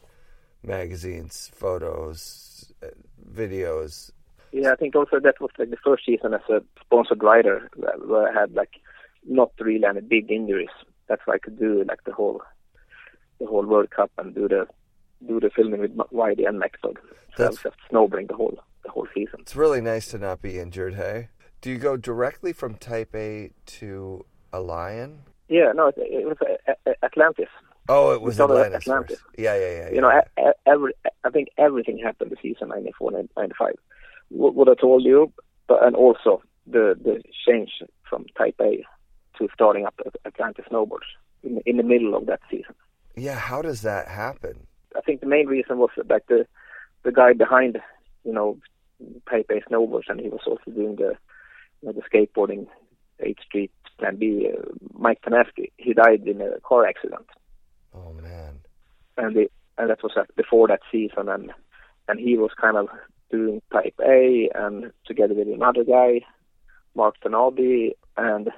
magazines, 0.63 1.51
photos, 1.55 2.73
uh, 2.83 2.89
videos. 3.31 4.11
Yeah, 4.53 4.73
I 4.73 4.77
think 4.77 4.97
also 4.97 5.21
that 5.21 5.41
was 5.41 5.51
like 5.59 5.71
the 5.71 5.77
first 5.85 6.05
season 6.07 6.35
as 6.35 6.41
a 6.49 6.63
sponsored 6.81 7.23
rider 7.23 7.69
where 7.77 7.97
where 7.99 8.29
I 8.29 8.41
had 8.41 8.55
like 8.55 8.81
not 9.25 9.53
really 9.61 9.85
any 9.85 10.01
big 10.01 10.31
injuries. 10.31 10.77
That's 11.09 11.23
why 11.27 11.35
I 11.35 11.39
could 11.39 11.59
do 11.59 11.85
like 11.89 12.05
the 12.05 12.13
whole 12.13 12.43
the 13.41 13.47
whole 13.47 13.67
World 13.67 13.91
Cup 13.91 14.11
and 14.19 14.35
do 14.35 14.49
the 14.49 14.67
do 15.27 15.41
the 15.41 15.51
filming 15.51 15.81
with 15.81 15.97
Whitey 15.97 16.47
and 16.49 16.59
Mack 16.59 16.81
Dawg. 16.83 16.99
So 17.37 17.45
I 17.45 17.49
That's- 17.49 17.65
was 17.65 17.73
just 17.73 17.77
snowboarding 17.91 18.29
the 18.29 18.35
whole 18.37 18.59
the 18.85 18.91
whole 18.91 19.07
season. 19.15 19.41
It's 19.41 19.57
really 19.57 19.81
nice 19.81 20.09
to 20.13 20.19
not 20.19 20.41
be 20.43 20.59
injured. 20.59 20.95
Hey, 20.95 21.29
do 21.61 21.71
you 21.71 21.79
go 21.79 21.97
directly 21.97 22.53
from 22.53 22.75
Type 22.77 23.15
A 23.15 23.51
to 23.79 24.25
Alliance? 24.53 25.19
Yeah, 25.49 25.73
no, 25.75 25.89
it, 25.89 25.95
it 25.99 26.27
was 26.27 26.37
uh, 26.43 26.73
uh, 26.87 26.93
Atlantis. 27.03 27.49
Oh, 27.89 28.13
it 28.13 28.21
was 28.21 28.39
Atlantis 28.39 28.87
Atlantis. 28.87 29.19
first. 29.19 29.23
Yeah, 29.39 29.57
yeah, 29.57 29.77
yeah. 29.79 29.91
You 29.93 30.01
know, 30.03 30.21
every 30.67 30.93
I 31.25 31.31
think 31.31 31.49
everything 31.59 31.99
happened 31.99 32.31
the 32.31 32.37
season 32.43 32.69
94, 32.69 33.13
95. 33.37 33.73
What, 34.29 34.55
what 34.55 34.69
I 34.69 34.75
told 34.75 35.05
you, 35.05 35.33
but 35.67 35.83
and 35.83 35.97
also 35.97 36.43
the 36.67 36.95
the 37.03 37.23
change 37.47 37.71
from 38.09 38.27
Type 38.37 38.57
A 38.61 38.85
to 39.39 39.49
starting 39.55 39.87
up 39.87 39.95
Atlantis 40.27 40.67
Snowboards 40.71 41.09
in, 41.43 41.61
in 41.65 41.77
the 41.79 41.83
middle 41.83 42.15
of 42.15 42.27
that 42.27 42.41
season. 42.51 42.75
Yeah. 43.19 43.39
How 43.39 43.63
does 43.63 43.83
that 43.83 44.09
happen? 44.09 44.67
I 44.97 45.01
think 45.01 45.21
the 45.21 45.27
main 45.27 45.47
reason 45.47 45.79
was 45.79 45.91
that 45.97 46.27
the 46.29 46.47
the 47.05 47.13
guy 47.13 47.33
behind, 47.33 47.79
you 48.25 48.33
know, 48.33 48.59
A 49.01 49.61
Snowboards, 49.71 50.09
and 50.09 50.21
he 50.21 50.29
was 50.29 50.41
also 50.47 50.71
doing 50.71 50.97
the 50.97 51.17
you 51.81 51.89
know, 51.89 51.93
the 51.93 52.03
skateboarding 52.03 52.67
H 53.21 53.39
Street 53.45 53.71
Plan 53.99 54.17
B. 54.17 54.49
Uh, 54.53 54.63
Mike 54.95 55.21
Ternasky, 55.23 55.71
he 55.77 55.93
died 55.93 56.27
in 56.27 56.41
a 56.41 56.61
car 56.61 56.87
accident. 56.87 57.27
Oh 57.95 58.13
man. 58.13 58.61
and 59.17 59.35
the, 59.35 59.51
and 59.77 59.91
that 59.91 60.03
was 60.03 60.13
before 60.37 60.69
that 60.69 60.81
season, 60.91 61.29
and 61.29 61.53
and 62.09 62.19
he 62.19 62.37
was 62.37 62.51
kind 62.61 62.77
of 62.77 62.89
doing 63.31 63.61
Type 63.73 63.95
A, 64.05 64.49
and 64.55 64.93
together 65.07 65.35
with 65.35 65.49
another 65.49 65.85
guy, 65.85 66.21
Mark 66.95 67.17
Tanabe, 67.25 67.93
and 68.17 68.51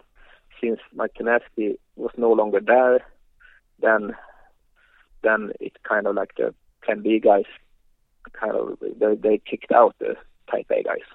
since 0.61 0.81
Mike 0.95 1.13
Ternasky 1.19 1.77
was 1.97 2.13
no 2.17 2.31
longer 2.33 2.61
there, 2.61 3.05
then 3.81 4.15
then 5.23 5.53
it's 5.61 5.77
kind 5.89 6.07
of 6.07 6.15
like 6.15 6.33
the 6.37 6.55
Plan 6.85 7.03
B 7.03 7.19
guys 7.21 7.45
kind 8.33 8.55
of 8.55 8.79
they, 8.99 9.15
they 9.17 9.39
kicked 9.39 9.73
out 9.73 9.95
the 9.99 10.15
Type 10.51 10.67
A 10.71 10.83
guys, 10.83 11.07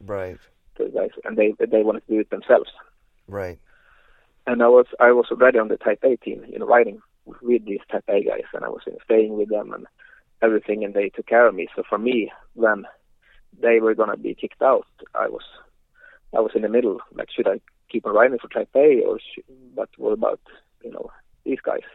Right. 0.00 0.38
the 0.78 0.86
guys, 0.94 1.10
and 1.24 1.36
they 1.36 1.54
they 1.58 1.82
wanted 1.82 2.06
to 2.06 2.12
do 2.14 2.20
it 2.20 2.30
themselves. 2.30 2.70
Right. 3.28 3.58
and 4.46 4.62
I 4.62 4.68
was 4.68 4.86
I 5.00 5.12
was 5.12 5.26
already 5.30 5.58
on 5.58 5.68
the 5.68 5.76
Type 5.76 6.00
A 6.04 6.16
team, 6.16 6.44
you 6.48 6.58
know, 6.58 6.66
riding 6.66 7.00
with 7.42 7.64
these 7.64 7.80
Type 7.90 8.04
A 8.08 8.22
guys, 8.22 8.44
and 8.52 8.64
I 8.64 8.68
was 8.68 8.82
staying 9.04 9.36
with 9.36 9.48
them 9.48 9.72
and 9.72 9.86
everything, 10.42 10.84
and 10.84 10.92
they 10.94 11.08
took 11.08 11.26
care 11.26 11.46
of 11.46 11.54
me. 11.54 11.68
So 11.74 11.82
for 11.88 11.98
me, 11.98 12.30
when 12.54 12.84
they 13.60 13.80
were 13.80 13.94
gonna 13.94 14.16
be 14.16 14.34
kicked 14.34 14.60
out, 14.62 14.86
I 15.14 15.28
was 15.28 15.44
I 16.36 16.40
was 16.40 16.52
in 16.54 16.62
the 16.62 16.68
middle. 16.68 16.98
Like, 17.14 17.28
should 17.30 17.48
I 17.48 17.60
keep 17.90 18.04
on 18.06 18.14
riding 18.14 18.38
for 18.38 18.48
Type 18.48 18.68
A, 18.74 19.00
or 19.06 19.18
sh- 19.18 19.40
but 19.74 19.88
what 19.96 20.12
about 20.12 20.40
you 20.84 20.90
know 20.90 21.10
these 21.44 21.60
guys? 21.60 21.86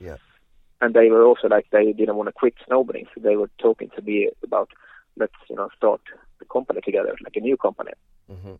Yeah. 0.00 0.16
And 0.84 0.92
they 0.92 1.08
were 1.08 1.24
also 1.24 1.48
like 1.48 1.66
they 1.70 1.92
didn't 1.92 2.16
want 2.16 2.28
to 2.28 2.32
quit 2.32 2.56
snowboarding, 2.68 3.06
so 3.14 3.20
they 3.22 3.36
were 3.36 3.48
talking 3.58 3.88
to 3.96 4.02
me 4.02 4.28
about 4.42 4.68
let's 5.16 5.32
you 5.48 5.56
know 5.56 5.70
start 5.74 6.02
the 6.38 6.44
company 6.44 6.82
together, 6.82 7.16
like 7.24 7.36
a 7.36 7.40
new 7.40 7.56
company. 7.56 7.92
hmm 8.30 8.56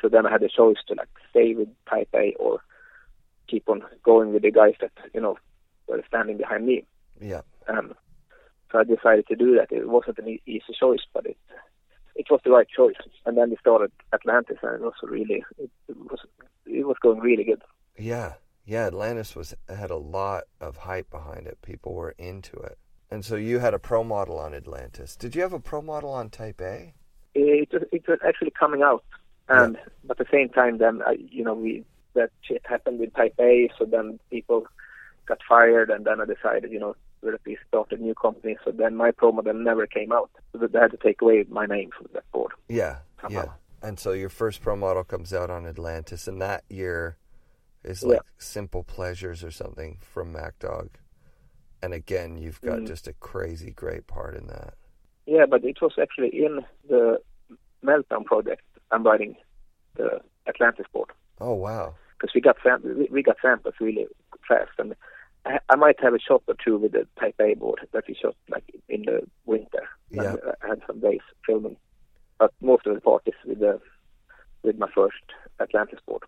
So 0.00 0.08
then 0.08 0.24
I 0.24 0.30
had 0.30 0.42
a 0.42 0.48
choice 0.48 0.78
to 0.86 0.94
like 0.94 1.10
stay 1.28 1.54
with 1.54 1.68
Type 1.90 2.08
A 2.14 2.34
or 2.40 2.60
keep 3.50 3.68
on 3.68 3.82
going 4.02 4.32
with 4.32 4.44
the 4.44 4.50
guys 4.50 4.76
that 4.80 4.92
you 5.12 5.20
know 5.20 5.36
were 5.88 6.02
standing 6.08 6.38
behind 6.38 6.64
me. 6.64 6.86
Yeah. 7.20 7.42
Um, 7.68 7.92
so 8.72 8.78
I 8.78 8.84
decided 8.84 9.26
to 9.26 9.36
do 9.36 9.56
that. 9.56 9.70
It 9.70 9.90
wasn't 9.90 10.20
an 10.20 10.28
e- 10.28 10.42
easy 10.46 10.72
choice, 10.80 11.04
but 11.12 11.26
it 11.26 11.36
it 12.14 12.28
was 12.30 12.40
the 12.44 12.50
right 12.50 12.68
choice. 12.80 13.02
And 13.26 13.36
then 13.36 13.50
we 13.50 13.56
started 13.60 13.92
Atlantis, 14.14 14.56
and 14.62 14.76
it 14.76 14.80
was 14.80 14.94
really 15.02 15.44
it, 15.58 15.70
it 15.86 15.96
was 16.10 16.20
it 16.64 16.86
was 16.86 16.96
going 17.02 17.20
really 17.20 17.44
good. 17.44 17.62
Yeah. 17.98 18.32
Yeah. 18.68 18.86
Atlantis 18.86 19.34
was 19.34 19.54
had 19.68 19.90
a 19.90 19.96
lot 19.96 20.44
of 20.60 20.76
hype 20.76 21.10
behind 21.10 21.46
it. 21.46 21.58
People 21.62 21.94
were 21.94 22.14
into 22.18 22.56
it. 22.58 22.78
And 23.10 23.24
so 23.24 23.36
you 23.36 23.58
had 23.58 23.72
a 23.72 23.78
pro 23.78 24.04
model 24.04 24.38
on 24.38 24.54
Atlantis. 24.54 25.16
Did 25.16 25.34
you 25.34 25.42
have 25.42 25.54
a 25.54 25.60
pro 25.60 25.80
model 25.80 26.10
on 26.10 26.28
Type 26.28 26.60
A? 26.60 26.94
It 27.34 27.72
was, 27.72 27.82
it 27.90 28.06
was 28.06 28.18
actually 28.26 28.50
coming 28.50 28.82
out, 28.82 29.04
and 29.48 29.78
but 30.04 30.20
at 30.20 30.26
the 30.26 30.30
same 30.36 30.48
time, 30.50 30.78
then 30.78 31.00
I, 31.06 31.16
you 31.18 31.44
know 31.44 31.54
we 31.54 31.84
that 32.14 32.30
shit 32.42 32.62
happened 32.64 32.98
with 32.98 33.14
Type 33.14 33.34
A. 33.40 33.70
So 33.78 33.84
then 33.84 34.18
people 34.28 34.66
got 35.26 35.38
fired, 35.48 35.88
and 35.90 36.04
then 36.04 36.20
I 36.20 36.24
decided, 36.26 36.70
you 36.72 36.80
know, 36.80 36.96
we 37.46 37.56
start 37.68 37.92
a 37.92 37.96
new 37.96 38.14
company. 38.14 38.56
So 38.64 38.72
then 38.72 38.96
my 38.96 39.10
pro 39.10 39.32
model 39.32 39.54
never 39.54 39.86
came 39.86 40.12
out. 40.12 40.30
So 40.52 40.66
they 40.66 40.78
had 40.78 40.90
to 40.90 40.96
take 40.98 41.22
away 41.22 41.44
my 41.48 41.66
name 41.66 41.90
from 41.96 42.08
that 42.12 42.30
board. 42.32 42.52
Yeah. 42.68 42.98
Somehow. 43.22 43.44
Yeah. 43.44 43.88
And 43.88 43.98
so 43.98 44.12
your 44.12 44.28
first 44.28 44.60
pro 44.60 44.74
model 44.76 45.04
comes 45.04 45.32
out 45.32 45.50
on 45.50 45.66
Atlantis, 45.66 46.28
and 46.28 46.42
that 46.42 46.64
year 46.68 47.16
is 47.88 48.02
Yeah. 48.02 48.14
like 48.14 48.22
Simple 48.38 48.84
Pleasures 48.84 49.42
or 49.42 49.50
something 49.50 49.98
from 50.00 50.32
Mack 50.32 50.58
Dawg. 50.58 50.90
And 51.82 51.94
again, 51.94 52.36
you've 52.36 52.60
got 52.60 52.80
Mhm. 52.80 52.86
just 52.86 53.08
a 53.08 53.12
crazy 53.14 53.70
great 53.70 54.06
part 54.06 54.34
in 54.36 54.46
that. 54.48 54.74
Yeah, 55.26 55.46
but 55.46 55.64
it 55.64 55.80
was 55.80 55.98
actually 55.98 56.44
in 56.44 56.64
the 56.88 57.20
Meltdown 57.82 58.24
project. 58.24 58.62
I'm 58.90 59.04
riding 59.04 59.36
the 59.94 60.20
Atlantis 60.46 60.86
board 60.92 61.10
Oh 61.40 61.54
wow. 61.54 61.94
because 62.18 62.34
we 62.34 62.40
got 62.40 62.56
sam- 62.62 62.82
we- 63.10 63.22
got 63.22 63.36
samples 63.40 63.74
really 63.80 64.06
fast, 64.46 64.72
and 64.78 64.94
I, 65.44 65.60
I 65.68 65.76
might 65.76 66.00
have 66.00 66.14
a 66.14 66.18
shot 66.18 66.42
or 66.48 66.54
two 66.62 66.78
with 66.78 66.92
the 66.92 67.06
Type 67.20 67.36
A 67.40 67.54
board 67.54 67.86
that 67.92 68.06
we 68.08 68.14
shot 68.14 68.36
like 68.48 68.64
in 68.88 69.02
the 69.02 69.26
winter. 69.44 69.88
Yeah. 70.10 70.36
I 70.62 70.66
had 70.68 70.82
some 70.86 71.00
days 71.00 71.20
filming, 71.46 71.76
but 72.38 72.52
most 72.60 72.86
of 72.86 72.94
the 72.94 73.00
part 73.00 73.22
is 73.26 73.34
with 73.44 73.60
the 73.60 73.80
with 74.64 74.76
my 74.78 74.90
first 74.90 75.22
Atlantis 75.60 76.00
board. 76.06 76.24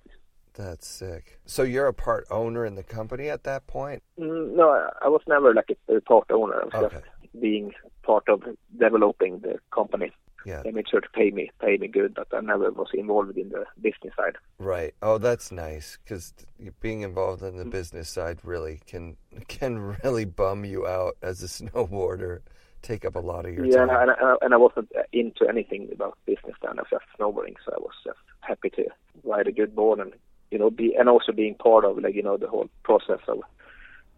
That's 0.61 0.87
sick. 0.87 1.40
So 1.46 1.62
you're 1.62 1.87
a 1.87 1.94
part 1.94 2.27
owner 2.31 2.66
in 2.66 2.75
the 2.75 2.83
company 2.83 3.29
at 3.31 3.44
that 3.44 3.66
point? 3.66 4.03
Mm, 4.18 4.57
no, 4.57 4.68
I, 4.70 4.90
I 5.07 5.09
was 5.09 5.23
never 5.27 5.55
like 5.55 5.70
a, 5.88 5.96
a 5.96 6.01
part 6.03 6.31
owner. 6.31 6.61
I 6.62 6.64
was 6.66 6.75
Okay. 6.75 6.96
just 6.96 7.40
being 7.40 7.73
part 8.03 8.29
of 8.29 8.42
developing 8.79 9.38
the 9.40 9.59
company. 9.75 10.12
Yeah. 10.44 10.62
They 10.62 10.70
made 10.70 10.88
sure 10.90 11.01
to 11.01 11.09
pay 11.14 11.31
me, 11.31 11.51
pay 11.61 11.77
me 11.79 11.87
good, 11.88 12.14
but 12.14 12.29
I 12.33 12.40
never 12.40 12.70
was 12.70 12.88
involved 12.94 13.37
in 13.38 13.49
the 13.51 13.64
business 13.81 14.14
side. 14.16 14.37
Right. 14.59 14.94
Oh, 15.03 15.18
that's 15.18 15.51
nice 15.53 15.99
because 16.05 16.35
being 16.81 17.03
involved 17.03 17.42
in 17.42 17.57
the 17.57 17.64
business 17.64 18.09
side 18.11 18.38
really 18.42 18.81
can 18.87 19.16
can 19.49 19.96
really 20.03 20.25
bum 20.27 20.64
you 20.64 20.87
out 20.87 21.16
as 21.23 21.42
a 21.42 21.46
snowboarder. 21.64 22.40
Take 22.83 23.05
up 23.05 23.14
a 23.16 23.20
lot 23.20 23.44
of 23.44 23.53
your 23.55 23.64
time. 23.66 23.88
yeah, 23.88 24.03
and 24.03 24.11
I, 24.11 24.35
and 24.40 24.55
I 24.55 24.57
wasn't 24.57 24.88
uh, 24.99 25.03
into 25.12 25.46
anything 25.46 25.90
about 25.92 26.16
business 26.25 26.57
then. 26.62 26.79
I 26.79 26.83
was 26.83 26.87
just 26.90 27.05
snowboarding, 27.18 27.57
so 27.64 27.73
I 27.77 27.79
was 27.79 27.92
just 28.03 28.18
happy 28.40 28.70
to 28.70 28.87
ride 29.23 29.46
a 29.46 29.53
good 29.53 29.77
board 29.77 29.99
and 30.01 30.14
you 30.50 30.58
know 30.58 30.70
be 30.70 30.94
and 30.98 31.08
also 31.08 31.32
being 31.32 31.54
part 31.54 31.84
of 31.84 31.98
like 31.98 32.14
you 32.14 32.22
know 32.22 32.36
the 32.36 32.48
whole 32.48 32.68
process 32.82 33.20
of 33.28 33.40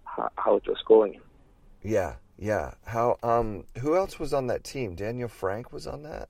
how, 0.04 0.28
how 0.36 0.56
it 0.56 0.66
was 0.66 0.82
going. 0.86 1.20
Yeah, 1.82 2.14
yeah. 2.38 2.74
How 2.84 3.18
um 3.22 3.64
who 3.78 3.96
else 3.96 4.18
was 4.18 4.32
on 4.32 4.46
that 4.48 4.64
team? 4.64 4.94
Daniel 4.94 5.28
Frank 5.28 5.72
was 5.72 5.86
on 5.86 6.02
that? 6.04 6.28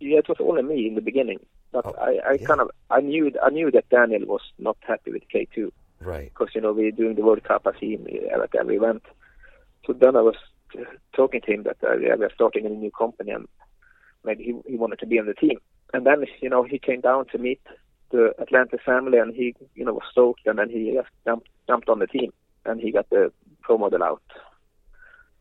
Yeah, 0.00 0.18
it 0.18 0.28
was 0.28 0.38
only 0.40 0.62
me 0.62 0.86
in 0.86 0.94
the 0.94 1.00
beginning, 1.00 1.40
but 1.72 1.86
Oh, 1.86 1.94
I, 2.00 2.18
I 2.28 2.32
yeah. 2.40 2.46
kind 2.46 2.60
of 2.60 2.70
I 2.90 3.00
knew 3.00 3.32
I 3.42 3.50
knew 3.50 3.70
that 3.70 3.88
Daniel 3.88 4.26
was 4.26 4.42
not 4.58 4.76
happy 4.80 5.12
with 5.12 5.22
K 5.28 5.48
two. 5.54 5.72
Right. 5.98 6.30
because 6.30 6.54
you 6.54 6.60
know 6.60 6.74
we're 6.74 6.90
doing 6.90 7.14
the 7.14 7.22
World 7.24 7.42
Cup. 7.44 7.66
See 7.80 7.94
him 7.94 8.06
at 8.30 8.54
every 8.54 8.76
event. 8.76 9.02
So 9.86 9.94
then 9.94 10.14
I 10.14 10.20
was 10.20 10.36
talking 11.14 11.40
to 11.40 11.52
him 11.52 11.62
that 11.62 11.78
uh, 11.82 11.96
yeah, 11.96 12.16
we're 12.16 12.32
starting 12.34 12.66
a 12.66 12.68
new 12.68 12.90
company 12.90 13.30
and 13.30 13.48
maybe 14.24 14.44
he 14.44 14.70
he 14.70 14.76
wanted 14.76 14.98
to 14.98 15.06
be 15.06 15.18
on 15.18 15.26
the 15.26 15.32
team. 15.34 15.58
And 15.94 16.04
then 16.06 16.24
you 16.42 16.50
know 16.50 16.64
he 16.64 16.78
came 16.78 17.00
down 17.00 17.26
to 17.28 17.38
meet 17.38 17.62
the 18.10 18.32
Atlantis 18.40 18.80
family 18.84 19.18
and 19.18 19.34
he 19.34 19.54
you 19.74 19.84
know 19.84 19.94
was 19.94 20.02
stoked 20.10 20.46
and 20.46 20.58
then 20.58 20.70
he 20.70 20.92
just 20.94 21.08
jumped 21.24 21.48
jumped 21.66 21.88
on 21.88 21.98
the 21.98 22.06
team 22.06 22.32
and 22.64 22.80
he 22.80 22.92
got 22.92 23.08
the 23.10 23.32
pro 23.62 23.78
model 23.78 24.02
out. 24.02 24.22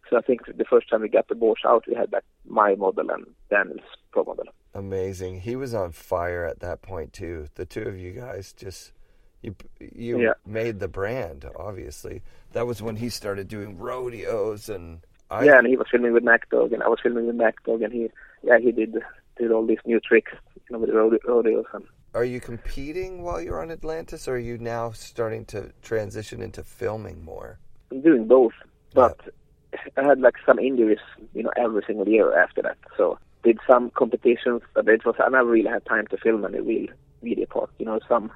So 0.10 0.18
I 0.18 0.22
think 0.22 0.42
the 0.46 0.66
first 0.66 0.90
time 0.90 1.02
we 1.02 1.10
got 1.10 1.28
the 1.28 1.36
boards 1.36 1.62
out, 1.66 1.86
we 1.88 1.96
had 1.96 2.12
like 2.12 2.24
my 2.48 2.76
model 2.76 3.10
and 3.10 3.26
Daniel's 3.50 3.80
pro 4.12 4.24
model. 4.24 4.46
Amazing. 4.74 5.42
He 5.42 5.56
was 5.56 5.74
on 5.74 5.92
fire 5.92 6.46
at 6.46 6.60
that 6.60 6.82
point 6.82 7.14
too. 7.14 7.48
The 7.56 7.66
two 7.66 7.82
of 7.84 7.98
you 7.98 8.12
guys 8.12 8.54
just 8.54 8.94
you 9.42 9.56
you 9.80 10.20
Yeah. 10.20 10.34
made 10.46 10.80
the 10.80 10.88
brand, 10.88 11.46
obviously. 11.56 12.22
That 12.54 12.68
was 12.68 12.82
when 12.82 12.98
he 12.98 13.10
started 13.10 13.48
doing 13.48 13.78
rodeos 13.78 14.70
and 14.70 15.02
I 15.32 15.46
yeah, 15.46 15.58
and 15.58 15.68
he 15.68 15.76
was 15.76 15.88
filming 15.90 16.14
with 16.14 16.24
Mack 16.24 16.50
Dawg, 16.52 16.72
and 16.72 16.84
I 16.84 16.88
was 16.88 17.00
filming 17.02 17.26
with 17.26 17.36
Mack 17.36 17.64
Dawg, 17.64 17.82
and 17.82 17.92
he, 17.92 18.12
yeah, 18.44 18.60
he 18.60 18.72
did 18.72 18.96
did 19.38 19.52
all 19.52 19.66
these 19.66 19.80
new 19.86 20.00
tricks 20.00 20.32
you 20.56 20.62
know, 20.70 20.78
with 20.80 20.92
rodeos 20.92 21.66
and 21.74 21.84
Are 22.16 22.24
you 22.24 22.40
competing 22.40 23.24
while 23.24 23.42
you're 23.42 23.62
on 23.62 23.70
Atlantis, 23.70 24.26
or 24.30 24.36
are 24.36 24.40
you 24.40 24.58
now 24.58 24.92
starting 24.92 25.44
to 25.48 25.74
transition 25.82 26.42
into 26.42 26.64
filming 26.64 27.26
more? 27.26 27.60
I'm 27.92 28.00
doing 28.00 28.26
both. 28.26 28.54
But 28.94 29.20
I 29.98 30.04
had 30.04 30.22
like 30.22 30.36
some 30.46 30.58
injuries, 30.58 31.00
you 31.34 31.44
know, 31.44 31.52
every 31.58 31.84
single 31.86 32.08
year 32.08 32.34
after 32.42 32.62
that. 32.62 32.78
So 32.96 33.20
did 33.44 33.60
some 33.68 33.92
competitions, 33.92 34.62
but 34.74 34.88
it 34.88 35.04
was 35.04 35.16
I 35.20 35.28
never 35.28 35.50
really 35.50 35.70
had 35.70 35.86
time 35.86 36.08
to 36.08 36.16
film 36.18 36.46
any 36.46 36.62
real 36.62 36.88
video 37.22 37.48
part. 37.48 37.70
You 37.80 37.86
know, 37.88 38.00
some 38.08 38.32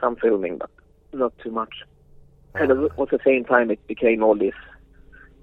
some 0.00 0.14
filming, 0.14 0.58
but 0.58 0.70
not 1.12 1.36
too 1.38 1.50
much. 1.50 1.74
And 2.54 2.70
Oh. 2.70 2.88
Ah. 2.96 3.02
at 3.02 3.10
the 3.10 3.18
same 3.24 3.44
time, 3.44 3.72
it 3.72 3.84
became 3.88 4.22
all 4.22 4.36
these, 4.36 4.60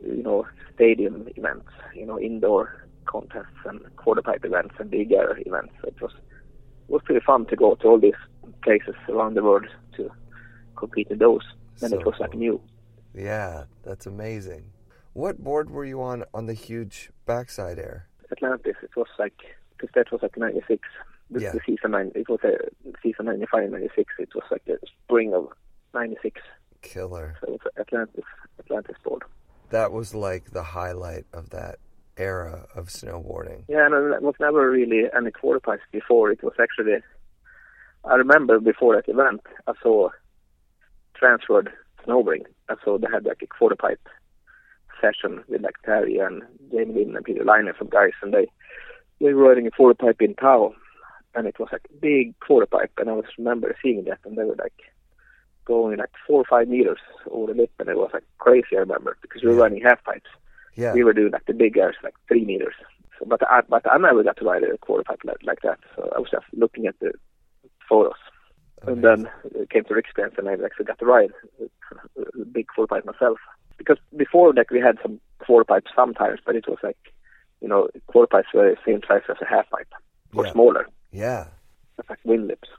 you 0.02 0.24
know, 0.24 0.47
stadium 0.74 1.28
events, 1.36 1.70
you 1.93 2.06
know, 2.06 2.18
indoor 2.18 2.88
contests 3.08 3.66
and 3.66 3.82
quarter 3.97 4.22
pipe 4.22 4.45
events 4.45 4.76
and 4.80 4.89
big 4.89 5.12
air 5.12 5.38
events. 5.45 5.74
It 5.84 5.99
was 6.02 6.14
was 6.92 7.02
pretty 7.06 7.24
fun 7.26 7.46
to 7.48 7.56
go 7.56 7.76
to 7.76 7.88
all 7.88 8.00
these 8.00 8.22
places 8.64 8.96
around 9.10 9.36
the 9.36 9.44
world 9.44 9.66
to 9.98 10.10
compete 10.76 11.08
in 11.10 11.18
those. 11.18 11.42
And 11.82 11.89
So 11.92 12.00
it 12.00 12.06
was 12.06 12.16
like 12.20 12.34
new. 12.36 12.62
Yeah, 13.14 13.66
that's 13.84 14.06
amazing. 14.06 14.64
What 15.14 15.44
board 15.44 15.70
were 15.70 15.86
you 15.86 16.02
on 16.02 16.24
on 16.34 16.46
the 16.46 16.54
huge 16.54 17.10
backside 17.26 17.80
air? 17.80 18.08
Atlantis. 18.32 18.76
It 18.82 18.96
was 18.96 19.08
like 19.20 19.34
because 19.78 19.89
that 19.96 20.12
was 20.12 20.22
like 20.22 20.38
'96. 20.38 20.88
The, 21.32 21.42
Yeah. 21.42 21.52
the 21.52 21.60
season 21.66 21.92
nine. 21.92 22.12
It 22.16 22.30
was 22.30 22.39
a 22.44 22.56
season 23.04 23.26
'95, 23.26 23.72
'96. 23.72 24.14
It 24.20 24.30
was 24.36 24.44
like 24.52 24.64
the 24.66 24.78
spring 25.04 25.34
of 25.34 25.48
'96. 25.94 26.39
Killer. 26.82 27.36
So 27.42 27.48
it 27.48 27.52
was 27.52 27.74
Atlantis. 27.80 28.24
Atlantis 28.60 28.96
board. 29.04 29.24
That 29.70 29.92
was 29.92 30.14
like 30.16 30.52
the 30.52 30.64
highlight 30.64 31.26
of 31.34 31.50
that 31.52 31.80
era 32.18 32.68
of 32.76 32.88
snowboarding. 32.88 33.64
Yeah, 33.68 33.86
and 33.86 34.14
it 34.14 34.22
was 34.22 34.36
never 34.39 34.70
really 34.70 35.03
any 35.16 35.32
quarter 35.32 35.59
pipes 35.59 35.84
before. 35.91 36.32
It 36.32 36.43
was 36.43 36.53
actually. 36.59 36.97
I 38.03 38.16
remember 38.16 38.59
before 38.59 38.95
that 38.95 39.07
event, 39.07 39.41
I 39.68 39.74
saw 39.82 40.09
TransWorld 41.22 41.68
Snowboarding. 42.05 42.45
I 42.70 42.76
saw 42.84 42.97
they 42.97 43.07
had 43.12 43.26
like 43.26 43.41
a 43.43 43.47
quarter 43.47 43.76
pipe 43.76 44.01
session 44.99 45.43
with 45.47 45.62
like 45.62 45.76
Terje 45.86 46.26
and 46.26 46.43
Jamie 46.72 47.05
Lynn 47.05 47.16
and 47.16 47.26
Peter 47.26 47.43
Liner, 47.43 47.76
some 47.78 47.89
guys, 47.89 48.12
and 48.22 48.34
they 48.34 48.47
they 49.20 49.34
were 49.34 49.49
riding 49.49 49.68
a 49.68 49.72
quarter 49.72 49.93
pipe 49.93 50.22
in 50.22 50.36
Tao, 50.36 50.74
and 51.36 51.47
it 51.47 51.59
was 51.59 51.70
like 51.72 51.86
a 51.89 51.97
big 51.97 52.39
quarter 52.39 52.66
pipe, 52.66 52.91
and 52.97 53.09
I 53.09 53.14
was 53.14 53.26
remember 53.38 53.76
seeing 53.82 54.03
that, 54.05 54.20
and 54.26 54.38
they 54.38 54.43
were 54.43 54.55
like 54.55 54.74
going 55.66 55.97
like 55.97 56.09
four 56.28 56.41
or 56.41 56.45
five 56.45 56.68
meters 56.68 56.99
over 57.30 57.53
the 57.53 57.59
lip, 57.59 57.72
and 57.80 57.89
it 57.89 57.97
was 57.97 58.09
like 58.14 58.24
crazy. 58.39 58.76
I 58.76 58.80
remember 58.80 59.18
because 59.22 59.43
we 59.43 59.49
were 59.49 59.55
running 59.55 59.82
half 59.82 60.03
pipes. 60.03 60.30
Yeah. 60.76 60.94
We 60.94 61.04
were 61.04 61.14
doing 61.14 61.32
like 61.32 61.46
the 61.46 61.54
big 61.54 61.78
airs, 61.78 61.96
like 62.04 62.14
three 62.28 62.46
meters. 62.46 62.76
So, 63.20 63.26
but 63.26 63.42
I, 63.50 63.62
but 63.68 63.90
I 63.92 63.98
never 63.98 64.24
got 64.24 64.38
to 64.38 64.46
ride 64.46 64.64
a 64.64 64.78
quarter 64.78 65.04
pipe 65.04 65.20
like, 65.24 65.38
like 65.44 65.62
that. 65.64 65.80
So 65.96 66.12
I 66.16 66.20
was 66.20 66.30
just 66.32 66.46
looking 66.54 66.86
at 66.88 66.96
the 67.00 67.12
photos, 67.88 68.14
and 68.84 69.04
then 69.04 69.30
it 69.56 69.70
came 69.70 69.84
to 69.86 69.96
experience, 69.96 70.36
and 70.38 70.48
I 70.48 70.54
actually 70.54 70.86
got 70.86 71.00
to 71.00 71.06
ride 71.06 71.32
a 71.62 72.46
big 72.46 72.68
quarter 72.68 72.88
pipe 72.96 73.06
myself. 73.06 73.38
Because 73.78 73.98
before 74.16 74.54
that, 74.54 74.68
we 74.72 74.80
had 74.80 74.98
some 75.02 75.20
quarter 75.46 75.66
pipes 75.66 75.92
sometimes, 75.96 76.40
but 76.46 76.56
it 76.56 76.66
was 76.68 76.78
like, 76.84 76.98
you 77.62 77.68
know, 77.68 77.90
quarter 78.08 78.28
pipes 78.28 78.48
were 78.54 78.70
the 78.72 78.78
same 78.86 79.02
size 79.08 79.22
as 79.30 79.38
a 79.42 79.46
half 79.46 79.70
pipe, 79.70 79.92
or 80.34 80.46
Yeah. 80.46 80.52
smaller, 80.54 80.88
Yeah. 81.12 81.48
like 82.10 82.20
wind 82.24 82.48
lips. 82.48 82.70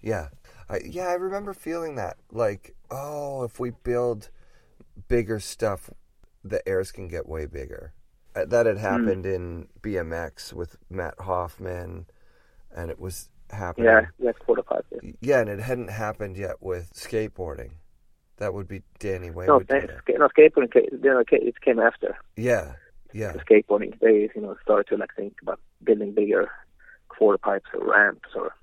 Yeah. 0.00 0.28
I, 0.68 0.80
yeah, 0.84 1.08
I 1.08 1.14
remember 1.14 1.52
feeling 1.52 1.96
that. 1.96 2.16
Like, 2.30 2.74
oh, 2.90 3.42
if 3.44 3.60
we 3.60 3.70
build 3.70 4.30
bigger 5.08 5.38
stuff, 5.40 5.90
the 6.44 6.66
airs 6.68 6.92
can 6.92 7.08
get 7.08 7.28
way 7.28 7.46
bigger. 7.46 7.92
Uh, 8.34 8.44
That 8.46 8.66
had 8.66 8.78
happened 8.78 9.26
in 9.26 9.68
BMX 9.80 10.52
with 10.52 10.76
Matt 10.90 11.14
Hoffman, 11.20 12.06
and 12.74 12.90
it 12.90 12.98
was 12.98 13.28
happening. 13.50 13.86
Yeah, 13.86 14.06
yeah, 14.18 14.32
quarter 14.32 14.62
pipe. 14.62 14.86
Yeah. 14.90 15.12
Yeah, 15.20 15.40
and 15.40 15.50
it 15.50 15.60
hadn't 15.60 15.90
happened 15.90 16.36
yet 16.36 16.56
with 16.60 16.92
skateboarding. 16.94 17.72
That 18.38 18.54
would 18.54 18.66
be 18.66 18.82
Danny 18.98 19.30
Way. 19.30 19.46
No, 19.46 19.58
no, 19.58 19.64
skateboarding. 19.64 20.74
You 20.90 20.98
know, 21.00 21.22
it 21.28 21.60
came 21.60 21.78
after. 21.78 22.16
Yeah, 22.36 22.72
yeah, 23.12 23.32
the 23.32 23.40
skateboarding, 23.40 23.98
they 24.00 24.30
you 24.34 24.40
know 24.40 24.56
started 24.62 24.88
to 24.88 24.96
like 24.96 25.14
think 25.14 25.34
about 25.42 25.60
building 25.84 26.12
bigger 26.12 26.50
quarter 27.08 27.38
pipes 27.38 27.66
or 27.74 27.90
ramps 27.90 28.30
or 28.34 28.54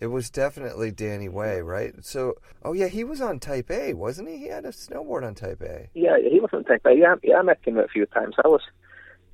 it 0.00 0.06
was 0.08 0.30
definitely 0.30 0.90
Danny 0.90 1.28
Way, 1.28 1.60
right? 1.60 1.92
So, 2.04 2.34
oh 2.64 2.72
yeah, 2.72 2.88
he 2.88 3.04
was 3.04 3.20
on 3.20 3.40
Type 3.40 3.70
A, 3.70 3.94
wasn't 3.94 4.28
he? 4.28 4.38
He 4.38 4.46
had 4.48 4.64
a 4.64 4.70
snowboard 4.70 5.26
on 5.26 5.34
Type 5.34 5.62
A. 5.62 5.88
yeah, 5.94 6.16
he 6.18 6.40
was 6.40 6.50
on 6.52 6.64
Type 6.64 6.86
A. 6.86 6.94
yeah, 6.94 7.16
yeah, 7.22 7.38
I 7.38 7.42
met 7.42 7.58
him 7.64 7.78
a 7.78 7.88
few 7.88 8.06
times. 8.06 8.36
I 8.44 8.48
was 8.48 8.62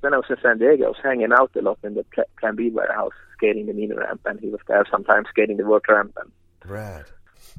when 0.01 0.13
I 0.13 0.17
was 0.17 0.25
in 0.29 0.37
San 0.41 0.57
Diego. 0.57 0.85
I 0.85 0.89
was 0.89 0.97
hanging 1.03 1.31
out 1.33 1.51
a 1.55 1.61
lot 1.61 1.79
in 1.83 1.95
the 1.95 2.05
Plan 2.39 2.55
B 2.55 2.69
warehouse, 2.69 3.13
skating 3.37 3.65
the 3.67 3.73
mini 3.73 3.93
ramp, 3.93 4.21
and 4.25 4.39
he 4.39 4.49
was 4.49 4.61
there 4.67 4.85
sometimes 4.89 5.27
skating 5.29 5.57
the 5.57 5.65
work 5.65 5.87
ramp. 5.87 6.17
And 6.19 6.31
Rad. 6.69 7.05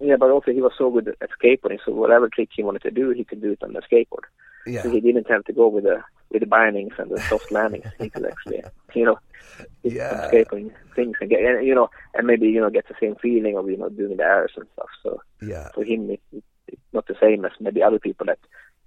yeah, 0.01 0.17
but 0.17 0.31
also 0.31 0.53
he 0.53 0.61
was 0.61 0.73
so 0.77 0.91
good 0.91 1.15
at 1.21 1.31
skateboarding. 1.43 1.79
So 1.85 1.93
whatever 1.93 2.29
trick 2.29 2.51
he 2.55 2.63
wanted 2.63 2.83
to 2.83 2.91
do, 2.91 3.11
he 3.11 3.25
could 3.25 3.41
do 3.41 3.53
it 3.53 3.63
on 3.63 3.73
the 3.73 3.83
skateboard. 3.83 4.25
Yeah, 4.67 4.83
So 4.83 4.91
he 4.91 5.01
didn't 5.01 5.29
have 5.31 5.45
to 5.45 5.53
go 5.53 5.69
with 5.69 5.85
the 5.85 6.03
with 6.31 6.41
the 6.41 6.47
bindings 6.47 6.93
and 6.99 7.11
the 7.11 7.21
soft 7.23 7.51
landings. 7.53 7.85
He 7.99 8.11
could 8.11 8.27
actually, 8.27 8.63
you 8.95 9.05
know, 9.05 9.19
Yeah. 9.83 10.29
skateboarding 10.31 10.73
things 10.95 11.17
and 11.21 11.31
get, 11.31 11.41
and, 11.41 11.67
you 11.67 11.75
know, 11.75 11.89
and 12.15 12.27
maybe 12.27 12.49
you 12.49 12.61
know 12.61 12.71
get 12.71 12.89
the 12.89 12.95
same 13.01 13.15
feeling 13.17 13.57
of 13.57 13.69
you 13.71 13.77
know 13.77 13.89
doing 13.89 14.17
the 14.17 14.25
airs 14.25 14.53
and 14.57 14.67
stuff. 14.75 14.89
So 15.03 15.21
yeah, 15.41 15.69
for 15.75 15.85
him, 15.85 16.11
it, 16.11 16.21
it, 16.33 16.45
it's 16.69 16.83
not 16.93 17.07
the 17.07 17.15
same 17.21 17.45
as 17.45 17.53
maybe 17.61 17.83
other 17.83 17.99
people 18.01 18.27
that 18.27 18.39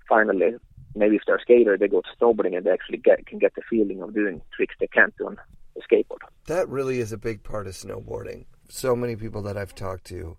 finally, 0.07 0.55
maybe 0.95 1.15
if 1.15 1.21
they're 1.25 1.37
a 1.37 1.41
skater, 1.41 1.77
they 1.77 1.87
go 1.87 2.01
to 2.01 2.09
snowboarding 2.19 2.57
and 2.57 2.65
they 2.65 2.71
actually 2.71 2.97
get 2.97 3.25
can 3.25 3.39
get 3.39 3.55
the 3.55 3.61
feeling 3.69 4.01
of 4.01 4.13
doing 4.13 4.41
tricks 4.55 4.75
they 4.79 4.87
can't 4.87 5.15
do 5.17 5.27
on 5.27 5.37
a 5.77 5.81
skateboard. 5.81 6.17
that 6.47 6.67
really 6.67 6.99
is 6.99 7.11
a 7.13 7.17
big 7.17 7.41
part 7.43 7.67
of 7.67 7.73
snowboarding. 7.73 8.45
So 8.67 8.95
many 8.97 9.15
people 9.15 9.41
that 9.43 9.55
I've 9.55 9.73
talked 9.73 10.05
to 10.05 10.37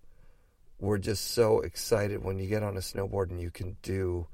were 0.79 0.99
just 0.99 1.33
so 1.33 1.61
excited 1.61 2.23
when 2.25 2.39
you 2.39 2.47
get 2.47 2.63
on 2.63 2.77
a 2.77 2.81
snowboard 2.81 3.31
and 3.31 3.41
you 3.41 3.51
can 3.51 3.77
do 3.83 4.27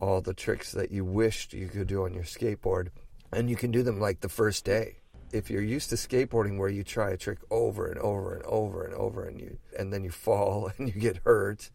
all 0.00 0.20
the 0.20 0.34
tricks 0.34 0.72
that 0.72 0.90
you 0.90 1.04
wished 1.04 1.52
you 1.52 1.68
could 1.68 1.86
do 1.86 2.04
on 2.04 2.14
your 2.14 2.24
skateboard, 2.24 2.88
and 3.32 3.48
you 3.48 3.56
can 3.56 3.70
do 3.70 3.82
them 3.82 4.00
like 4.00 4.20
the 4.20 4.28
first 4.28 4.64
day. 4.64 4.96
If 5.32 5.50
you're 5.50 5.62
used 5.62 5.90
to 5.90 5.96
skateboarding 5.96 6.58
where 6.58 6.68
you 6.68 6.82
try 6.82 7.10
a 7.10 7.16
trick 7.16 7.38
over 7.50 7.86
and 7.86 8.00
over 8.00 8.34
and 8.34 8.44
over 8.44 8.84
and 8.84 8.94
over 8.94 9.24
and 9.24 9.40
you 9.40 9.58
and 9.78 9.92
then 9.92 10.02
you 10.02 10.10
fall 10.10 10.72
and 10.78 10.88
you 10.88 11.00
get 11.00 11.18
hurt, 11.24 11.70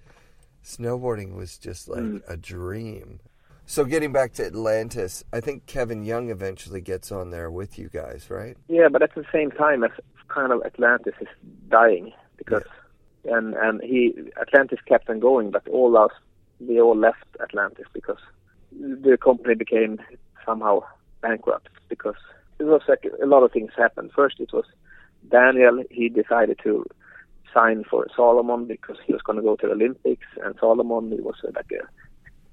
snowboarding 0.64 1.36
was 1.36 1.58
just 1.58 1.88
like 1.88 2.02
mm. 2.02 2.22
a 2.28 2.36
dream. 2.36 3.20
So 3.68 3.84
getting 3.84 4.12
back 4.12 4.34
to 4.34 4.46
Atlantis, 4.46 5.24
I 5.34 5.40
think 5.40 5.66
Kevin 5.66 6.04
Young 6.04 6.30
eventually 6.30 6.82
gets 6.82 7.12
on 7.12 7.32
there 7.32 7.50
with 7.50 7.80
you 7.80 7.90
guys, 7.90 8.30
right? 8.30 8.56
Yeah, 8.68 8.90
but 8.90 9.02
at 9.02 9.16
the 9.16 9.26
same 9.32 9.50
time, 9.50 9.84
kind 10.28 10.52
of 10.52 10.62
Atlantis 10.64 11.16
is 11.20 11.28
dying 11.70 12.12
because 12.38 12.64
and 13.24 13.56
and 13.56 13.82
he 13.82 14.14
Atlantis 14.40 14.80
kept 14.88 15.10
on 15.10 15.20
going, 15.20 15.52
but 15.52 15.68
all 15.68 15.98
us 15.98 16.12
we 16.60 16.80
all 16.80 16.98
left 16.98 17.26
Atlantis 17.42 17.86
because 17.94 18.20
the 18.72 19.18
company 19.18 19.56
became 19.56 20.00
somehow 20.46 20.82
bankrupt 21.22 21.70
because 21.90 22.16
it 22.60 22.64
was 22.66 22.82
like 22.88 23.06
a 23.22 23.26
lot 23.26 23.44
of 23.44 23.52
things 23.52 23.72
happened. 23.78 24.12
First, 24.16 24.40
it 24.40 24.54
was 24.54 24.66
Daniel. 25.30 25.84
He 25.90 26.10
decided 26.10 26.60
to 26.64 26.86
sign 27.54 27.84
for 27.90 28.08
Salomon 28.16 28.66
because 28.66 28.98
he 29.06 29.14
was 29.14 29.22
going 29.22 29.38
to 29.38 29.42
go 29.44 29.56
to 29.56 29.68
the 29.68 29.74
Olympics, 29.74 30.28
and 30.44 30.56
Salomon 30.60 31.12
it 31.14 31.24
was 31.24 31.36
uh, 31.44 31.52
like 31.56 31.72
a 31.72 31.86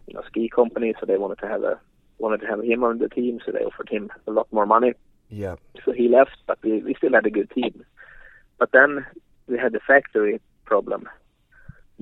you 0.06 0.14
know 0.14 0.22
ski 0.26 0.48
company, 0.48 0.94
so 0.98 1.06
they 1.06 1.16
wanted 1.18 1.38
to 1.38 1.48
have 1.48 1.62
a 1.62 1.78
wanted 2.18 2.40
to 2.40 2.46
have 2.46 2.62
him 2.62 2.84
on 2.84 2.98
the 2.98 3.08
team, 3.08 3.40
so 3.44 3.52
they 3.52 3.64
offered 3.64 3.88
him 3.88 4.10
a 4.26 4.30
lot 4.30 4.46
more 4.52 4.66
money 4.66 4.92
Yeah. 5.28 5.56
so 5.84 5.92
he 5.92 6.08
left, 6.08 6.36
but 6.46 6.58
we, 6.62 6.82
we 6.82 6.94
still 6.94 7.12
had 7.12 7.26
a 7.26 7.30
good 7.30 7.50
team. 7.50 7.84
But 8.58 8.70
then 8.72 9.04
we 9.48 9.58
had 9.58 9.72
the 9.72 9.80
factory 9.80 10.40
problem 10.64 11.08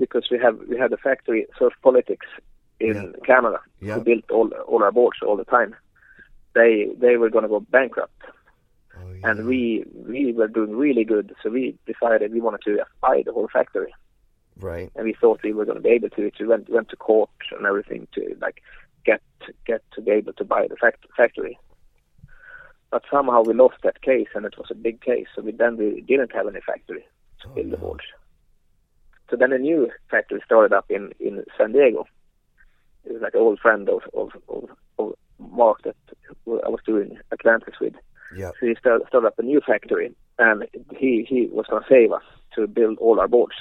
because 0.00 0.26
we 0.32 0.38
have 0.38 0.58
we 0.68 0.76
had 0.76 0.92
a 0.92 0.96
factory 0.96 1.46
Surf 1.58 1.74
Politics 1.82 2.26
in 2.80 2.94
Yeah. 2.96 3.12
Canada 3.30 3.60
Yeah. 3.80 3.94
who 3.96 4.00
built 4.10 4.28
all 4.30 4.48
all 4.70 4.82
our 4.82 4.90
boards 4.98 5.18
all 5.26 5.36
the 5.36 5.44
time. 5.56 5.76
They 6.54 6.72
they 7.04 7.16
were 7.16 7.30
going 7.30 7.44
to 7.48 7.54
go 7.56 7.60
bankrupt, 7.60 8.20
Oh, 8.98 9.12
yeah. 9.12 9.30
and 9.30 9.46
we 9.46 9.84
we 10.12 10.32
were 10.32 10.48
doing 10.48 10.74
really 10.86 11.04
good. 11.04 11.26
So 11.42 11.50
we 11.50 11.78
decided 11.92 12.32
we 12.32 12.40
wanted 12.40 12.62
to 12.64 12.84
buy 13.00 13.22
the 13.24 13.32
whole 13.36 13.48
factory, 13.52 13.92
right. 14.70 14.90
and 14.96 15.04
we 15.04 15.14
thought 15.20 15.42
we 15.44 15.52
were 15.52 15.64
going 15.68 15.80
to 15.82 15.88
be 15.88 15.94
able 15.98 16.10
to. 16.16 16.30
We 16.40 16.46
went 16.52 16.68
went 16.76 16.88
to 16.88 16.96
court 16.96 17.30
and 17.56 17.66
everything 17.66 18.08
to 18.16 18.22
like 18.40 18.58
get 19.04 19.22
get 19.70 19.82
to 19.94 20.00
be 20.02 20.10
able 20.20 20.32
to 20.40 20.44
buy 20.44 20.66
the 20.68 20.76
fact, 20.76 21.00
factory. 21.16 21.56
But 22.90 23.04
somehow 23.14 23.42
we 23.44 23.54
lost 23.54 23.78
that 23.84 24.02
case, 24.02 24.30
and 24.34 24.44
it 24.44 24.58
was 24.58 24.68
a 24.70 24.74
big 24.86 25.00
case. 25.00 25.28
So 25.34 25.42
we 25.42 25.52
then 25.52 25.76
we 25.76 26.00
didn't 26.10 26.32
have 26.34 26.48
any 26.48 26.60
factory 26.60 27.04
to 27.42 27.48
Oh, 27.48 27.52
build 27.54 27.66
the 27.74 27.76
no. 27.76 27.82
boards. 27.84 28.04
So 29.30 29.36
then 29.36 29.52
a 29.52 29.58
new 29.58 29.90
factory 30.10 30.40
started 30.44 30.74
up 30.74 30.86
in 30.90 31.12
in 31.20 31.44
San 31.56 31.72
Diego. 31.72 32.04
It 33.04 33.12
was 33.12 33.22
like 33.22 33.34
an 33.34 33.40
old 33.40 33.60
friend 33.60 33.88
of 33.88 34.02
of 34.12 34.30
of, 34.48 34.64
of 34.98 35.14
Mark 35.38 35.82
that 35.84 35.96
I 36.46 36.68
was 36.68 36.80
doing 36.84 37.18
Atlantis 37.32 37.74
with. 37.80 37.94
Yeah. 38.36 38.50
So 38.60 38.66
he 38.66 38.74
started, 38.78 39.06
started 39.08 39.28
up 39.28 39.38
a 39.38 39.42
new 39.42 39.60
factory, 39.60 40.14
and 40.38 40.66
he 40.96 41.26
he 41.28 41.48
was 41.50 41.66
going 41.68 41.82
to 41.82 41.88
save 41.88 42.12
us 42.12 42.22
to 42.56 42.66
build 42.66 42.98
all 42.98 43.20
our 43.20 43.28
boards. 43.28 43.54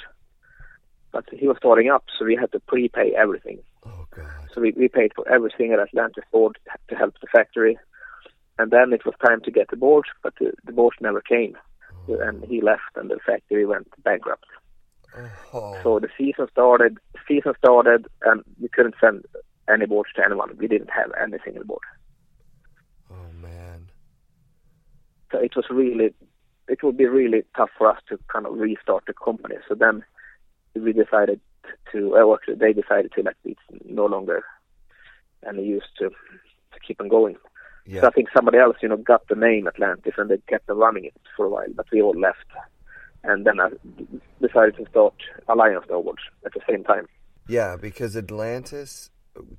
But 1.12 1.24
he 1.32 1.48
was 1.48 1.56
starting 1.56 1.88
up, 1.90 2.04
so 2.18 2.24
we 2.24 2.36
had 2.36 2.52
to 2.52 2.60
prepay 2.60 3.12
everything. 3.16 3.60
Oh 3.84 4.06
god. 4.14 4.48
So 4.54 4.60
we, 4.60 4.72
we 4.76 4.88
paid 4.88 5.12
for 5.14 5.28
every 5.28 5.52
single 5.56 5.80
Atlantis 5.80 6.24
board 6.32 6.58
to 6.88 6.94
help 6.94 7.14
the 7.20 7.26
factory. 7.26 7.78
And 8.58 8.70
then 8.70 8.92
it 8.92 9.06
was 9.06 9.14
time 9.26 9.40
to 9.42 9.50
get 9.50 9.70
the 9.70 9.76
boards, 9.76 10.08
but 10.22 10.34
the, 10.38 10.52
the 10.64 10.72
boards 10.72 10.96
never 11.00 11.20
came. 11.20 11.56
Oh. 12.08 12.18
and 12.20 12.44
he 12.44 12.60
left, 12.60 12.96
and 12.96 13.10
the 13.10 13.18
factory 13.24 13.66
went 13.66 13.88
bankrupt. 14.02 14.46
Oh, 15.52 15.76
So 15.82 15.98
the 15.98 16.08
season 16.16 16.46
started. 16.52 16.98
Season 17.26 17.52
started, 17.58 18.06
and 18.22 18.42
we 18.60 18.68
couldn't 18.68 18.94
send 19.00 19.24
any 19.68 19.86
boards 19.86 20.10
to 20.16 20.24
anyone. 20.24 20.56
We 20.58 20.68
didn't 20.68 20.90
have 20.90 21.10
any 21.20 21.38
single 21.44 21.64
board. 21.64 21.82
oh 23.10 23.32
man. 23.40 23.88
So 25.32 25.38
it 25.38 25.54
was 25.56 25.66
really, 25.70 26.12
it 26.68 26.82
would 26.82 26.96
be 26.96 27.06
really 27.06 27.44
tough 27.56 27.70
for 27.78 27.88
us 27.90 28.00
to 28.08 28.18
kind 28.32 28.46
of 28.46 28.54
restart 28.54 29.04
the 29.06 29.12
company. 29.14 29.56
So 29.68 29.74
then 29.74 30.04
we 30.74 30.92
decided 30.92 31.40
to, 31.92 32.16
uh, 32.16 32.34
actually 32.34 32.56
they 32.56 32.72
decided 32.72 33.12
to, 33.12 33.22
like, 33.22 33.36
it's 33.44 33.60
no 33.84 34.06
longer 34.06 34.42
any 35.48 35.64
use 35.64 35.84
to 35.98 36.10
to 36.10 36.80
keep 36.86 37.00
on 37.00 37.08
going. 37.08 37.36
So 38.00 38.06
I 38.08 38.10
think 38.10 38.28
somebody 38.34 38.58
else, 38.58 38.76
you 38.82 38.88
know, 38.88 38.96
got 38.96 39.26
the 39.28 39.34
name 39.34 39.66
Atlantis 39.66 40.14
and 40.16 40.30
they 40.30 40.38
kept 40.48 40.70
on 40.70 40.78
running 40.78 41.04
it 41.06 41.14
for 41.36 41.46
a 41.46 41.48
while, 41.48 41.72
but 41.74 41.86
we 41.92 42.00
all 42.02 42.18
left. 42.18 42.46
And 43.22 43.46
then 43.46 43.60
I 43.60 43.68
decided 44.40 44.76
to 44.76 44.86
start 44.90 45.14
Alliance 45.48 45.84
Snowboards 45.88 46.24
at 46.44 46.52
the 46.54 46.60
same 46.68 46.84
time. 46.84 47.06
Yeah, 47.48 47.76
because 47.76 48.16
Atlantis 48.16 49.10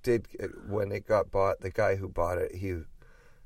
did 0.01 0.27
when 0.67 0.91
it 0.91 1.07
got 1.07 1.31
bought. 1.31 1.61
The 1.61 1.69
guy 1.69 1.95
who 1.95 2.07
bought 2.07 2.37
it, 2.37 2.55
he 2.55 2.79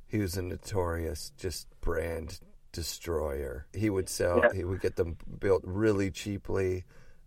he 0.08 0.20
was 0.20 0.38
a 0.38 0.42
notorious 0.42 1.32
just 1.38 1.68
brand 1.82 2.40
destroyer. 2.72 3.68
He 3.74 3.90
would 3.90 4.10
sell. 4.10 4.42
Yeah. 4.44 4.54
He 4.56 4.64
would 4.64 4.82
get 4.82 4.96
them 4.96 5.18
built 5.40 5.64
really 5.66 6.12
cheaply, 6.12 6.86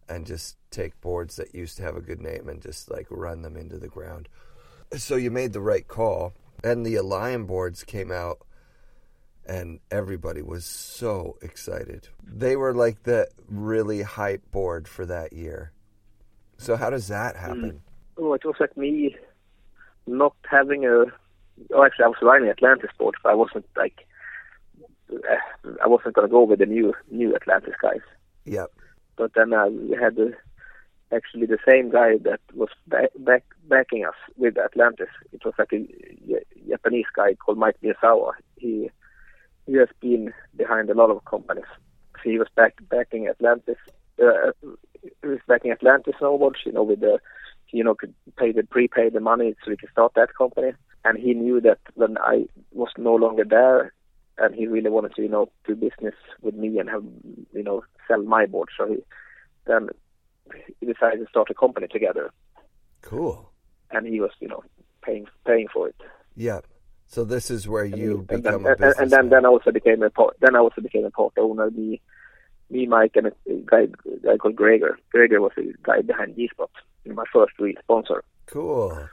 and 0.08 0.26
just 0.26 0.56
take 0.70 1.00
boards 1.00 1.36
that 1.36 1.54
used 1.54 1.76
to 1.78 1.82
have 1.82 1.96
a 1.96 2.00
good 2.00 2.20
name 2.20 2.48
and 2.48 2.62
just 2.62 2.90
like 2.90 3.06
run 3.10 3.42
them 3.42 3.56
into 3.56 3.78
the 3.78 3.88
ground. 3.88 4.28
So 4.96 5.16
you 5.16 5.30
made 5.30 5.52
the 5.52 5.60
right 5.60 5.86
call, 5.86 6.32
and 6.64 6.86
the 6.86 6.96
Alliance 6.96 7.46
boards 7.46 7.84
came 7.84 8.10
out. 8.10 8.38
And 9.48 9.80
everybody 9.90 10.42
was 10.42 10.66
so 10.66 11.38
excited. 11.40 12.08
They 12.22 12.54
were 12.54 12.74
like 12.74 13.04
the 13.04 13.28
really 13.48 14.02
hype 14.02 14.50
board 14.50 14.86
for 14.86 15.06
that 15.06 15.32
year. 15.32 15.72
So 16.58 16.76
how 16.76 16.90
does 16.90 17.08
that 17.08 17.34
happen? 17.36 17.80
Oh, 18.18 18.34
it 18.34 18.44
was 18.44 18.56
like 18.60 18.76
me 18.76 19.16
not 20.06 20.34
having 20.50 20.84
a. 20.84 21.06
Oh, 21.74 21.84
actually, 21.84 22.04
I 22.04 22.08
was 22.08 22.18
riding 22.20 22.48
Atlantis 22.48 22.90
board, 22.98 23.14
but 23.22 23.30
I 23.30 23.34
wasn't 23.34 23.64
like. 23.76 24.06
uh, 25.12 25.16
I 25.82 25.86
wasn't 25.86 26.14
gonna 26.14 26.28
go 26.28 26.42
with 26.44 26.58
the 26.58 26.66
new 26.66 26.92
new 27.10 27.34
Atlantis 27.34 27.74
guys. 27.80 28.00
Yep. 28.44 28.70
But 29.16 29.32
then 29.34 29.54
I 29.54 29.66
had 30.00 30.16
the, 30.16 30.34
actually 31.12 31.46
the 31.46 31.58
same 31.66 31.90
guy 31.90 32.18
that 32.18 32.40
was 32.54 32.68
back, 32.86 33.10
back 33.18 33.44
backing 33.66 34.04
us 34.04 34.14
with 34.36 34.58
Atlantis. 34.58 35.08
It 35.32 35.44
was 35.44 35.54
like 35.58 35.72
a 35.72 35.86
Japanese 36.68 37.06
guy 37.14 37.34
called 37.34 37.58
Mike 37.58 37.76
Miyazawa. 37.82 38.32
He 38.56 38.90
he 39.68 39.74
has 39.74 39.88
been 40.00 40.32
behind 40.56 40.88
a 40.90 40.94
lot 40.94 41.10
of 41.10 41.24
companies. 41.26 41.70
So 42.16 42.30
he 42.30 42.38
was 42.38 42.48
back 42.56 42.74
backing 42.88 43.28
Atlantis. 43.28 43.76
Uh, 44.20 44.50
he 45.22 45.28
was 45.28 45.38
backing 45.46 45.70
Atlantis 45.70 46.14
snowboards. 46.20 46.64
You 46.64 46.72
know, 46.72 46.82
with 46.82 47.00
the 47.00 47.18
you 47.70 47.84
know 47.84 47.94
could 47.94 48.14
pay 48.36 48.50
the 48.50 48.62
prepay 48.64 49.10
the 49.10 49.20
money 49.20 49.54
so 49.62 49.70
we 49.70 49.76
could 49.76 49.90
start 49.90 50.12
that 50.16 50.34
company. 50.36 50.72
And 51.04 51.18
he 51.18 51.34
knew 51.34 51.60
that 51.60 51.78
when 51.94 52.16
I 52.18 52.46
was 52.72 52.88
no 52.96 53.14
longer 53.14 53.44
there, 53.44 53.92
and 54.38 54.54
he 54.54 54.66
really 54.66 54.90
wanted 54.90 55.14
to 55.16 55.22
you 55.22 55.28
know 55.28 55.50
do 55.66 55.74
business 55.76 56.14
with 56.40 56.54
me 56.54 56.78
and 56.78 56.88
have 56.88 57.04
you 57.52 57.62
know 57.62 57.84
sell 58.08 58.22
my 58.22 58.46
board. 58.46 58.70
So 58.76 58.88
he 58.88 58.96
then 59.66 59.90
he 60.80 60.86
decided 60.86 61.20
to 61.20 61.26
start 61.28 61.50
a 61.50 61.54
company 61.54 61.88
together, 61.88 62.30
Cool. 63.02 63.52
and 63.90 64.06
he 64.06 64.18
was 64.20 64.30
you 64.40 64.48
know 64.48 64.64
paying 65.02 65.26
paying 65.46 65.68
for 65.72 65.88
it. 65.88 65.96
Yep. 66.36 66.66
So 67.10 67.24
this 67.24 67.50
is 67.50 67.66
where 67.66 67.86
you 67.86 68.26
and 68.28 68.28
then, 68.28 68.42
become 68.42 68.66
a 68.66 68.68
and, 68.70 68.78
businessman. 68.78 69.02
and 69.02 69.10
then 69.10 69.28
then 69.30 69.46
I 69.46 69.48
also 69.48 69.72
became 69.72 70.02
a 70.02 70.10
part. 70.10 70.36
Then 70.40 70.54
I 70.54 70.58
also 70.58 70.82
became 70.82 71.06
a 71.06 71.10
part 71.10 71.32
owner. 71.38 71.70
Me, 71.70 72.00
me, 72.70 72.86
Mike, 72.86 73.16
and 73.16 73.28
a 73.28 73.32
guy 73.64 73.86
guy 74.22 74.36
called 74.36 74.56
Gregor. 74.56 74.98
Gregor 75.10 75.40
was 75.40 75.52
the 75.56 75.72
guy 75.82 76.02
behind 76.02 76.36
G 76.36 76.48
Spot, 76.48 76.70
my 77.06 77.24
first 77.32 77.54
real 77.58 77.74
sponsor. 77.82 78.22
cool. 78.46 79.08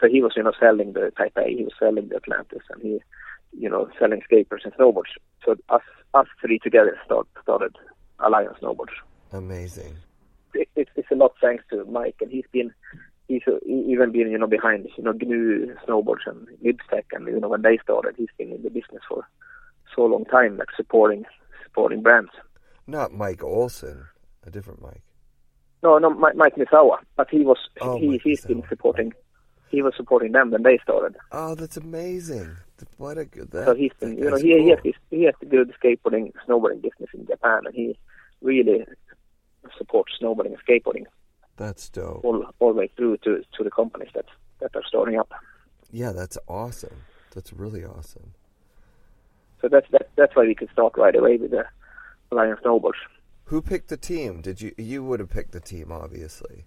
So 0.00 0.06
he 0.08 0.22
was 0.22 0.34
you 0.36 0.44
know 0.44 0.52
selling 0.60 0.92
the 0.92 1.10
Type 1.16 1.36
A. 1.36 1.48
He 1.48 1.64
was 1.64 1.72
selling 1.78 2.08
the 2.08 2.16
Atlantis, 2.16 2.62
and 2.70 2.80
he 2.80 3.02
you 3.58 3.68
know 3.68 3.88
selling 3.98 4.22
skaters 4.24 4.62
and 4.64 4.72
snowboards. 4.74 5.12
So 5.44 5.56
us 5.70 5.82
us 6.14 6.28
three 6.40 6.60
together 6.60 6.96
start, 7.04 7.26
started 7.42 7.74
Alliance 8.20 8.58
Snowboards. 8.62 8.94
Amazing. 9.32 9.96
it, 10.54 10.68
it, 10.76 10.88
it's 10.94 11.10
a 11.10 11.16
lot 11.16 11.34
thanks 11.40 11.64
to 11.70 11.84
Mike, 11.86 12.16
and 12.20 12.30
he's 12.30 12.46
been 12.52 12.72
even 13.28 14.12
been 14.12 14.30
you 14.30 14.38
know 14.38 14.46
behind 14.46 14.88
you 14.96 15.04
know 15.04 15.12
GNU 15.12 15.74
snowboards 15.86 16.26
and 16.26 16.46
Lib 16.62 16.78
Tech, 16.90 17.06
and 17.12 17.26
you 17.26 17.40
know 17.40 17.48
when 17.48 17.62
they 17.62 17.78
started, 17.82 18.14
he's 18.16 18.28
been 18.38 18.52
in 18.52 18.62
the 18.62 18.70
business 18.70 19.02
for 19.08 19.26
so 19.94 20.04
long 20.04 20.24
time, 20.24 20.56
like 20.56 20.68
supporting 20.76 21.24
supporting 21.64 22.02
brands. 22.02 22.30
Not 22.86 23.12
Mike 23.12 23.42
Olson, 23.42 24.04
a 24.46 24.50
different 24.50 24.80
Mike. 24.80 25.02
No, 25.82 25.98
no, 25.98 26.10
Mike, 26.10 26.36
Mike 26.36 26.56
Misawa, 26.56 26.98
but 27.16 27.28
he 27.30 27.40
was 27.40 27.58
Oh, 27.80 27.98
he 27.98 28.08
Mike 28.08 28.20
he's 28.24 28.44
been 28.44 28.62
supporting 28.68 29.12
he 29.70 29.82
was 29.82 29.92
supporting 29.96 30.32
them 30.32 30.50
when 30.50 30.62
they 30.62 30.78
started. 30.82 31.16
Oh, 31.32 31.54
that's 31.54 31.76
amazing. 31.76 32.56
What 32.96 33.18
a 33.18 33.24
good. 33.24 33.50
That, 33.50 33.66
so 33.66 33.74
he's 33.74 33.92
been 34.00 34.16
you 34.16 34.30
know 34.30 34.36
he 34.36 34.54
he 34.54 34.70
has 34.70 34.78
cool. 34.82 34.92
this, 34.92 35.00
he 35.10 35.24
has 35.24 35.34
the 35.40 35.46
good 35.46 35.72
skateboarding 35.82 36.32
snowboarding 36.48 36.80
business 36.80 37.10
in 37.12 37.26
Japan, 37.26 37.62
and 37.66 37.74
he 37.74 37.98
really 38.40 38.86
supports 39.76 40.12
snowboarding 40.20 40.54
and 40.54 40.64
skateboarding 40.66 41.04
That's 41.58 41.88
dope. 41.88 42.24
all 42.24 42.44
all 42.60 42.72
the 42.72 42.78
way 42.78 42.90
through 42.96 43.18
to 43.18 43.42
to 43.56 43.64
the 43.64 43.70
companies 43.70 44.10
that 44.14 44.26
that 44.60 44.74
are 44.74 44.82
starting 44.86 45.18
up. 45.18 45.32
Yeah, 45.90 46.12
that's 46.12 46.38
awesome. 46.48 47.02
That's 47.34 47.52
really 47.52 47.84
awesome. 47.84 48.32
So 49.60 49.68
that's 49.68 49.86
that, 49.90 50.08
that's 50.16 50.36
why 50.36 50.44
we 50.44 50.54
could 50.54 50.70
start 50.72 50.94
right 50.96 51.14
away 51.14 51.36
with 51.36 51.50
the 51.50 51.64
Alliance 52.30 52.60
Snowboards. 52.64 53.02
Who 53.46 53.60
picked 53.60 53.88
the 53.88 53.96
team? 53.96 54.40
Did 54.40 54.60
you? 54.60 54.72
You 54.78 55.02
would 55.02 55.18
have 55.18 55.30
picked 55.30 55.52
the 55.52 55.60
team, 55.60 55.90
obviously. 55.90 56.64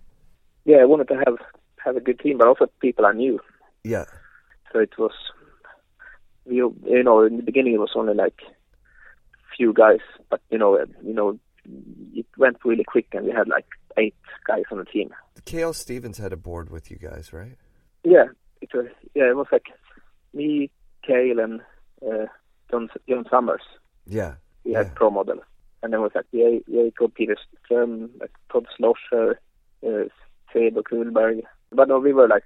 Yeah, 0.65 0.77
I 0.77 0.85
wanted 0.85 1.07
to 1.07 1.15
have 1.25 1.37
have 1.83 1.95
a 1.95 2.01
good 2.01 2.19
team, 2.19 2.37
but 2.37 2.47
also 2.47 2.67
people 2.81 3.05
I 3.05 3.13
knew. 3.13 3.39
Yeah. 3.83 4.05
So 4.73 4.79
it 4.79 4.97
was, 4.97 5.13
you 6.45 6.75
you 6.83 7.03
know, 7.03 7.23
in 7.23 7.37
the 7.37 7.43
beginning 7.43 7.75
it 7.75 7.79
was 7.79 7.91
only 7.95 8.13
like 8.13 8.41
few 9.55 9.73
guys, 9.73 9.99
but 10.29 10.41
you 10.49 10.57
know, 10.57 10.77
you 11.01 11.13
know, 11.13 11.39
it 12.13 12.25
went 12.37 12.57
really 12.65 12.83
quick, 12.83 13.07
and 13.13 13.25
we 13.25 13.31
had 13.31 13.47
like 13.47 13.67
eight 13.97 14.15
guys 14.45 14.63
on 14.71 14.77
the 14.79 14.85
team. 14.85 15.09
Kale 15.45 15.73
Stevens 15.73 16.17
had 16.17 16.33
a 16.33 16.37
board 16.37 16.69
with 16.69 16.91
you 16.91 16.97
guys, 16.97 17.33
right? 17.33 17.57
Yeah, 18.03 18.25
it 18.61 18.69
was 18.73 18.87
yeah, 19.15 19.29
it 19.29 19.35
was 19.35 19.47
like 19.51 19.65
me, 20.33 20.69
Kale, 21.05 21.39
and 21.39 21.61
uh, 22.05 22.25
John 22.69 22.89
John 23.07 23.25
Summers. 23.29 23.61
Yeah. 24.05 24.35
We 24.63 24.71
Yeah. 24.73 24.79
had 24.79 24.95
pro 24.95 25.09
model, 25.09 25.39
and 25.81 25.91
then 25.93 25.99
it 25.99 26.03
was 26.03 26.11
like 26.15 26.25
Ja- 26.31 26.61
Jacob 26.69 27.13
Peterström, 27.15 28.09
like 28.19 28.31
Todd 28.51 28.67
Slosher, 28.77 29.39
uh, 29.85 30.03
Sebu 30.53 30.83
Kuhlberg. 30.83 31.41
But 31.71 31.87
no, 31.87 31.99
we 31.99 32.13
were 32.13 32.27
like 32.27 32.43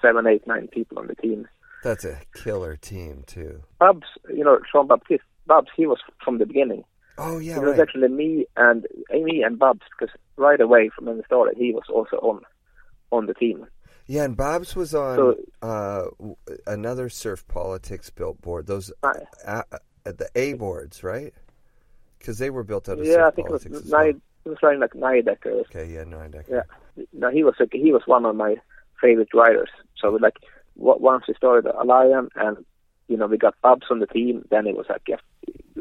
seven, 0.00 0.26
eight, 0.26 0.46
nine 0.46 0.68
people 0.68 0.98
on 0.98 1.06
the 1.08 1.14
team. 1.14 1.46
That's 1.82 2.04
a 2.04 2.18
killer 2.34 2.76
team 2.76 3.24
too. 3.26 3.62
Babs, 3.78 4.06
you 4.30 4.42
know, 4.44 4.58
Jean 4.72 4.86
Baptiste, 4.86 5.22
Babs, 5.46 5.68
he 5.76 5.86
was 5.86 5.98
from 6.24 6.38
the 6.38 6.46
beginning. 6.46 6.84
Oh 7.18 7.38
yeah, 7.38 7.56
it 7.56 7.62
was 7.62 7.78
actually 7.78 8.08
me 8.08 8.46
and 8.56 8.86
Amy 9.12 9.42
and 9.42 9.58
Babs 9.58 9.82
because 9.98 10.14
right 10.36 10.60
away 10.60 10.90
from 10.94 11.06
when 11.06 11.16
we 11.18 11.22
started, 11.24 11.56
he 11.56 11.72
was 11.72 11.84
also 11.88 12.16
on 12.16 12.40
on 13.12 13.26
the 13.26 13.34
team. 13.34 13.66
Yeah, 14.06 14.24
and 14.24 14.36
Babs 14.36 14.74
was 14.76 14.94
on 14.94 15.16
So- 15.16 15.36
uh, 15.62 16.06
another 16.66 17.08
surf 17.08 17.46
politics 17.48 18.10
built 18.10 18.40
board. 18.42 18.66
Those 18.66 18.92
Right. 19.02 19.22
uh, 19.46 19.62
uh, 19.72 19.78
the 20.04 20.28
A 20.34 20.54
boards, 20.54 21.02
right? 21.04 21.32
Because 22.18 22.38
they 22.38 22.50
were 22.50 22.64
built 22.64 22.88
out 22.88 22.98
of 22.98 23.04
yeah, 23.06 23.12
I 23.12 23.16
surf 23.28 23.34
think 23.36 23.48
it 23.48 23.52
was 23.52 23.64
politics. 23.64 23.86
as 23.86 23.92
well. 23.92 24.06
It 24.08 24.48
was 24.50 24.58
like 24.62 24.92
Nidecker. 24.92 25.60
Okay, 25.60 25.86
yeah, 25.94 26.04
Nidecker. 26.04 26.64
Yeah, 26.96 27.04
no, 27.14 27.30
he 27.30 27.44
was 27.44 27.54
like, 27.58 27.70
he 27.72 27.92
was 27.92 28.02
one 28.06 28.26
of 28.26 28.36
my 28.36 28.56
favorite 29.00 29.32
riders. 29.32 29.70
So 29.96 30.10
like 30.10 30.36
once 30.76 31.24
we 31.28 31.34
started 31.34 31.66
Alliance 31.66 32.30
and 32.36 32.64
you 33.08 33.16
know 33.16 33.26
we 33.26 33.38
got 33.38 33.54
Babs 33.62 33.86
on 33.90 34.00
the 34.00 34.06
team, 34.06 34.44
then 34.50 34.66
it 34.66 34.76
was 34.76 34.86
like 34.90 35.02
yeah, 35.08 35.16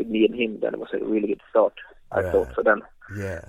with 0.04 0.12
me 0.12 0.26
and 0.26 0.36
him, 0.36 0.60
then 0.62 0.74
it 0.74 0.80
was 0.80 0.90
a 0.94 1.04
really 1.04 1.28
good 1.28 1.42
start. 1.50 1.74
I 2.12 2.22
Right. 2.22 2.32
thought. 2.32 2.50
So 2.56 2.62
then 2.64 2.82
Yeah, 3.18 3.42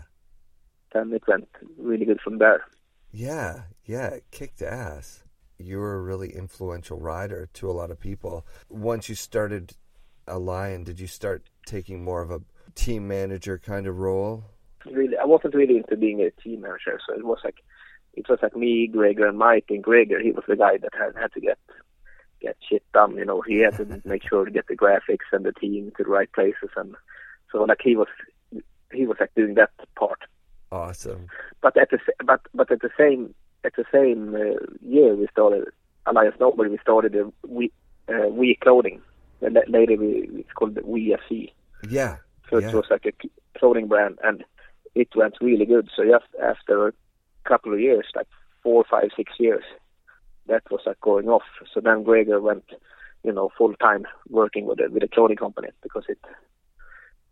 then 0.92 1.12
it 1.12 1.22
went 1.28 1.48
really 1.78 2.05
good 2.07 2.20
from 2.20 2.38
there. 2.38 2.64
yeah, 3.11 3.62
yeah. 3.84 4.09
It 4.09 4.24
kicked 4.30 4.62
ass. 4.62 5.24
You 5.59 5.78
were 5.78 5.94
a 5.96 6.02
really 6.02 6.30
influential 6.34 6.98
rider 6.98 7.48
to 7.55 7.70
a 7.70 7.72
lot 7.80 7.90
of 7.90 8.00
people. 8.00 8.44
Once 8.68 9.09
you 9.09 9.14
started 9.14 9.76
Alliance, 10.26 10.86
did 10.86 10.98
you 11.00 11.07
start 11.07 11.48
taking 11.66 12.02
more 12.02 12.22
of 12.22 12.30
a 12.30 12.40
team 12.74 13.07
manager 13.07 13.59
kind 13.59 13.86
of 13.86 13.98
role? 13.98 14.44
Really, 14.86 15.16
I 15.16 15.24
wasn't 15.24 15.55
really 15.55 15.76
into 15.76 15.96
being 15.96 16.20
a 16.20 16.30
team 16.42 16.62
manager, 16.62 16.98
so 17.07 17.14
it 17.14 17.24
was 17.24 17.38
like 17.44 17.59
it 18.14 18.28
was 18.28 18.38
like 18.42 18.57
me, 18.57 18.86
Gregor, 18.86 19.26
and 19.26 19.38
Mike. 19.38 19.66
And 19.70 19.82
Gregor, 19.82 20.20
he 20.20 20.30
was 20.32 20.44
the 20.48 20.57
guy 20.57 20.78
that 20.78 20.94
had 20.94 21.14
had 21.20 21.32
to 21.32 21.40
get 21.40 21.59
get 22.45 22.57
shit 22.68 22.82
done. 22.92 23.16
You 23.16 23.24
know, 23.24 23.40
he 23.40 23.61
had 23.61 23.76
to 23.76 24.03
make 24.09 24.22
sure 24.28 24.45
to 24.45 24.51
get 24.51 24.66
the 24.68 24.76
graphics 24.76 25.28
and 25.32 25.45
the 25.45 25.53
team 25.53 25.92
to 25.97 26.05
the 26.05 26.11
right 26.11 26.32
places, 26.32 26.70
and 26.76 26.95
so 27.51 27.62
like 27.64 27.80
he 27.82 27.97
was 27.97 28.09
he 28.92 29.07
was 29.07 29.16
like 29.20 29.34
doing 29.34 29.55
that 29.55 29.70
part. 29.97 30.20
Awesome. 30.70 31.26
But 31.62 31.76
at 31.76 31.90
the 31.90 31.99
but 32.24 32.40
but 32.55 32.70
at 32.70 32.80
the 32.80 32.90
same 32.99 33.34
at 33.64 33.74
the 33.76 33.84
same 33.92 34.34
uh, 34.34 34.64
year 34.82 35.14
we 35.14 35.26
started 35.32 35.64
Alliance 36.07 36.36
Snowboard. 36.38 36.70
We 36.70 36.78
started 36.78 37.14
a 37.14 37.32
we 37.47 37.72
uh, 38.09 38.28
we 38.28 38.57
clothing. 38.62 39.01
And 39.40 39.59
later 39.68 39.97
we 39.97 40.28
it's 40.40 40.53
called 40.53 40.74
the 40.74 40.80
WeSC. 40.82 41.53
Yeah. 41.88 42.16
So 42.51 42.59
yeah. 42.59 42.68
it 42.68 42.74
was 42.74 42.86
like 42.90 43.07
a 43.07 43.59
clothing 43.59 43.88
brand, 43.88 44.18
and 44.22 44.45
it 44.95 45.09
went 45.14 45.34
really 45.40 45.66
good. 45.66 45.88
So 45.95 46.05
just 46.05 46.26
after 46.42 46.88
a 46.88 46.92
couple 47.45 47.72
of 47.72 47.80
years, 47.80 48.07
like 48.14 48.28
four, 48.62 48.84
five, 48.90 49.11
six 49.16 49.32
years, 49.38 49.64
that 50.47 50.62
was 50.70 50.80
like 50.86 51.01
going 51.01 51.28
off. 51.28 51.42
So 51.72 51.80
then 51.80 52.03
Gregor 52.03 52.40
went, 52.40 52.64
you 53.22 53.32
know, 53.32 53.51
full 53.57 53.74
time 53.74 54.07
working 54.28 54.66
with 54.66 54.80
a 54.80 54.90
with 54.90 55.03
a 55.03 55.09
clothing 55.09 55.36
company 55.36 55.68
because 55.82 56.05
it 56.09 56.18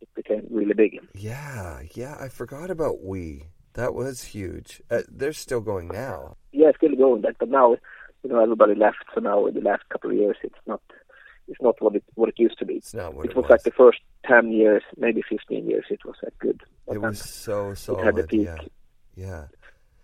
it 0.01 0.09
became 0.15 0.47
really 0.51 0.75
big. 0.75 1.01
Yeah, 1.15 1.81
yeah, 1.95 2.17
I 2.21 2.29
forgot 2.29 2.71
about 2.71 3.03
We. 3.05 3.45
That 3.75 3.95
was 3.95 4.23
huge. 4.25 4.83
Uh, 4.91 5.03
they're 5.09 5.33
still 5.33 5.61
going 5.61 5.89
now. 5.89 6.37
Yeah, 6.53 6.69
it's 6.69 6.77
still 6.79 6.95
going, 6.95 7.23
but 7.23 7.37
but 7.39 7.49
now, 7.49 7.77
you 8.23 8.31
know, 8.31 8.43
everybody 8.43 8.75
left. 8.75 8.99
So 9.15 9.21
now 9.21 9.47
in 9.47 9.55
the 9.55 9.61
last 9.61 9.89
couple 9.89 10.11
of 10.11 10.17
years, 10.17 10.37
it's 10.43 10.59
not 10.67 10.83
it's 11.49 11.61
not 11.61 11.81
what 11.81 11.97
it 11.97 12.05
what 12.15 12.29
it 12.29 12.39
used 12.39 12.59
to 12.59 12.67
be. 12.67 12.75
It's 12.75 12.95
not 12.95 13.15
what 13.15 13.25
it 13.25 13.31
it 13.31 13.37
was 13.37 13.45
was. 13.45 13.51
like 13.51 13.63
the 13.63 13.71
first 13.71 14.01
ten 14.27 14.53
years, 14.53 14.83
maybe 14.97 15.23
fifteen 15.29 15.67
years. 15.69 15.87
It 15.91 16.05
was 16.05 16.17
like 16.23 16.39
good. 16.39 16.61
But 16.87 16.97
It 16.97 17.03
was 17.03 17.19
so 17.21 17.75
so 17.75 17.99
it 17.99 18.05
had 18.05 18.17
the 18.17 18.27
peak. 18.27 18.47
Yeah, 18.47 18.57
yeah. 19.17 19.45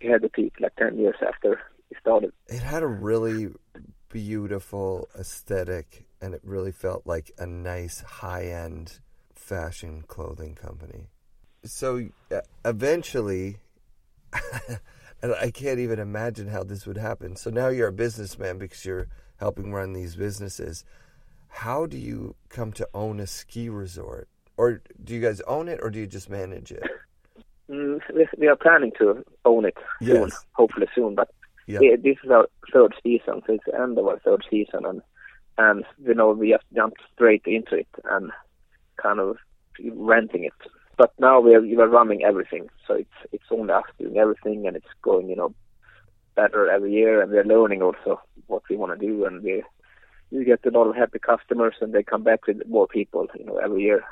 It 0.01 0.11
had 0.11 0.21
the 0.21 0.29
peak 0.29 0.53
like 0.59 0.75
ten 0.75 0.97
years 0.97 1.17
after 1.27 1.59
it 1.89 1.97
started. 1.99 2.31
It 2.47 2.61
had 2.61 2.83
a 2.83 2.87
really 2.87 3.49
beautiful 4.09 5.09
aesthetic, 5.17 6.05
and 6.21 6.33
it 6.33 6.41
really 6.43 6.71
felt 6.71 7.05
like 7.05 7.31
a 7.37 7.45
nice 7.45 8.01
high-end 8.01 8.99
fashion 9.33 10.03
clothing 10.07 10.55
company. 10.55 11.07
So 11.63 12.09
uh, 12.31 12.41
eventually, 12.63 13.57
and 15.21 15.33
I 15.35 15.51
can't 15.51 15.79
even 15.79 15.99
imagine 15.99 16.47
how 16.47 16.63
this 16.63 16.85
would 16.85 16.97
happen. 16.97 17.35
So 17.35 17.49
now 17.49 17.67
you're 17.67 17.87
a 17.87 17.93
businessman 17.93 18.57
because 18.57 18.85
you're 18.85 19.07
helping 19.37 19.71
run 19.71 19.93
these 19.93 20.15
businesses. 20.15 20.85
How 21.47 21.85
do 21.85 21.97
you 21.97 22.35
come 22.49 22.71
to 22.73 22.87
own 22.93 23.19
a 23.19 23.27
ski 23.27 23.69
resort? 23.69 24.27
Or 24.57 24.81
do 25.03 25.13
you 25.13 25.21
guys 25.21 25.41
own 25.41 25.67
it 25.67 25.79
or 25.81 25.89
do 25.89 25.99
you 25.99 26.07
just 26.07 26.29
manage 26.29 26.71
it? 26.71 26.83
Mm, 27.69 27.99
we, 28.13 28.27
we 28.37 28.47
are 28.47 28.55
planning 28.55 28.91
to 28.97 29.23
own 29.45 29.65
it 29.65 29.77
soon, 30.01 30.31
hopefully 30.53 30.87
soon. 30.95 31.15
But 31.15 31.29
Yeah. 31.69 31.95
this 32.01 32.17
is 32.23 32.31
our 32.31 32.47
third 32.73 32.93
season, 33.03 33.41
so 33.45 33.53
it's 33.53 33.65
the 33.65 33.79
end 33.79 33.97
of 33.97 34.07
our 34.07 34.19
third 34.19 34.43
season, 34.49 34.85
and 34.85 35.01
and 35.57 35.85
you 36.03 36.15
know 36.15 36.31
we 36.31 36.49
just 36.49 36.65
jumped 36.73 37.01
straight 37.13 37.43
into 37.45 37.75
it 37.75 37.87
and 38.05 38.31
kind 39.01 39.19
of 39.19 39.37
renting 39.93 40.45
it. 40.45 40.53
But 40.97 41.13
now 41.19 41.39
we 41.39 41.53
are 41.53 41.61
we 41.61 41.77
are 41.77 41.87
running 41.87 42.23
everything, 42.23 42.69
so 42.87 42.95
it's 42.95 43.19
it's 43.31 43.51
only 43.51 43.73
us 43.73 43.83
doing 43.99 44.17
everything, 44.17 44.67
and 44.67 44.75
it's 44.75 44.93
going 45.01 45.29
you 45.29 45.35
know 45.35 45.53
better 46.35 46.69
every 46.69 46.91
year, 46.91 47.21
and 47.21 47.31
we're 47.31 47.43
learning 47.43 47.81
also 47.83 48.19
what 48.47 48.63
we 48.69 48.75
want 48.75 48.99
to 48.99 49.07
do, 49.07 49.25
and 49.25 49.43
we 49.43 49.63
we 50.31 50.45
get 50.45 50.65
a 50.65 50.71
lot 50.71 50.87
of 50.87 50.95
happy 50.95 51.19
customers, 51.19 51.75
and 51.81 51.93
they 51.93 52.03
come 52.03 52.23
back 52.23 52.47
with 52.47 52.67
more 52.67 52.87
people, 52.87 53.27
you 53.37 53.45
know, 53.45 53.57
every 53.57 53.83
year. 53.83 54.03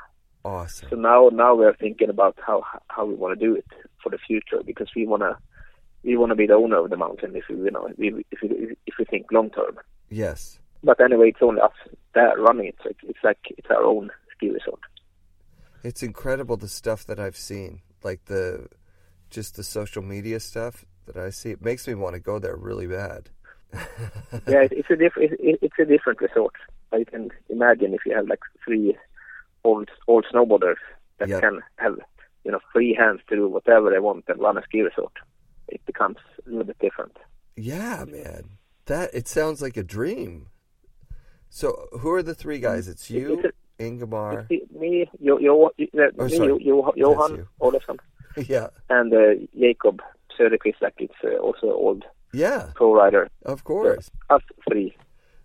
Awesome. 0.44 0.88
So 0.90 0.96
now 0.96 1.30
now 1.32 1.54
we're 1.54 1.76
thinking 1.76 2.08
about 2.08 2.38
how 2.46 2.62
how 2.88 3.04
we 3.04 3.14
want 3.14 3.38
to 3.38 3.46
do 3.46 3.54
it 3.54 3.66
for 4.02 4.10
the 4.10 4.18
future 4.18 4.62
because 4.64 4.88
we 4.94 5.06
want 5.06 5.22
to 5.22 5.36
we 6.04 6.16
want 6.16 6.30
to 6.30 6.36
be 6.36 6.46
the 6.46 6.54
owner 6.54 6.78
of 6.78 6.90
the 6.90 6.96
mountain 6.96 7.34
if 7.36 7.44
we 7.48 7.56
you 7.56 7.70
know 7.70 7.88
we, 7.96 8.24
if 8.30 8.40
we 8.42 8.76
if 8.86 8.94
we 8.98 9.04
think 9.04 9.26
long 9.32 9.50
term. 9.50 9.78
Yes. 10.10 10.58
But 10.82 11.00
anyway, 11.00 11.30
it's 11.30 11.42
only 11.42 11.60
us 11.60 11.72
there 12.14 12.34
running 12.38 12.66
it, 12.68 12.76
so 12.82 12.90
it's, 13.08 13.18
like 13.24 13.38
it's 13.56 13.68
our 13.68 13.82
own 13.82 14.10
ski 14.34 14.50
resort. 14.50 14.80
It's 15.82 16.02
incredible 16.02 16.56
the 16.56 16.68
stuff 16.68 17.04
that 17.06 17.18
I've 17.18 17.36
seen, 17.36 17.82
like 18.04 18.24
the 18.26 18.68
just 19.30 19.56
the 19.56 19.64
social 19.64 20.02
media 20.02 20.40
stuff 20.40 20.84
that 21.06 21.16
I 21.16 21.30
see. 21.30 21.50
It 21.50 21.62
makes 21.62 21.86
me 21.88 21.94
want 21.94 22.14
to 22.14 22.20
go 22.20 22.38
there 22.38 22.56
really 22.56 22.86
bad. 22.86 23.30
yeah, 23.72 24.62
it, 24.62 24.72
it's 24.72 24.90
a 24.90 24.96
different 24.96 25.32
it, 25.40 25.58
it's 25.62 25.78
a 25.78 25.84
different 25.84 26.20
resort. 26.20 26.54
I 26.92 27.04
can 27.04 27.30
imagine 27.50 27.92
if 27.92 28.00
you 28.06 28.14
have 28.14 28.28
like 28.28 28.40
three 28.64 28.96
old 29.64 29.90
old 30.06 30.26
snowboarders 30.32 30.76
that 31.18 31.28
Yeah. 31.28 31.40
can 31.40 31.60
have 31.76 31.98
you 32.44 32.52
know 32.52 32.60
free 32.72 32.94
hands 32.94 33.20
to 33.28 33.36
do 33.36 33.48
whatever 33.48 33.90
they 33.90 33.98
want 33.98 34.24
and 34.28 34.40
run 34.40 34.56
a 34.58 34.62
ski 34.62 34.82
resort. 34.82 35.12
It 35.68 35.84
becomes 35.86 36.16
a 36.46 36.48
little 36.50 36.64
bit 36.64 36.78
different. 36.78 37.16
Yeah, 37.56 38.04
man. 38.06 38.50
That 38.86 39.10
it 39.14 39.28
sounds 39.28 39.60
like 39.60 39.76
a 39.76 39.82
dream. 39.82 40.46
So, 41.50 41.88
who 42.00 42.10
are 42.12 42.22
the 42.22 42.34
three 42.34 42.58
guys? 42.58 42.88
It's 42.88 43.10
you, 43.10 43.40
It's 43.44 43.56
Ingemar. 43.78 44.46
It's 44.50 44.70
me, 44.72 45.08
jo, 45.24 45.36
uh, 45.36 45.68
Oh, 46.18 46.24
me, 46.24 46.36
sorry. 46.36 46.48
jo, 46.48 46.58
jo, 46.58 46.92
Johan. 46.96 47.46
Olofsson, 47.60 47.98
Yeah, 48.48 48.68
and 48.90 49.12
uh, 49.12 49.34
Jacob 49.58 50.00
Söderqvist, 50.38 50.80
like 50.82 50.94
it's 50.98 51.14
uh, 51.24 51.36
also 51.38 51.66
old 51.72 52.04
yeah, 52.32 52.70
pro 52.74 52.94
rider. 52.94 53.28
of 53.44 53.64
course. 53.64 54.10
Us 54.30 54.42
three, 54.68 54.94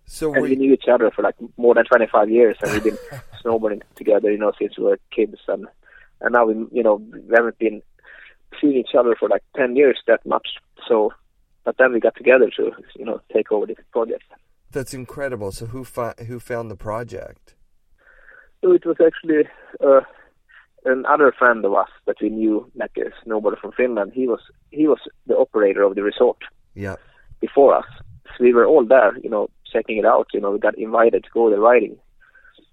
So 0.04 0.32
and 0.34 0.42
we, 0.42 0.50
we 0.50 0.56
knew 0.56 0.72
each 0.74 0.88
other 0.92 1.10
for 1.10 1.22
like 1.22 1.36
more 1.56 1.74
than 1.74 1.84
25 1.86 2.28
years, 2.30 2.56
and 2.62 2.72
we've 2.72 2.84
been 2.84 2.98
snowboarding 3.44 3.82
together, 3.96 4.30
you 4.30 4.38
know, 4.38 4.52
since 4.58 4.76
we 4.78 4.84
were 4.84 4.98
kids, 5.10 5.38
and 5.48 5.66
and 6.20 6.32
now 6.32 6.44
we, 6.46 6.54
you 6.70 6.82
know, 6.82 6.96
we 6.96 7.34
haven't 7.34 7.58
been 7.58 7.82
seeing 8.60 8.76
each 8.76 8.94
other 8.98 9.14
for 9.18 9.28
like 9.28 9.42
10 9.56 9.76
years 9.76 9.98
that 10.06 10.24
much. 10.26 10.48
So, 10.88 11.12
but 11.64 11.76
then 11.78 11.92
we 11.92 12.00
got 12.00 12.16
together 12.16 12.50
to, 12.56 12.70
you 12.96 13.04
know, 13.04 13.20
take 13.32 13.50
over 13.52 13.66
this 13.66 13.76
project. 13.92 14.24
that's 14.72 14.94
incredible. 14.94 15.50
So 15.52 15.66
who 15.66 15.84
fi- 15.84 16.14
who 16.28 16.38
found 16.40 16.70
the 16.70 16.76
project? 16.76 17.54
So 18.60 18.72
it 18.72 18.84
was 18.86 18.96
actually 19.08 19.44
uh, 19.84 20.00
another 20.84 21.32
friend 21.38 21.64
of 21.64 21.72
us 21.74 21.88
that 22.06 22.16
we 22.20 22.28
knew, 22.30 22.70
like 22.74 22.96
a 22.96 23.10
snowboarder 23.28 23.58
from 23.60 23.72
Finland. 23.72 24.12
He 24.14 24.26
was 24.26 24.40
he 24.70 24.86
was 24.88 25.00
the 25.26 25.36
operator 25.36 25.82
of 25.82 25.94
the 25.94 26.02
resort 26.02 26.38
Yeah, 26.74 26.96
before 27.40 27.74
us. 27.76 27.84
So 28.36 28.44
we 28.44 28.52
were 28.54 28.66
all 28.66 28.84
there, 28.86 29.16
you 29.22 29.30
know, 29.30 29.48
checking 29.72 29.98
it 29.98 30.04
out. 30.06 30.26
You 30.34 30.40
know, 30.40 30.50
we 30.50 30.58
got 30.58 30.76
invited 30.78 31.24
to 31.24 31.30
go 31.32 31.50
there 31.50 31.60
riding, 31.60 31.96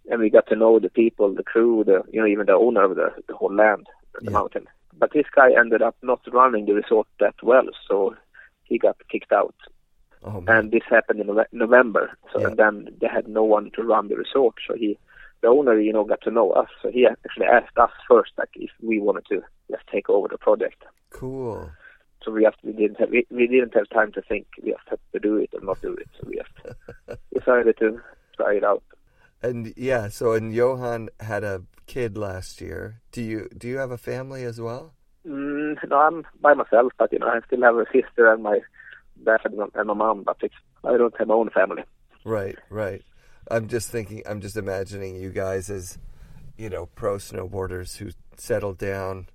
and 0.10 0.20
we 0.22 0.30
got 0.30 0.48
to 0.48 0.56
know 0.56 0.80
the 0.80 0.90
people, 0.90 1.34
the 1.34 1.44
crew, 1.44 1.84
the 1.86 2.02
you 2.12 2.20
know 2.22 2.28
even 2.28 2.46
the 2.48 2.54
owner 2.66 2.84
of 2.84 2.96
the 2.96 3.10
the 3.28 3.36
whole 3.36 3.54
land, 3.54 3.86
the 4.16 4.32
Yeah. 4.32 4.38
mountain. 4.40 4.66
But 4.98 5.12
this 5.14 5.26
guy 5.36 5.50
ended 5.58 5.82
up 5.82 5.96
not 6.02 6.22
running 6.32 6.66
the 6.66 6.74
resort 6.74 7.08
that 7.20 7.36
well, 7.44 7.68
so 7.90 8.16
he 8.64 8.78
got 8.78 8.98
kicked 9.12 9.32
out. 9.32 9.56
oh 10.24 10.44
And 10.48 10.72
this 10.72 10.84
happened 10.90 11.20
in 11.22 11.28
November. 11.52 12.12
So 12.32 12.40
Yeah. 12.40 12.48
and 12.48 12.58
then 12.58 12.96
they 13.00 13.08
had 13.08 13.28
no 13.28 13.44
one 13.44 13.72
to 13.76 13.84
run 13.84 14.08
the 14.10 14.16
resort. 14.16 14.56
So 14.68 14.76
he, 14.76 14.98
the 15.42 15.48
owner, 15.48 15.80
you 15.80 15.92
know, 15.94 16.04
got 16.04 16.22
to 16.22 16.32
know 16.32 16.52
us. 16.52 16.70
So 16.82 16.90
he 16.92 17.08
actually 17.08 17.48
asked 17.48 17.78
us 17.78 17.90
first, 18.10 18.32
like, 18.38 18.50
if 18.56 18.70
we 18.82 19.00
wanted 19.00 19.26
to 19.32 19.42
just 19.70 19.84
take 19.92 20.10
over 20.10 20.28
the 20.28 20.38
project. 20.38 20.84
cool. 21.10 21.72
So 22.24 22.32
we 22.32 22.44
just 22.44 22.58
we 22.64 22.74
didn't 22.74 23.00
have 23.00 23.10
we, 23.10 23.26
we 23.32 23.48
didn't 23.48 23.74
have 23.74 23.90
time 23.90 24.12
to 24.12 24.22
think. 24.22 24.46
We 24.62 24.72
just 24.72 24.88
had 24.88 25.00
to 25.14 25.20
do 25.20 25.38
it 25.38 25.50
or 25.54 25.62
not 25.62 25.82
do 25.82 25.94
it. 25.96 26.08
So 26.20 26.28
we 26.30 26.36
just 26.38 27.20
decided 27.34 27.78
to 27.80 28.00
try 28.38 28.54
it 28.58 28.64
out. 28.64 28.84
And 29.42 29.74
yeah, 29.76 30.08
so 30.08 30.34
and 30.34 30.54
Johan 30.54 31.10
had 31.20 31.44
a 31.44 31.64
kid 31.92 32.18
last 32.18 32.62
year. 32.62 33.02
Do 33.12 33.22
you 33.22 33.50
do 33.58 33.68
you 33.68 33.78
have 33.78 33.92
a 33.92 33.98
family 33.98 34.44
as 34.44 34.62
well? 34.62 34.94
Mm, 35.28 35.76
no, 35.90 35.98
I'm 35.98 36.26
by 36.42 36.54
myself, 36.54 36.94
but 36.98 37.12
you 37.12 37.20
know, 37.20 37.28
I 37.28 37.40
still 37.46 37.62
have 37.62 37.76
a 37.76 37.86
sister 37.92 38.32
and 38.32 38.44
my 38.44 38.60
dad 39.26 39.42
and 39.46 39.88
my- 39.88 39.94
mom. 39.94 40.24
But 40.24 40.38
it's, 40.42 40.56
I 40.84 40.98
don't 40.98 41.18
have 41.18 41.28
my 41.28 41.34
own 41.34 41.50
family. 41.50 41.84
Right, 42.24 42.58
right. 42.70 43.04
I'm 43.50 43.68
just 43.68 43.90
thinking. 43.90 44.24
I'm 44.26 44.40
just 44.42 44.56
imagining 44.56 45.16
you 45.16 45.32
guys 45.32 45.70
as, 45.70 45.98
you 46.58 46.70
know, 46.70 46.86
pro 46.86 47.18
snowboarders 47.18 47.98
who 47.98 48.12
settle 48.38 48.74
down 48.74 49.28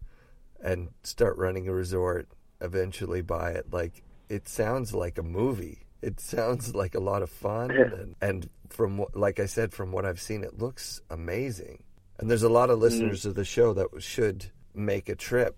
and 0.62 0.88
start 1.02 1.36
running 1.36 1.68
a 1.68 1.72
resort. 1.72 2.28
Eventually, 2.60 3.20
buy 3.20 3.50
it. 3.50 3.66
Like 3.70 4.02
it 4.30 4.48
sounds 4.48 4.94
like 4.94 5.18
a 5.18 5.22
movie. 5.22 5.80
It 6.00 6.20
sounds 6.20 6.74
like 6.74 6.94
a 6.94 7.00
lot 7.00 7.22
of 7.22 7.30
fun, 7.30 7.70
and, 7.70 8.16
and 8.20 8.50
from 8.70 9.04
like 9.12 9.40
I 9.40 9.46
said, 9.46 9.74
from 9.74 9.92
what 9.92 10.06
I've 10.06 10.20
seen, 10.20 10.42
it 10.42 10.58
looks 10.58 11.02
amazing. 11.10 11.82
And 12.18 12.30
there's 12.30 12.42
a 12.42 12.48
lot 12.48 12.70
of 12.70 12.76
mm-hmm. 12.76 12.84
listeners 12.84 13.26
of 13.26 13.34
the 13.34 13.44
show 13.44 13.72
that 13.74 13.88
should 14.02 14.46
make 14.74 15.08
a 15.08 15.14
trip 15.14 15.56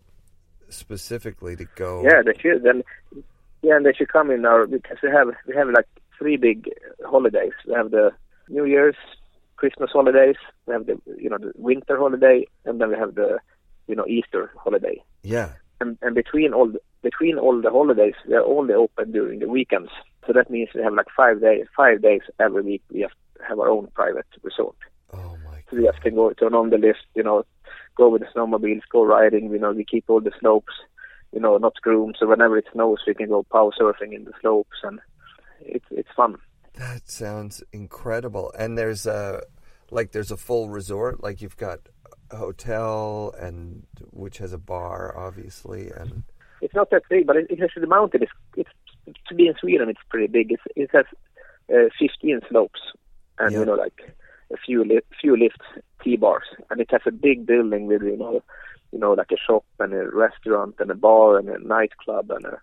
specifically 0.68 1.56
to 1.56 1.66
go. 1.76 2.02
Yeah, 2.02 2.22
they 2.24 2.38
should. 2.40 2.62
Then, 2.62 2.82
yeah, 3.62 3.76
and 3.76 3.86
they 3.86 3.92
should 3.92 4.12
come 4.12 4.30
in 4.30 4.44
our 4.44 4.66
because 4.66 4.98
we 5.02 5.10
have 5.10 5.28
we 5.46 5.54
have 5.54 5.68
like 5.68 5.88
three 6.18 6.36
big 6.36 6.70
holidays. 7.04 7.52
We 7.66 7.74
have 7.74 7.90
the 7.90 8.12
New 8.48 8.64
Year's, 8.64 8.96
Christmas 9.56 9.90
holidays. 9.92 10.36
We 10.66 10.72
have 10.74 10.86
the 10.86 11.00
you 11.18 11.30
know 11.30 11.38
the 11.38 11.52
winter 11.56 11.98
holiday, 11.98 12.46
and 12.64 12.80
then 12.80 12.90
we 12.90 12.96
have 12.96 13.14
the 13.14 13.38
you 13.86 13.94
know 13.94 14.06
Easter 14.06 14.50
holiday. 14.56 15.02
yeah, 15.22 15.50
And 15.80 15.98
and 16.02 16.14
between 16.14 16.52
all 16.52 16.68
the, 16.68 16.80
between 17.02 17.38
all 17.38 17.60
the 17.60 17.70
holidays, 17.70 18.14
we 18.26 18.34
are 18.34 18.44
only 18.44 18.74
open 18.74 19.12
during 19.12 19.40
the 19.40 19.48
weekends. 19.48 19.90
So 20.26 20.32
that 20.32 20.50
means 20.50 20.68
we 20.74 20.82
have 20.82 20.94
like 20.94 21.08
five 21.16 21.40
days 21.40 21.66
five 21.76 22.02
days 22.02 22.22
every 22.38 22.62
week. 22.62 22.82
We 22.92 23.00
have 23.00 23.12
have 23.46 23.58
our 23.58 23.68
own 23.68 23.88
private 23.94 24.26
resort. 24.42 24.76
Oh 25.12 25.36
we 25.72 25.88
can 26.02 26.14
go 26.14 26.32
turn 26.32 26.54
on 26.54 26.70
the 26.70 26.78
lift, 26.78 27.04
you 27.14 27.22
know, 27.22 27.44
go 27.96 28.08
with 28.08 28.22
the 28.22 28.28
snowmobiles, 28.34 28.82
go 28.90 29.04
riding. 29.04 29.50
You 29.50 29.58
know, 29.58 29.72
we 29.72 29.84
keep 29.84 30.04
all 30.08 30.20
the 30.20 30.32
slopes, 30.40 30.72
you 31.32 31.40
know, 31.40 31.56
not 31.58 31.74
groomed. 31.82 32.16
So 32.18 32.26
whenever 32.28 32.56
it 32.58 32.66
snows, 32.72 32.98
we 33.06 33.14
can 33.14 33.28
go 33.28 33.44
power 33.52 33.70
surfing 33.78 34.14
in 34.14 34.24
the 34.24 34.32
slopes, 34.40 34.76
and 34.82 35.00
it's 35.60 35.84
it's 35.90 36.08
fun. 36.16 36.36
That 36.74 37.10
sounds 37.10 37.62
incredible. 37.72 38.52
And 38.58 38.78
there's 38.78 39.06
a 39.06 39.42
like 39.90 40.12
there's 40.12 40.30
a 40.30 40.36
full 40.36 40.68
resort, 40.68 41.22
like 41.22 41.40
you've 41.42 41.56
got 41.56 41.80
a 42.30 42.36
hotel 42.36 43.34
and 43.40 43.84
which 44.12 44.36
has 44.38 44.52
a 44.52 44.58
bar 44.58 45.16
obviously 45.16 45.90
and 45.90 46.24
It's 46.60 46.74
not 46.74 46.90
that 46.90 47.02
big, 47.08 47.26
but 47.26 47.36
it, 47.36 47.46
it 47.50 47.58
has 47.60 47.70
the 47.74 47.86
mountain. 47.86 48.22
It's 48.22 48.32
it's 48.56 48.70
to 49.28 49.34
be 49.34 49.46
in 49.48 49.54
Sweden, 49.58 49.88
it's 49.88 50.00
pretty 50.10 50.26
big. 50.26 50.52
It's, 50.52 50.62
it 50.76 50.90
has 50.92 51.06
uh, 51.74 51.88
15 51.98 52.40
slopes, 52.50 52.80
and 53.38 53.52
Yeah. 53.52 53.60
you 53.60 53.64
know, 53.64 53.74
like 53.74 54.14
a 54.52 54.56
few 54.56 54.84
li- 54.84 55.00
few 55.20 55.36
lifts 55.36 55.66
T-bars, 56.02 56.46
and 56.70 56.80
it 56.80 56.90
has 56.90 57.02
a 57.06 57.12
big 57.12 57.46
building 57.46 57.86
with 57.86 58.02
you 58.02 58.16
know, 58.16 58.42
you 58.92 58.98
know, 58.98 59.12
like 59.12 59.32
a 59.32 59.36
shop 59.36 59.64
and 59.78 59.92
a 59.92 60.08
restaurant 60.10 60.76
and 60.78 60.90
a 60.90 60.94
bar 60.94 61.38
and 61.38 61.48
a 61.48 61.58
nightclub 61.58 62.30
and 62.30 62.46
a, 62.46 62.58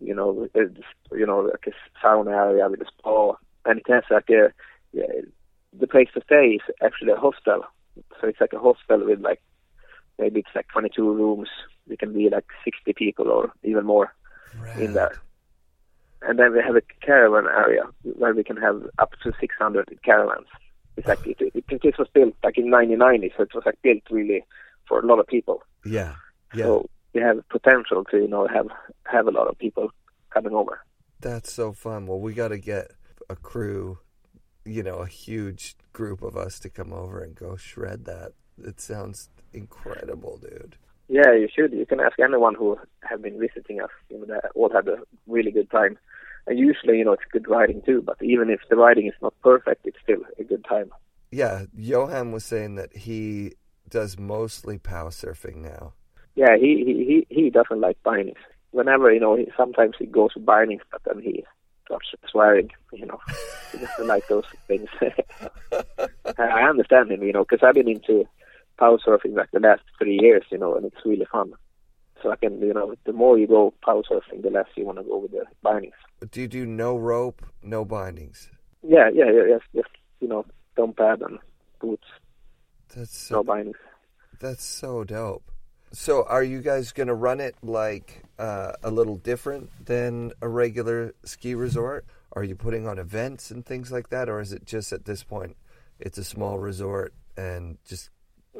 you 0.00 0.14
know, 0.14 0.48
a, 0.54 1.16
you 1.16 1.26
know, 1.26 1.40
like 1.40 1.66
a 1.66 2.04
sauna 2.04 2.32
area 2.32 2.68
with 2.68 2.82
a 2.82 2.86
spa, 2.86 3.32
and 3.64 3.78
it 3.78 3.86
has 3.88 4.04
like 4.10 4.28
a, 4.30 4.52
yeah, 4.92 5.06
the 5.78 5.86
place 5.86 6.08
to 6.14 6.22
stay 6.24 6.58
is 6.58 6.74
actually 6.82 7.12
a 7.12 7.16
hostel, 7.16 7.64
so 8.20 8.28
it's 8.28 8.40
like 8.40 8.52
a 8.52 8.58
hostel 8.58 9.04
with 9.06 9.20
like 9.20 9.40
maybe 10.18 10.40
it's 10.40 10.54
like 10.54 10.68
22 10.68 11.02
rooms. 11.02 11.48
It 11.88 11.98
can 11.98 12.12
be 12.12 12.28
like 12.30 12.46
60 12.64 12.92
people 12.94 13.28
or 13.28 13.52
even 13.62 13.84
more 13.84 14.14
in 14.80 14.94
there. 14.94 15.18
And 16.22 16.38
then 16.38 16.52
we 16.52 16.62
have 16.62 16.76
a 16.76 16.82
caravan 17.04 17.44
area 17.46 17.82
where 18.02 18.34
we 18.34 18.44
can 18.44 18.56
have 18.56 18.82
up 18.98 19.12
to 19.22 19.32
600 19.38 19.98
caravans. 20.02 20.46
It's 20.96 21.06
like 21.08 21.26
it, 21.26 21.36
it, 21.40 21.82
this 21.82 21.98
was 21.98 22.08
built 22.12 22.34
like 22.42 22.56
in 22.58 22.70
1990, 22.70 23.34
so 23.36 23.42
it 23.42 23.54
was 23.54 23.64
like 23.66 23.80
built 23.82 24.02
really 24.10 24.44
for 24.86 25.00
a 25.00 25.06
lot 25.06 25.18
of 25.18 25.26
people. 25.26 25.62
Yeah. 25.84 26.14
Yeah. 26.54 26.64
So 26.64 26.90
we 27.14 27.20
have 27.20 27.48
potential 27.48 28.04
to 28.10 28.18
you 28.18 28.28
know 28.28 28.46
have 28.46 28.68
have 29.06 29.26
a 29.26 29.30
lot 29.30 29.48
of 29.48 29.58
people 29.58 29.90
coming 30.30 30.54
over. 30.54 30.80
That's 31.20 31.52
so 31.52 31.72
fun. 31.72 32.06
Well, 32.06 32.20
we 32.20 32.34
got 32.34 32.48
to 32.48 32.58
get 32.58 32.92
a 33.30 33.36
crew, 33.36 33.98
you 34.64 34.82
know, 34.82 34.98
a 34.98 35.06
huge 35.06 35.76
group 35.92 36.22
of 36.22 36.36
us 36.36 36.58
to 36.60 36.68
come 36.68 36.92
over 36.92 37.22
and 37.22 37.34
go 37.34 37.56
shred 37.56 38.04
that. 38.04 38.32
It 38.62 38.80
sounds 38.80 39.30
incredible, 39.52 40.38
dude. 40.38 40.76
Yeah, 41.08 41.32
you 41.32 41.48
should. 41.54 41.72
You 41.72 41.86
can 41.86 42.00
ask 42.00 42.18
anyone 42.18 42.54
who 42.54 42.78
have 43.02 43.22
been 43.22 43.38
visiting 43.38 43.80
us. 43.80 43.90
You 44.08 44.18
know, 44.18 44.26
they 44.26 44.48
all 44.54 44.70
had 44.70 44.88
a 44.88 44.98
really 45.26 45.50
good 45.50 45.70
time. 45.70 45.98
And 46.46 46.58
usually, 46.58 46.98
you 46.98 47.04
know, 47.04 47.12
it's 47.12 47.22
good 47.32 47.48
riding 47.48 47.82
too. 47.82 48.02
But 48.02 48.16
even 48.22 48.50
if 48.50 48.60
the 48.68 48.76
riding 48.76 49.06
is 49.06 49.14
not 49.22 49.34
perfect, 49.42 49.86
it's 49.86 49.96
still 50.02 50.20
a 50.38 50.44
good 50.44 50.64
time. 50.68 50.90
Yeah, 51.30 51.64
Johan 51.74 52.32
was 52.32 52.44
saying 52.44 52.76
that 52.76 52.96
he 52.96 53.54
does 53.88 54.18
mostly 54.18 54.78
pow 54.78 55.08
surfing 55.08 55.56
now. 55.56 55.94
Yeah, 56.34 56.56
he 56.56 56.84
he 56.84 57.26
he, 57.28 57.42
he 57.42 57.50
doesn't 57.50 57.80
like 57.80 58.02
bindings. 58.02 58.38
Whenever 58.72 59.12
you 59.12 59.20
know, 59.20 59.36
he, 59.36 59.48
sometimes 59.56 59.94
he 59.98 60.06
goes 60.06 60.30
with 60.34 60.44
bindings, 60.44 60.82
but 60.90 61.00
then 61.04 61.22
he 61.22 61.44
starts 61.86 62.08
swearing. 62.28 62.70
You 62.92 63.06
know, 63.06 63.18
he 63.72 63.78
doesn't 63.78 64.06
like 64.06 64.26
those 64.28 64.44
things. 64.66 64.88
I 66.38 66.62
understand 66.68 67.10
him, 67.10 67.22
you 67.22 67.32
know, 67.32 67.44
because 67.44 67.66
I've 67.66 67.74
been 67.74 67.88
into 67.88 68.24
pow 68.78 68.98
surfing 69.04 69.36
like 69.36 69.50
the 69.52 69.60
last 69.60 69.82
three 69.98 70.18
years, 70.20 70.44
you 70.50 70.58
know, 70.58 70.74
and 70.74 70.86
it's 70.86 71.04
really 71.04 71.26
fun. 71.30 71.52
So 72.24 72.32
I 72.32 72.36
can, 72.36 72.58
you 72.60 72.72
know, 72.74 72.94
the 73.04 73.12
more 73.12 73.38
you 73.38 73.46
go 73.46 73.74
pow 73.84 74.02
surfing, 74.10 74.42
the 74.42 74.50
less 74.50 74.66
you 74.76 74.86
want 74.86 74.98
to 74.98 75.04
go 75.04 75.18
with 75.18 75.32
the 75.32 75.44
bindings. 75.62 75.94
Do 76.30 76.40
you 76.40 76.48
do 76.48 76.66
no 76.66 76.96
rope, 76.96 77.44
no 77.62 77.84
bindings? 77.84 78.50
Yeah, 78.82 79.10
yeah, 79.12 79.26
yeah, 79.30 79.44
yes, 79.48 79.60
just 79.74 79.88
you 80.20 80.28
know, 80.28 80.46
dump 80.76 80.96
pad 80.96 81.20
and 81.22 81.38
boots, 81.80 82.06
That's 82.96 83.16
so, 83.16 83.36
no 83.36 83.44
bindings. 83.44 83.76
that's 84.40 84.64
so 84.64 85.04
dope. 85.04 85.50
So, 85.92 86.24
are 86.24 86.42
you 86.42 86.60
guys 86.62 86.92
going 86.92 87.06
to 87.08 87.14
run 87.14 87.40
it 87.40 87.56
like 87.62 88.24
uh, 88.38 88.72
a 88.82 88.90
little 88.90 89.16
different 89.16 89.70
than 89.86 90.32
a 90.40 90.48
regular 90.48 91.14
ski 91.24 91.54
resort? 91.54 92.06
Are 92.32 92.42
you 92.42 92.56
putting 92.56 92.86
on 92.88 92.98
events 92.98 93.50
and 93.50 93.64
things 93.64 93.92
like 93.92 94.08
that, 94.10 94.28
or 94.28 94.40
is 94.40 94.52
it 94.52 94.64
just 94.66 94.92
at 94.92 95.04
this 95.04 95.22
point 95.22 95.56
it's 96.00 96.18
a 96.18 96.24
small 96.24 96.58
resort 96.58 97.14
and 97.36 97.78
just 97.84 98.10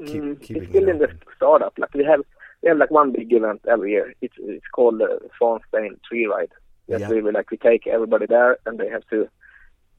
keep 0.06 0.22
Mm, 0.22 0.40
keeping 0.40 0.62
it's 0.62 0.70
still 0.70 0.84
it 0.84 0.88
in 0.88 0.98
the 0.98 1.08
startup. 1.36 1.74
Like 1.78 1.94
we 1.94 2.04
have, 2.04 2.20
we 2.64 2.70
have 2.70 2.78
like 2.78 2.90
one 2.90 3.12
big 3.12 3.30
event 3.32 3.60
every 3.70 3.90
year. 3.92 4.14
It's 4.22 4.34
it's 4.38 4.66
called 4.74 5.00
uh, 5.02 5.06
the 5.20 5.28
Swanstein 5.40 5.98
Tree 6.08 6.26
Ride. 6.26 6.50
That's 6.88 7.02
Yeah. 7.02 7.10
really 7.10 7.30
like 7.30 7.50
we 7.50 7.58
take 7.58 7.86
everybody 7.86 8.26
there, 8.26 8.56
and 8.66 8.78
they 8.78 8.88
have 8.88 9.06
to 9.10 9.28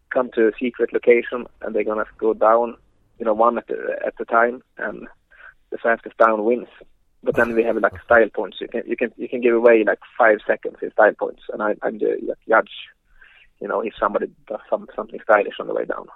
come 0.09 0.29
to 0.33 0.47
a 0.47 0.51
secret 0.59 0.91
location, 0.91 1.45
and 1.61 1.73
they're 1.75 1.83
gonna 1.83 2.05
go 2.17 2.33
down, 2.33 2.75
you 3.19 3.25
know, 3.25 3.33
one 3.35 3.57
at 3.59 3.67
the 3.67 3.77
at 4.05 4.17
the 4.17 4.25
time, 4.25 4.63
and 4.79 5.07
the 5.69 5.77
fastest 5.77 6.17
down 6.17 6.43
wins. 6.43 6.67
But 7.23 7.35
then 7.35 7.53
we 7.55 7.63
have 7.63 7.77
like 7.77 8.01
style 8.03 8.29
points. 8.33 8.57
You 8.61 8.67
can 8.67 8.83
you 8.87 8.97
can 8.97 9.11
you 9.17 9.29
can 9.29 9.41
give 9.41 9.53
away 9.55 9.83
like 9.83 9.99
five 10.17 10.39
seconds 10.47 10.77
in 10.81 10.91
style 10.91 11.13
points, 11.19 11.43
and 11.53 11.61
I, 11.61 11.75
I'm 11.83 11.99
the 11.99 12.17
like, 12.27 12.37
judge. 12.49 12.71
You 13.61 13.67
know, 13.69 13.81
if 13.81 13.93
somebody 13.99 14.27
does 14.47 14.59
some 14.69 14.87
something 14.95 15.19
stylish 15.23 15.59
on 15.59 15.67
the 15.67 15.73
way 15.73 15.85
down. 15.85 16.07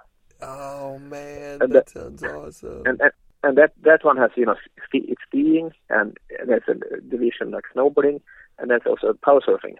Oh 0.42 0.98
man, 0.98 1.58
And 1.62 1.72
that 1.72 1.86
the- 1.86 2.00
sounds 2.00 2.22
awesome. 2.22 2.82
and 2.86 3.00
and, 3.00 3.12
and 3.42 3.56
that 3.56 3.72
that 3.82 4.04
one 4.04 4.16
has 4.16 4.30
you 4.36 4.46
know 4.46 4.56
ski, 4.86 5.04
it's 5.08 5.22
skiing 5.28 5.70
and 5.88 6.16
there's 6.46 6.62
a 6.68 7.00
division 7.00 7.50
like 7.50 7.64
snowboarding 7.74 8.20
and 8.58 8.70
there's 8.70 8.82
also 8.86 9.12
power 9.24 9.40
surfing 9.46 9.76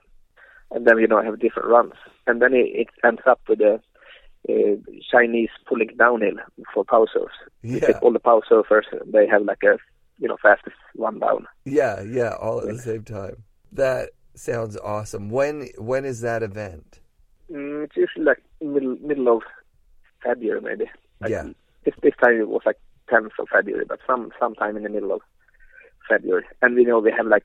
and 0.71 0.87
then 0.87 0.99
you 0.99 1.07
know 1.07 1.23
have 1.23 1.39
different 1.41 1.69
runs 1.69 1.93
and 2.27 2.41
then 2.41 2.53
it, 2.55 2.69
it 2.75 2.89
ends 3.05 3.21
up 3.27 3.41
with 3.49 3.59
the 3.59 3.81
uh, 4.49 4.77
Chinese 5.11 5.51
pulling 5.69 5.91
downhill 5.99 6.37
for 6.73 6.85
power 6.85 7.07
surfs. 7.13 7.35
You 7.63 7.81
Yeah. 7.83 7.99
all 8.03 8.13
the 8.13 8.19
power 8.21 8.41
surfers 8.51 8.85
they 9.13 9.27
have 9.27 9.43
like 9.43 9.63
a 9.63 9.77
you 10.19 10.29
know 10.29 10.37
fastest 10.43 10.77
one 10.95 11.19
down. 11.19 11.47
Yeah, 11.65 12.01
yeah, 12.03 12.35
all 12.41 12.61
at 12.61 12.69
the 12.69 12.79
same 12.79 13.05
time. 13.05 13.45
That 13.73 14.11
sounds 14.35 14.77
awesome. 14.79 15.31
When 15.31 15.69
when 15.79 16.05
is 16.05 16.21
that 16.23 16.43
event? 16.43 17.01
Mm, 17.51 17.85
it's 17.85 17.97
usually 17.97 18.25
like 18.25 18.43
middle 18.63 18.97
middle 19.03 19.37
of 19.37 19.43
February 20.23 20.61
maybe. 20.61 20.91
Like, 21.21 21.31
Yeah. 21.31 21.45
This 21.85 21.95
this 22.03 22.15
time 22.23 22.41
it 22.41 22.49
was 22.49 22.63
like 22.65 22.77
10th 23.11 23.39
of 23.39 23.49
February, 23.53 23.85
but 23.89 24.01
some 24.07 24.31
sometime 24.39 24.77
in 24.77 24.83
the 24.85 24.89
middle 24.89 25.13
of 25.13 25.21
February. 26.09 26.45
And 26.63 26.75
we 26.75 26.85
know 26.85 26.99
we 26.99 27.13
have 27.17 27.27
like 27.27 27.45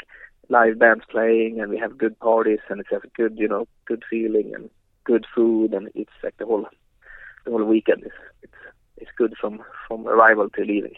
live 0.50 0.78
bands 0.80 1.04
playing, 1.10 1.60
and 1.60 1.70
we 1.70 1.78
have 1.78 1.98
good 1.98 2.18
parties, 2.20 2.60
and 2.70 2.80
it's 2.80 2.92
a 2.92 3.02
good 3.16 3.38
you 3.38 3.48
know 3.48 3.68
good 3.86 4.04
feeling 4.10 4.54
and 4.56 4.70
good 5.04 5.26
food, 5.36 5.74
and 5.74 5.90
it's 5.96 6.12
like 6.24 6.38
the 6.38 6.46
whole 6.46 6.66
the 7.46 7.52
whole 7.52 7.64
weekend 7.64 8.04
is 8.04 8.12
it's 8.42 8.54
it's 8.98 9.12
good 9.18 9.34
from 9.40 9.64
from 9.88 10.08
arrival 10.08 10.50
to 10.52 10.62
leaving. 10.64 10.96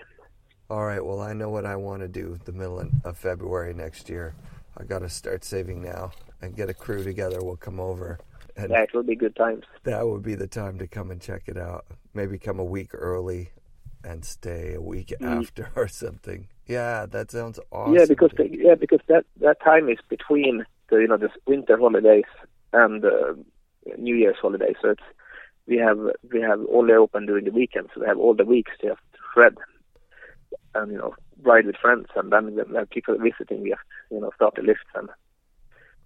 All 0.70 0.86
right, 0.86 1.04
well, 1.04 1.22
I 1.22 1.32
know 1.32 1.50
what 1.50 1.66
I 1.66 1.78
want 1.78 2.02
to 2.02 2.10
do 2.10 2.38
the 2.44 2.52
middle 2.52 2.84
of 3.06 3.18
February 3.18 3.74
next 3.74 4.10
year. 4.10 4.36
I 4.78 4.84
got 4.84 5.00
to 5.00 5.10
start 5.10 5.46
saving 5.46 5.82
now 5.82 6.12
and 6.42 6.56
get 6.56 6.70
a 6.70 6.74
crew 6.74 7.04
together. 7.04 7.40
We'll 7.42 7.56
come 7.56 7.80
over. 7.80 8.20
And 8.58 8.72
Yeah, 8.72 8.82
it 8.82 8.94
will 8.94 9.04
be 9.04 9.16
good 9.16 9.36
times. 9.36 9.64
that 9.84 10.06
would 10.06 10.24
be 10.24 10.36
the 10.36 10.48
time 10.48 10.78
to 10.80 10.88
come 10.88 11.10
and 11.10 11.22
check 11.22 11.44
it 11.48 11.58
out. 11.58 11.86
Maybe 12.14 12.38
come 12.38 12.60
a 12.60 12.66
week 12.66 12.90
early 12.94 13.50
and 14.08 14.24
stay 14.24 14.74
a 14.74 14.82
week 14.82 15.14
after 15.22 15.70
or 15.76 15.88
something. 15.88 16.48
Yeah, 16.66 17.06
that 17.08 17.32
sounds 17.32 17.60
awesome. 17.72 17.94
Mm. 17.94 18.00
yeah, 18.00 18.06
because 18.06 18.32
the, 18.38 18.50
yeah, 18.50 18.76
because 18.76 19.02
that 19.08 19.26
that 19.42 19.62
time 19.62 19.90
is 19.90 20.00
between 20.10 20.66
the 20.90 20.98
you 20.98 21.08
know 21.08 21.18
the 21.18 21.30
winter 21.46 21.78
holidays 21.78 22.32
and 22.74 23.04
uh, 23.04 23.34
New 23.98 24.16
Year's 24.16 24.38
holidays. 24.42 24.76
So 24.82 24.92
it's 24.92 25.04
we 25.68 25.78
have 25.78 26.00
we 26.32 26.42
have 26.42 26.60
only 26.72 26.94
open 26.94 27.26
during 27.26 27.46
the 27.46 27.52
weekends. 27.52 27.90
So 27.94 28.02
we 28.02 28.08
have 28.08 28.18
all 28.18 28.34
the 28.34 28.46
weeks 28.46 28.72
to 28.82 28.88
have 28.88 28.98
to 28.98 29.20
shred 29.34 29.56
and 30.76 30.92
you 30.92 30.98
know 30.98 31.16
ride 31.44 31.66
with 31.66 31.76
friends, 31.78 32.08
and 32.16 32.32
then 32.32 32.56
when 32.56 32.74
when 32.74 32.86
people 32.88 33.16
are 33.16 33.24
visiting, 33.24 33.62
we 33.62 33.70
have 33.70 33.80
to, 33.80 34.16
you 34.16 34.22
know 34.22 34.32
start 34.36 34.56
the 34.56 34.62
lifts 34.62 34.92
and 34.96 35.10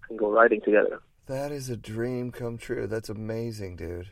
and 0.10 0.20
go 0.20 0.32
riding 0.32 0.62
together. 0.62 1.00
That 1.28 1.52
is 1.52 1.70
a 1.70 1.78
dream 1.78 2.32
come 2.32 2.58
true. 2.58 2.88
That's 2.88 3.10
amazing, 3.10 3.78
dude. 3.78 4.10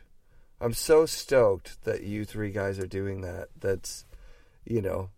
I'm 0.60 0.74
so 0.74 1.06
stoked 1.06 1.82
that 1.84 2.02
you 2.02 2.24
three 2.24 2.50
guys 2.50 2.78
are 2.78 2.86
doing 2.86 3.22
that. 3.22 3.48
That's, 3.58 4.04
you 4.64 4.82
know, 4.82 5.08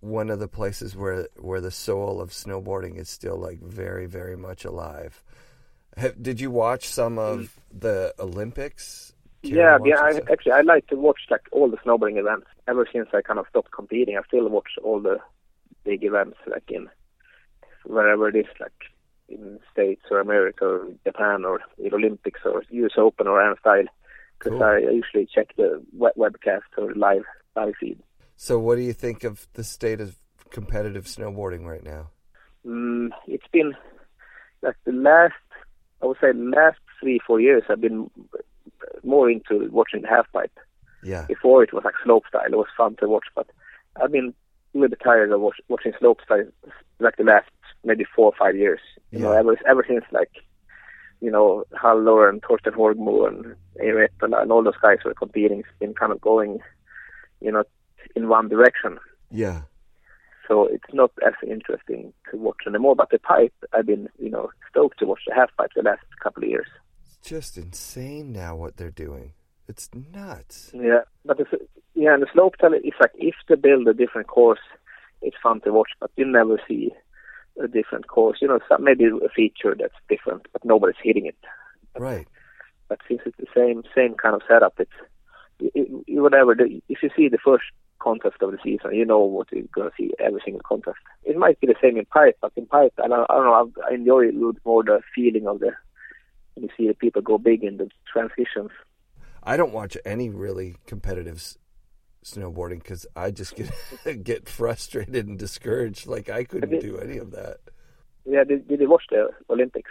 one 0.00 0.30
of 0.30 0.38
the 0.38 0.48
places 0.48 0.94
where 0.94 1.28
where 1.36 1.60
the 1.60 1.70
soul 1.70 2.20
of 2.20 2.30
snowboarding 2.30 2.96
is 2.96 3.08
still 3.08 3.36
like 3.36 3.60
very 3.60 4.06
very 4.06 4.36
much 4.36 4.64
alive. 4.64 5.22
Have, 5.96 6.22
did 6.22 6.40
you 6.40 6.50
watch 6.50 6.88
some 6.88 7.18
of 7.18 7.38
mm. 7.38 7.48
the 7.80 8.14
Olympics? 8.18 9.12
Yeah, 9.42 9.78
yeah. 9.84 10.00
I, 10.00 10.20
actually, 10.30 10.52
I 10.52 10.60
like 10.60 10.86
to 10.86 10.96
watch 10.96 11.20
like 11.30 11.48
all 11.50 11.68
the 11.68 11.76
snowboarding 11.78 12.18
events. 12.18 12.46
Ever 12.68 12.86
since 12.92 13.08
I 13.12 13.22
kind 13.22 13.38
of 13.38 13.46
stopped 13.50 13.72
competing, 13.72 14.16
I 14.16 14.22
still 14.26 14.48
watch 14.48 14.70
all 14.82 15.00
the 15.00 15.18
big 15.84 16.04
events, 16.04 16.36
like 16.46 16.70
in 16.70 16.88
wherever 17.84 18.28
it 18.28 18.36
is, 18.36 18.46
like 18.60 18.72
in 19.28 19.58
States 19.72 20.02
or 20.10 20.20
America 20.20 20.64
or 20.64 20.88
Japan 21.04 21.44
or 21.44 21.60
the 21.76 21.92
Olympics 21.92 22.40
or 22.44 22.62
US 22.70 22.92
Open 22.96 23.26
or 23.26 23.56
Style. 23.60 23.86
Because 24.42 24.58
Cool. 24.58 24.64
I 24.64 24.78
usually 24.78 25.28
check 25.32 25.54
the 25.56 25.82
web- 25.92 26.14
webcast 26.16 26.62
or 26.76 26.92
live 26.94 27.24
live 27.54 27.74
feed. 27.78 27.98
So, 28.36 28.58
what 28.58 28.76
do 28.76 28.82
you 28.82 28.92
think 28.92 29.22
of 29.24 29.46
the 29.52 29.62
state 29.62 30.00
of 30.00 30.16
competitive 30.50 31.04
snowboarding 31.04 31.64
right 31.64 31.84
now? 31.84 32.10
Mm, 32.66 33.10
it's 33.26 33.46
been 33.52 33.74
like 34.62 34.76
the 34.84 34.92
last, 34.92 35.34
I 36.02 36.06
would 36.06 36.16
say, 36.20 36.32
last 36.32 36.78
three 37.00 37.20
four 37.24 37.40
years. 37.40 37.62
I've 37.68 37.80
been 37.80 38.10
more 39.04 39.30
into 39.30 39.68
watching 39.70 40.02
the 40.02 40.08
half 40.08 40.30
pipe. 40.32 40.58
Yeah, 41.04 41.26
before 41.26 41.62
it 41.62 41.72
was 41.72 41.84
like 41.84 41.94
slope 42.02 42.24
style. 42.28 42.46
It 42.46 42.56
was 42.56 42.68
fun 42.76 42.96
to 42.96 43.08
watch, 43.08 43.26
but 43.34 43.48
I've 44.00 44.12
been 44.12 44.34
a 44.74 44.78
little 44.78 44.90
bit 44.90 45.02
tired 45.04 45.30
of 45.30 45.40
watch, 45.40 45.56
watching 45.68 45.92
slope 45.98 46.20
style 46.24 46.46
like 46.98 47.16
the 47.16 47.24
last 47.24 47.50
maybe 47.84 48.04
four 48.14 48.26
or 48.26 48.34
five 48.38 48.56
years. 48.56 48.80
You 49.10 49.20
know, 49.20 49.32
ever 49.32 49.56
ever 49.68 49.84
since 49.86 50.04
like 50.10 50.30
you 51.22 51.30
know 51.30 51.64
Haller 51.80 52.28
and 52.28 52.42
Torstein 52.42 52.74
Horgmo 52.74 53.28
and 53.28 53.54
and 54.20 54.52
all 54.52 54.62
those 54.62 54.74
guys 54.82 54.98
were 55.04 55.14
competing. 55.14 55.60
It's 55.60 55.68
been 55.78 55.94
kind 55.94 56.12
of 56.12 56.20
going, 56.20 56.58
you 57.40 57.52
know, 57.52 57.64
in 58.14 58.28
one 58.28 58.48
direction. 58.48 58.98
yeah. 59.30 59.62
So 60.48 60.66
it's 60.66 60.92
not 60.92 61.12
as 61.24 61.34
interesting 61.46 62.12
to 62.30 62.36
watch 62.36 62.66
anymore. 62.66 62.96
But 62.96 63.10
the 63.10 63.18
pipe, 63.20 63.54
I've 63.72 63.86
been 63.86 64.08
you 64.18 64.28
know 64.28 64.50
stoked 64.68 64.98
to 64.98 65.06
watch 65.06 65.20
the 65.26 65.34
half 65.34 65.50
pipe 65.56 65.70
the 65.76 65.82
last 65.82 66.02
couple 66.22 66.42
of 66.42 66.48
years. 66.50 66.66
It's 67.06 67.28
just 67.28 67.56
insane 67.56 68.32
now 68.32 68.56
what 68.56 68.76
they're 68.76 68.90
doing. 68.90 69.32
It's 69.68 69.88
nuts. 69.94 70.72
Yeah, 70.74 71.02
but 71.24 71.38
it's 71.38 71.54
Yeah, 71.94 72.14
and 72.14 72.22
the 72.22 72.26
slope 72.32 72.56
tell 72.56 72.74
it's 72.74 72.96
like 73.00 73.12
if 73.14 73.36
they 73.48 73.54
build 73.54 73.86
a 73.86 73.94
different 73.94 74.26
course, 74.26 74.64
it's 75.22 75.36
fun 75.40 75.60
to 75.60 75.72
watch, 75.72 75.90
but 76.00 76.10
you 76.16 76.26
never 76.26 76.60
see 76.66 76.90
a 77.62 77.68
different 77.68 78.08
course. 78.08 78.38
You 78.40 78.48
know, 78.48 78.60
some, 78.68 78.84
maybe 78.84 79.04
a 79.04 79.28
feature 79.28 79.74
that's 79.78 79.94
different, 80.08 80.46
but 80.52 80.64
nobody's 80.64 80.96
hitting 81.02 81.26
it. 81.26 81.36
Right. 81.96 82.26
But 82.88 83.00
since 83.08 83.20
it's 83.24 83.36
the 83.38 83.46
same 83.54 83.82
same 83.94 84.14
kind 84.14 84.34
of 84.34 84.42
setup, 84.48 84.74
it's 84.78 84.90
it, 85.58 85.88
it, 86.06 86.20
whatever. 86.20 86.54
The, 86.54 86.82
if 86.88 87.02
you 87.02 87.10
see 87.16 87.28
the 87.28 87.38
first 87.38 87.64
contest 87.98 88.36
of 88.40 88.50
the 88.50 88.58
season, 88.62 88.94
you 88.94 89.04
know 89.04 89.20
what 89.20 89.52
you're 89.52 89.64
going 89.74 89.90
to 89.90 89.94
see 89.96 90.12
every 90.18 90.40
single 90.44 90.62
contest. 90.66 90.98
It 91.24 91.36
might 91.36 91.60
be 91.60 91.68
the 91.68 91.76
same 91.80 91.96
in 91.96 92.04
pipe, 92.06 92.36
but 92.40 92.52
in 92.56 92.66
pipe, 92.66 92.92
I 93.02 93.08
don't, 93.08 93.30
I 93.30 93.34
don't 93.34 93.44
know. 93.44 93.72
I 93.88 93.94
enjoy 93.94 94.24
a 94.24 94.32
little 94.32 94.54
more 94.64 94.82
the 94.82 95.00
feeling 95.14 95.46
of 95.46 95.60
the 95.60 95.72
when 96.54 96.64
you 96.64 96.70
see 96.76 96.88
the 96.88 96.94
people 96.94 97.22
go 97.22 97.38
big 97.38 97.64
in 97.64 97.78
the 97.78 97.88
transitions. 98.12 98.70
I 99.42 99.56
don't 99.56 99.72
watch 99.72 99.96
any 100.04 100.28
really 100.28 100.76
competitive 100.86 101.42
snowboarding 102.24 102.78
because 102.82 103.06
I 103.16 103.30
just 103.30 103.54
get 103.56 103.70
get 104.24 104.48
frustrated 104.48 105.26
and 105.26 105.38
discouraged. 105.38 106.06
Like 106.06 106.28
I 106.30 106.44
couldn't 106.44 106.80
do 106.80 106.98
any 106.98 107.18
of 107.18 107.30
that. 107.32 107.58
Yeah, 108.24 108.44
did, 108.44 108.68
did 108.68 108.80
you 108.80 108.88
watch 108.88 109.04
the 109.10 109.30
Olympics? 109.50 109.90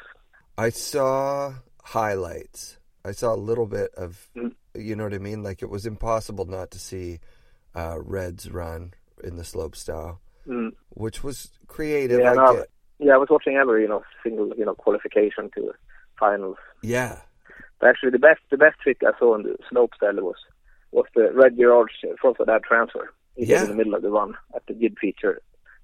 I 0.58 0.70
saw 0.70 1.54
highlights. 1.84 2.78
I 3.04 3.12
saw 3.12 3.34
a 3.34 3.36
little 3.36 3.66
bit 3.66 3.92
of, 3.96 4.30
Mm. 4.38 4.54
you 4.76 4.96
know 4.96 5.04
what 5.04 5.14
I 5.14 5.18
mean. 5.18 5.44
Like 5.44 5.62
it 5.62 5.70
was 5.70 5.86
impossible 5.86 6.46
not 6.46 6.72
to 6.72 6.80
see 6.80 7.20
uh, 7.76 7.98
Reds 8.00 8.50
run 8.52 8.94
in 9.24 9.36
the 9.38 9.44
slope 9.44 9.76
style, 9.76 10.22
Mm. 10.48 10.72
which 10.90 11.24
was 11.24 11.52
creative. 11.68 12.20
Yeah, 12.20 12.32
I 12.32 12.36
no. 12.36 12.66
Yeah, 13.00 13.14
I 13.16 13.18
was 13.18 13.30
watching 13.30 13.56
every 13.56 13.82
you 13.82 13.88
know 13.90 14.04
single 14.24 14.50
you 14.58 14.66
know 14.66 14.76
qualification 14.76 15.50
to 15.56 15.74
finals. 16.20 16.58
Yeah, 16.84 17.22
But 17.80 17.90
actually, 17.90 18.12
the 18.12 18.20
best 18.20 18.40
the 18.52 18.58
best 18.58 18.80
trick 18.80 18.98
I 19.04 19.18
saw 19.20 19.36
in 19.36 19.44
the 19.44 19.58
slope 19.70 19.94
style 19.96 20.14
was 20.16 20.36
was 20.92 21.06
the 21.16 21.32
Red 21.34 21.58
Gerard's 21.58 21.94
front 22.20 22.40
of 22.40 22.48
that 22.48 22.64
transfer. 22.64 23.14
He 23.36 23.46
Yeah. 23.46 23.64
in 23.64 23.70
the 23.70 23.76
middle 23.76 23.96
of 23.96 24.02
the 24.02 24.10
run 24.10 24.36
at 24.56 24.66
the 24.68 24.74
jib 24.74 24.98
feature. 25.00 25.42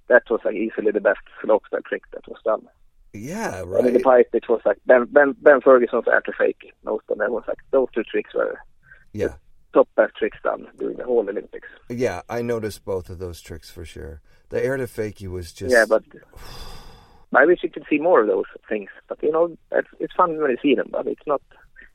That 0.09 0.23
was 0.29 0.41
like 0.45 0.55
easily 0.55 0.91
the 0.91 1.01
best 1.01 1.19
slope 1.41 1.63
style 1.67 1.81
trick 1.87 2.03
that 2.13 2.27
was 2.27 2.39
done. 2.43 2.67
yeah, 3.13 3.61
right. 3.65 3.79
And 3.79 3.87
in 3.87 3.93
the 3.93 3.99
pipe, 3.99 4.29
it 4.33 4.47
was 4.49 4.61
like 4.65 4.77
Ben 4.85 5.05
Ben 5.05 5.33
Ben 5.41 5.59
Ferguson's 5.61 6.07
air 6.07 6.21
to 6.21 6.31
fakie. 6.31 6.71
Most 6.83 7.05
of 7.09 7.17
them 7.17 7.31
was 7.31 7.43
like 7.47 7.57
those 7.71 7.87
two 7.93 8.03
tricks 8.03 8.33
were 8.33 8.59
Yeah, 9.13 9.35
top 9.73 9.87
best 9.95 10.15
tricks 10.15 10.37
done 10.43 10.67
during 10.77 10.97
the 10.97 11.03
whole 11.05 11.27
Olympics. 11.27 11.67
yeah. 11.89 12.21
I 12.29 12.41
noticed 12.41 12.85
both 12.85 13.09
of 13.09 13.17
those 13.19 13.41
tricks 13.41 13.69
for 13.69 13.85
sure. 13.85 14.21
The 14.49 14.63
air 14.63 14.77
to 14.77 14.85
fakie 14.87 15.27
was 15.29 15.51
just 15.51 15.71
Yeah, 15.73 15.85
but 15.87 16.03
I 17.35 17.45
wish 17.45 17.63
you 17.63 17.69
could 17.69 17.85
see 17.89 17.97
more 17.99 18.21
of 18.21 18.27
those 18.27 18.45
things. 18.69 18.89
But 19.09 19.21
you 19.21 19.31
know, 19.31 19.57
it's, 19.71 19.87
it's 19.99 20.13
fun 20.13 20.37
when 20.41 20.51
you 20.51 20.57
see 20.61 20.75
them, 20.75 20.87
but 20.91 21.07
it's 21.07 21.25
not 21.27 21.41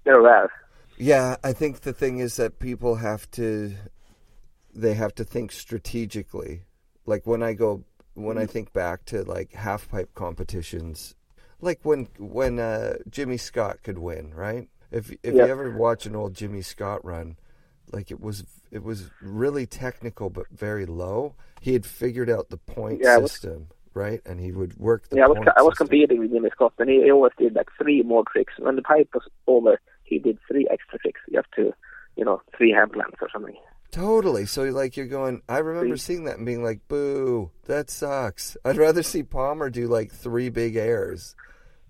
they're 0.04 0.20
rare. 0.20 0.50
Yeah, 1.02 1.36
I 1.42 1.52
think 1.52 1.80
the 1.80 1.92
thing 1.92 2.18
is 2.18 2.36
that 2.36 2.60
people 2.60 2.94
have 2.96 3.28
to 3.32 3.74
they 4.74 4.94
have 4.94 5.14
to 5.16 5.24
think 5.24 5.50
strategically. 5.52 6.62
Like 7.06 7.26
when 7.26 7.42
I 7.42 7.54
go 7.54 7.82
when 8.14 8.38
I 8.38 8.46
think 8.46 8.72
back 8.72 9.04
to 9.06 9.22
like 9.24 9.52
half 9.52 9.88
pipe 9.88 10.14
competitions, 10.14 11.16
like 11.60 11.80
when 11.82 12.06
when 12.18 12.60
uh, 12.60 12.98
Jimmy 13.10 13.36
Scott 13.36 13.82
could 13.82 13.98
win, 13.98 14.32
right? 14.34 14.68
If 14.92 15.10
if 15.24 15.34
you 15.34 15.40
ever 15.40 15.70
watch 15.76 16.06
an 16.06 16.14
old 16.14 16.34
Jimmy 16.34 16.62
Scott 16.62 17.04
run, 17.04 17.36
like 17.92 18.12
it 18.12 18.20
was 18.20 18.44
it 18.70 18.84
was 18.84 19.10
really 19.20 19.66
technical 19.66 20.30
but 20.30 20.46
very 20.52 20.86
low. 20.86 21.34
He 21.60 21.72
had 21.72 21.84
figured 21.84 22.30
out 22.30 22.48
the 22.50 22.58
point 22.58 23.00
Yeah, 23.02 23.14
I 23.14 23.18
was- 23.18 23.32
system, 23.32 23.68
right? 23.92 24.20
And 24.24 24.38
he 24.38 24.52
would 24.52 24.76
work 24.78 25.08
the 25.08 25.16
yeah, 25.16 25.24
I 25.24 25.28
was 25.28 25.38
I 25.56 25.62
was 25.62 25.72
system. 25.72 25.88
competing 25.88 26.20
with 26.20 26.30
Jimmy 26.32 26.50
Scott, 26.50 26.74
and 26.78 26.88
he, 26.88 27.02
he 27.02 27.10
always 27.10 27.32
did 27.38 27.56
like 27.56 27.70
three 27.76 28.02
more 28.02 28.22
tricks. 28.30 28.52
When 28.58 28.76
the 28.76 28.82
pipe 28.82 29.08
was 29.14 29.24
over, 29.48 29.80
he 30.04 30.18
did 30.18 30.38
three 30.48 30.66
extra 30.70 30.98
tricks. 30.98 31.20
You 31.28 31.36
have 31.36 31.50
to, 31.56 31.74
you 32.16 32.24
know, 32.24 32.42
three 32.56 32.70
hand 32.72 32.92
plants 32.92 33.16
or 33.20 33.28
something. 33.32 33.56
Totally. 33.90 34.46
So 34.46 34.62
like 34.64 34.96
you're 34.96 35.06
going 35.06 35.42
I 35.48 35.58
remember 35.58 35.96
See? 35.96 36.14
seeing 36.14 36.24
that 36.24 36.38
and 36.38 36.46
being 36.46 36.64
like, 36.64 36.80
"Boo, 36.88 37.50
that 37.66 37.90
sucks." 37.90 38.56
I'd 38.64 38.78
rather 38.78 39.02
see 39.02 39.22
Palmer 39.22 39.68
do 39.68 39.86
like 39.86 40.10
three 40.10 40.48
big 40.48 40.76
airs 40.76 41.34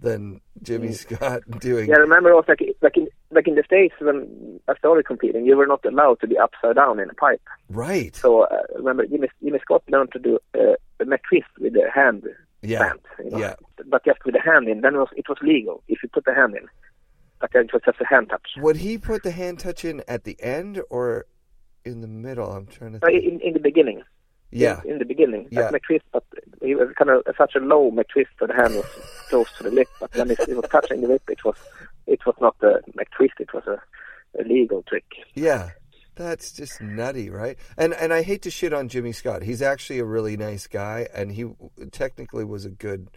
than 0.00 0.40
Jimmy 0.62 0.92
Scott 0.92 1.42
doing 1.60 1.86
Mm. 1.86 1.90
Yeah, 1.90 1.96
I 1.96 2.00
remember 2.00 2.34
was 2.34 2.44
like 2.48 2.60
like 2.80 2.96
in 2.96 3.06
like 3.30 3.46
in 3.46 3.54
the 3.54 3.62
states 3.62 3.94
when 4.00 4.60
I 4.68 4.74
started 4.76 5.06
competing, 5.06 5.46
you 5.46 5.56
were 5.56 5.66
not 5.66 5.84
allowed 5.84 6.18
to 6.20 6.26
be 6.26 6.36
upside 6.36 6.74
down 6.74 6.98
in 6.98 7.08
a 7.08 7.14
pipe. 7.14 7.40
right. 7.70 8.14
So 8.16 8.42
uh, 8.42 8.62
I 8.74 8.78
remember 8.78 9.06
Jimmy, 9.06 9.28
Jimmy 9.42 9.60
Scott 9.60 9.84
learned 9.88 10.10
to 10.12 10.18
do 10.18 10.38
uh, 10.54 10.74
a 11.00 11.04
McTwist 11.04 11.52
with 11.60 11.74
the 11.74 11.88
hand 11.94 12.24
Yeah. 12.62 12.94
You 13.22 13.30
know? 13.30 13.38
Yeah. 13.38 13.54
But 13.86 14.04
just 14.04 14.18
with 14.24 14.34
the 14.34 14.40
hand 14.40 14.68
in, 14.68 14.80
then 14.80 14.94
it 14.96 14.98
was 14.98 15.08
it 15.16 15.28
was 15.28 15.38
legal 15.40 15.82
if 15.88 16.02
you 16.02 16.08
put 16.12 16.24
the 16.24 16.34
hand 16.34 16.56
in. 16.56 16.66
Like 17.42 17.54
it 17.54 17.72
was 17.72 17.82
just 17.84 18.00
a 18.00 18.06
hand 18.06 18.28
touch. 18.30 18.48
Would 18.58 18.76
he 18.76 18.96
put 18.98 19.22
the 19.24 19.32
hand 19.32 19.58
touch 19.58 19.84
in 19.84 20.02
at 20.08 20.24
the 20.24 20.40
end 20.42 20.80
or 20.90 21.26
in 21.84 22.00
the 22.00 22.06
middle? 22.06 22.50
I'm 22.50 22.66
trying 22.66 22.92
to 22.92 22.98
Uh, 23.04 23.10
think. 23.10 23.24
In, 23.24 23.40
in 23.40 23.52
the 23.54 23.58
beginning. 23.60 24.02
Yeah. 24.50 24.80
In, 24.84 24.92
in 24.92 24.98
the 25.00 25.04
beginning. 25.04 25.48
Yeah. 25.50 25.70
Like 25.70 25.82
McTwist, 25.82 26.02
but 26.12 26.24
he 26.62 26.74
was 26.74 26.88
kind 26.96 27.10
of 27.10 27.22
such 27.36 27.54
a 27.56 27.58
low 27.58 27.90
McTwist 27.90 28.26
that 28.40 28.48
the 28.48 28.54
hand 28.54 28.74
was 28.76 28.84
close 29.28 29.50
to 29.58 29.64
the 29.64 29.70
lip. 29.70 29.88
But 29.98 30.14
when 30.14 30.30
it, 30.30 30.38
it 30.40 30.56
was 30.56 30.66
touching 30.70 31.00
the 31.00 31.08
lip, 31.08 31.22
it 31.28 31.44
was 31.44 31.56
it 32.06 32.24
was 32.26 32.34
not 32.40 32.54
a 32.62 32.80
McTwist. 32.96 33.40
It 33.40 33.52
was 33.52 33.64
a, 33.66 33.80
a 34.40 34.42
legal 34.44 34.82
trick. 34.84 35.04
Yeah. 35.34 35.70
That's 36.14 36.52
just 36.52 36.80
nutty, 36.82 37.30
right? 37.30 37.56
And 37.78 37.94
and 37.94 38.12
I 38.12 38.22
hate 38.22 38.42
to 38.42 38.50
shit 38.50 38.74
on 38.74 38.88
Jimmy 38.88 39.12
Scott. 39.12 39.42
He's 39.42 39.62
actually 39.62 39.98
a 39.98 40.04
really 40.04 40.36
nice 40.36 40.66
guy 40.66 41.08
and 41.14 41.32
he 41.32 41.46
technically 41.90 42.44
was 42.44 42.66
a 42.66 42.70
good 42.70 43.08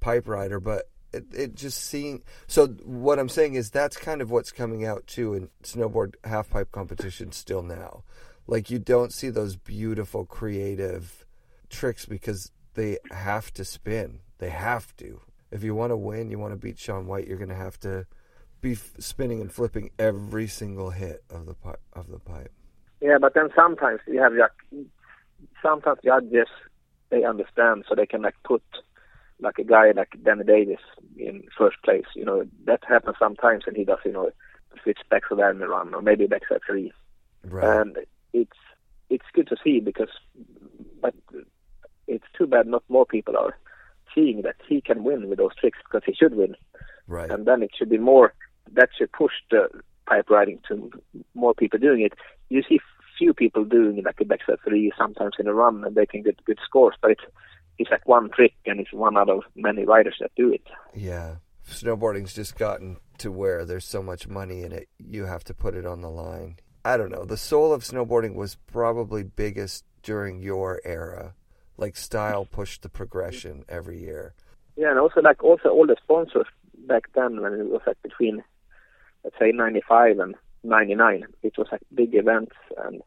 pipe 0.00 0.26
rider, 0.26 0.58
but 0.58 0.88
it, 1.12 1.24
it 1.34 1.54
just 1.54 1.82
seeing 1.82 2.22
so 2.46 2.66
what 2.84 3.18
I'm 3.18 3.28
saying 3.28 3.54
is 3.54 3.70
that's 3.70 3.96
kind 3.96 4.20
of 4.20 4.30
what's 4.30 4.52
coming 4.52 4.84
out 4.84 5.06
too 5.06 5.34
in 5.34 5.48
snowboard 5.62 6.14
half 6.24 6.50
pipe 6.50 6.72
competition 6.72 7.32
still 7.32 7.62
now. 7.62 8.04
Like 8.46 8.70
you 8.70 8.78
don't 8.78 9.12
see 9.12 9.28
those 9.30 9.56
beautiful 9.56 10.24
creative 10.24 11.26
tricks 11.68 12.06
because 12.06 12.50
they 12.74 12.98
have 13.10 13.52
to 13.54 13.64
spin. 13.64 14.20
They 14.38 14.50
have 14.50 14.96
to. 14.96 15.20
If 15.50 15.62
you 15.62 15.74
want 15.74 15.90
to 15.90 15.96
win, 15.96 16.30
you 16.30 16.38
want 16.38 16.52
to 16.52 16.58
beat 16.58 16.78
Shaun 16.78 17.06
White, 17.06 17.26
you're 17.26 17.38
going 17.38 17.48
to 17.48 17.54
have 17.54 17.78
to 17.80 18.06
be 18.60 18.72
f- 18.72 18.92
spinning 18.98 19.40
and 19.40 19.52
flipping 19.52 19.90
every 19.98 20.46
single 20.46 20.90
hit 20.90 21.24
of 21.30 21.46
the 21.46 21.54
pipe 21.54 21.80
of 21.92 22.08
the 22.08 22.18
pipe. 22.18 22.52
Yeah, 23.00 23.18
but 23.20 23.34
then 23.34 23.48
sometimes 23.54 24.00
you 24.06 24.20
have 24.20 24.32
like 24.34 24.50
sometimes 25.62 25.98
judges 26.04 26.48
they 27.10 27.24
understand, 27.24 27.84
so 27.88 27.94
they 27.94 28.06
can 28.06 28.22
like 28.22 28.34
put 28.44 28.62
like 29.40 29.58
a 29.58 29.64
guy 29.64 29.92
like 29.92 30.12
Danny 30.24 30.44
Davis 30.44 30.80
in 31.16 31.42
first 31.56 31.76
place. 31.84 32.06
You 32.14 32.24
know 32.24 32.44
that 32.66 32.82
happens 32.88 33.16
sometimes, 33.18 33.64
and 33.66 33.76
he 33.76 33.84
does 33.84 33.98
you 34.04 34.12
know 34.12 34.30
switch 34.82 34.98
back 35.10 35.28
to 35.28 35.34
the 35.34 35.42
run 35.68 35.94
or 35.94 36.02
maybe 36.02 36.26
back 36.26 36.42
to 36.48 36.58
three, 36.66 36.92
Right. 37.44 37.80
and 37.80 37.96
it's 38.32 38.56
it's 39.10 39.24
good 39.32 39.48
to 39.48 39.56
see 39.62 39.80
because, 39.80 40.10
but 41.00 41.14
it's 42.06 42.26
too 42.36 42.46
bad 42.46 42.66
not 42.66 42.82
more 42.88 43.06
people 43.06 43.36
are 43.36 43.56
seeing 44.14 44.42
that 44.42 44.56
he 44.68 44.80
can 44.80 45.04
win 45.04 45.28
with 45.28 45.38
those 45.38 45.54
tricks 45.60 45.78
because 45.84 46.02
he 46.04 46.14
should 46.14 46.34
win, 46.34 46.54
right. 47.06 47.30
and 47.30 47.46
then 47.46 47.62
it 47.62 47.70
should 47.76 47.90
be 47.90 47.98
more 47.98 48.34
that 48.72 48.90
should 48.96 49.10
push 49.12 49.32
the 49.50 49.68
pipe 50.06 50.28
riding 50.30 50.58
to 50.68 50.90
more 51.34 51.54
people 51.54 51.78
doing 51.78 52.02
it. 52.02 52.12
You 52.50 52.62
see 52.68 52.80
few 53.18 53.34
people 53.34 53.64
doing 53.64 54.02
like 54.04 54.20
a 54.20 54.24
backside 54.24 54.58
three 54.64 54.92
sometimes 54.96 55.34
in 55.38 55.48
a 55.48 55.52
run 55.52 55.82
and 55.84 55.96
they 55.96 56.06
can 56.06 56.22
get 56.22 56.44
good 56.44 56.58
scores, 56.64 56.94
but 57.02 57.10
it's 57.10 57.24
it's 57.78 57.90
like 57.90 58.06
one 58.06 58.30
trick 58.30 58.54
and 58.66 58.80
it's 58.80 58.92
one 58.92 59.16
out 59.16 59.28
of 59.28 59.42
many 59.54 59.84
riders 59.84 60.16
that 60.20 60.32
do 60.36 60.52
it. 60.52 60.66
Yeah. 60.94 61.36
Snowboarding's 61.70 62.34
just 62.34 62.56
gotten 62.56 62.96
to 63.18 63.30
where 63.30 63.64
there's 63.64 63.84
so 63.84 64.02
much 64.02 64.28
money 64.28 64.62
in 64.62 64.72
it, 64.72 64.88
you 64.98 65.24
have 65.24 65.44
to 65.44 65.54
put 65.54 65.74
it 65.74 65.86
on 65.86 66.00
the 66.00 66.10
line. 66.10 66.58
I 66.84 66.96
don't 66.96 67.10
know. 67.10 67.24
The 67.24 67.36
soul 67.36 67.72
of 67.72 67.82
snowboarding 67.82 68.34
was 68.34 68.56
probably 68.72 69.22
biggest 69.22 69.84
during 70.02 70.42
your 70.42 70.80
era. 70.84 71.34
Like 71.76 71.96
style 71.96 72.44
pushed 72.44 72.82
the 72.82 72.88
progression 72.88 73.64
every 73.68 74.00
year. 74.00 74.34
Yeah, 74.76 74.90
and 74.90 74.98
also 74.98 75.20
like 75.20 75.42
also 75.44 75.68
all 75.68 75.86
the 75.86 75.96
sponsors 76.02 76.46
back 76.86 77.12
then 77.14 77.40
when 77.40 77.52
it 77.52 77.66
was 77.66 77.82
like 77.86 78.00
between 78.02 78.42
let's 79.22 79.36
say 79.38 79.52
ninety 79.52 79.82
five 79.86 80.18
and 80.18 80.34
ninety 80.64 80.94
nine, 80.94 81.26
it 81.42 81.58
was 81.58 81.68
like 81.70 81.82
big 81.94 82.14
events 82.14 82.56
and 82.84 83.02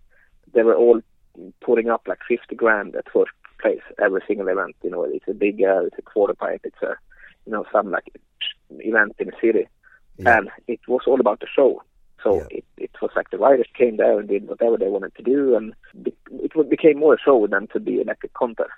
they 0.54 0.64
were 0.64 0.76
all 0.76 1.02
putting 1.62 1.90
up 1.90 2.04
like 2.08 2.20
fifty 2.28 2.56
grand 2.56 2.96
at 2.96 3.12
first 3.12 3.32
place 3.62 3.82
every 4.02 4.22
single 4.28 4.48
event. 4.48 4.76
You 4.84 4.90
know, 4.92 5.04
it's 5.04 5.28
a 5.28 5.34
big 5.34 5.62
uh, 5.64 5.84
it's 5.86 5.98
a 6.00 6.02
quarter 6.02 6.34
pipe, 6.34 6.62
it's 6.64 6.82
a 6.82 6.96
you 7.46 7.52
know, 7.52 7.66
some 7.72 7.90
like 7.92 8.08
event 8.70 9.16
in 9.20 9.28
the 9.28 9.34
city. 9.42 9.68
Yeah. 10.18 10.38
And 10.38 10.50
it 10.68 10.80
was 10.88 11.02
all 11.08 11.20
about 11.20 11.40
the 11.40 11.48
show. 11.54 11.84
So 12.24 12.36
Yeah. 12.38 12.48
it, 12.58 12.66
it 12.78 12.92
was 13.02 13.12
like 13.16 13.30
the 13.32 13.38
riders 13.40 13.68
came 13.76 13.98
there 13.98 14.20
and 14.20 14.30
did 14.30 14.48
whatever 14.48 14.78
they 14.78 14.90
wanted 14.90 15.16
to 15.16 15.24
do, 15.24 15.56
and 15.56 15.74
it 16.06 16.70
became 16.70 17.00
more 17.00 17.16
a 17.16 17.20
show 17.20 17.48
than 17.48 17.68
to 17.74 17.80
be 17.80 18.04
like 18.04 18.20
a 18.24 18.28
contest. 18.30 18.70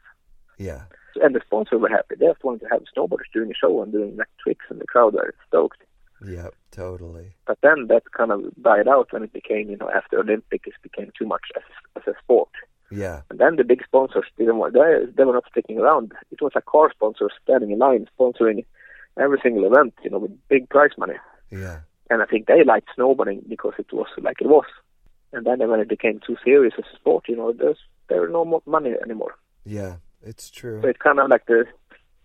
Yeah. 0.57 0.83
And 1.21 1.35
the 1.35 1.41
sponsors 1.45 1.81
were 1.81 1.89
happy. 1.89 2.15
They 2.15 2.25
just 2.27 2.43
wanted 2.43 2.61
to 2.61 2.69
have 2.71 2.83
snowboarders 2.95 3.31
doing 3.33 3.51
a 3.51 3.53
show 3.53 3.81
and 3.83 3.91
doing 3.91 4.15
like 4.15 4.29
tricks, 4.41 4.65
and 4.69 4.79
the 4.79 4.85
crowd 4.87 5.13
were 5.13 5.33
stoked. 5.47 5.81
Yeah, 6.25 6.47
totally. 6.71 7.33
But 7.45 7.57
then 7.61 7.87
that 7.87 8.03
kind 8.17 8.31
of 8.31 8.43
died 8.61 8.87
out 8.87 9.11
when 9.11 9.23
it 9.23 9.33
became, 9.33 9.69
you 9.69 9.75
know, 9.77 9.89
after 9.93 10.19
Olympics, 10.19 10.67
it 10.69 10.81
became 10.81 11.11
too 11.19 11.25
much 11.27 11.43
as, 11.57 11.63
as 11.97 12.03
a 12.07 12.17
sport. 12.23 12.49
Yeah. 12.93 13.21
And 13.29 13.39
then 13.39 13.55
the 13.55 13.63
big 13.63 13.83
sponsors 13.83 14.25
didn't 14.37 14.57
want, 14.57 14.73
they, 14.73 15.05
they 15.15 15.23
were 15.23 15.33
not 15.33 15.45
sticking 15.49 15.79
around. 15.79 16.11
It 16.31 16.41
was 16.41 16.51
a 16.55 16.61
car 16.61 16.91
sponsor 16.91 17.29
standing 17.43 17.71
in 17.71 17.79
line, 17.79 18.07
sponsoring 18.17 18.65
every 19.19 19.39
single 19.41 19.65
event, 19.65 19.93
you 20.03 20.09
know, 20.09 20.19
with 20.19 20.31
big 20.47 20.69
prize 20.69 20.91
money. 20.97 21.15
Yeah. 21.49 21.79
And 22.09 22.21
I 22.21 22.25
think 22.25 22.47
they 22.47 22.63
liked 22.63 22.89
snowboarding 22.97 23.47
because 23.47 23.73
it 23.77 23.91
was 23.91 24.07
like 24.21 24.41
it 24.41 24.47
was. 24.47 24.65
And 25.31 25.45
then 25.45 25.67
when 25.67 25.79
it 25.79 25.89
became 25.89 26.19
too 26.25 26.37
serious 26.43 26.73
as 26.77 26.85
a 26.93 26.95
sport, 26.95 27.25
you 27.27 27.35
know, 27.35 27.51
there's 27.51 27.79
there 28.07 28.21
were 28.21 28.29
no 28.29 28.45
more 28.45 28.61
money 28.65 28.93
anymore. 29.03 29.35
Yeah, 29.65 29.95
it's 30.21 30.51
true. 30.51 30.81
So 30.81 30.89
it's 30.89 30.99
kind 30.99 31.19
of 31.19 31.29
like 31.29 31.45
the 31.47 31.65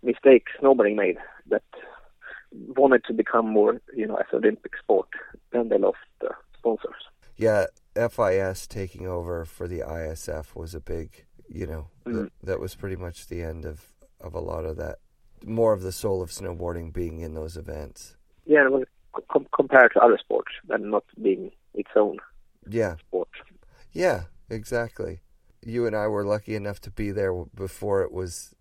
mistake 0.03 0.47
snowboarding 0.61 0.97
made 0.97 1.17
that 1.49 1.63
wanted 2.77 3.05
to 3.05 3.15
become 3.15 3.49
more, 3.49 3.81
you 3.95 4.07
know, 4.07 4.17
as 4.17 4.27
an 4.33 4.39
Olympic 4.39 4.73
sport. 4.77 5.09
Then 5.53 5.69
they 5.69 5.79
lost 5.79 5.99
uh, 6.23 6.33
sponsors. 6.59 7.03
Yeah, 7.37 7.67
FIS 8.09 8.67
taking 8.67 9.07
over 9.07 9.45
for 9.45 9.67
the 9.69 9.81
ISF 9.81 10.55
was 10.55 10.75
a 10.75 10.81
big, 10.81 11.25
you 11.49 11.67
know, 11.67 11.89
Mhm. 12.07 12.25
that, 12.25 12.33
that 12.47 12.61
was 12.61 12.75
pretty 12.75 12.97
much 12.97 13.27
the 13.29 13.43
end 13.43 13.65
of, 13.65 13.93
of 14.21 14.35
a 14.35 14.41
lot 14.41 14.65
of 14.65 14.77
that. 14.77 14.99
More 15.45 15.73
of 15.73 15.83
the 15.83 15.93
soul 15.93 16.23
of 16.23 16.31
snowboarding 16.31 16.93
being 16.93 17.21
in 17.21 17.35
those 17.35 17.57
events. 17.57 18.17
Yeah, 18.45 18.65
and 18.65 18.75
it 18.75 18.79
was 18.79 19.25
com- 19.31 19.47
compared 19.55 19.93
to 19.93 20.01
other 20.01 20.19
sports 20.19 20.53
and 20.69 20.91
not 20.91 21.05
being 21.23 21.53
its 21.75 21.91
own 21.97 22.19
Yeah, 22.69 22.97
sport. 22.97 23.29
yeah, 23.93 24.25
exactly. 24.51 25.21
You 25.63 25.87
and 25.87 25.95
I 25.97 26.07
were 26.09 26.25
lucky 26.25 26.55
enough 26.55 26.81
to 26.83 26.91
be 26.91 27.11
there 27.11 27.33
before 27.55 28.03
it 28.03 28.13
was 28.13 28.55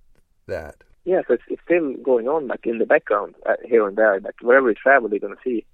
that. 0.48 0.84
Yeah, 1.06 1.22
so 1.28 1.36
it's, 1.36 1.44
it's 1.48 1.62
still 1.64 1.94
going 2.04 2.28
on, 2.28 2.48
like 2.48 2.66
in 2.66 2.80
the 2.80 2.86
background 2.86 3.36
uh, 3.46 3.54
here 3.66 3.88
and 3.88 3.96
there. 3.98 4.20
Like 4.20 4.36
wherever 4.42 4.68
you 4.70 4.76
travel, 4.76 5.10
you're 5.10 5.20
gonna 5.20 5.36
see, 5.44 5.66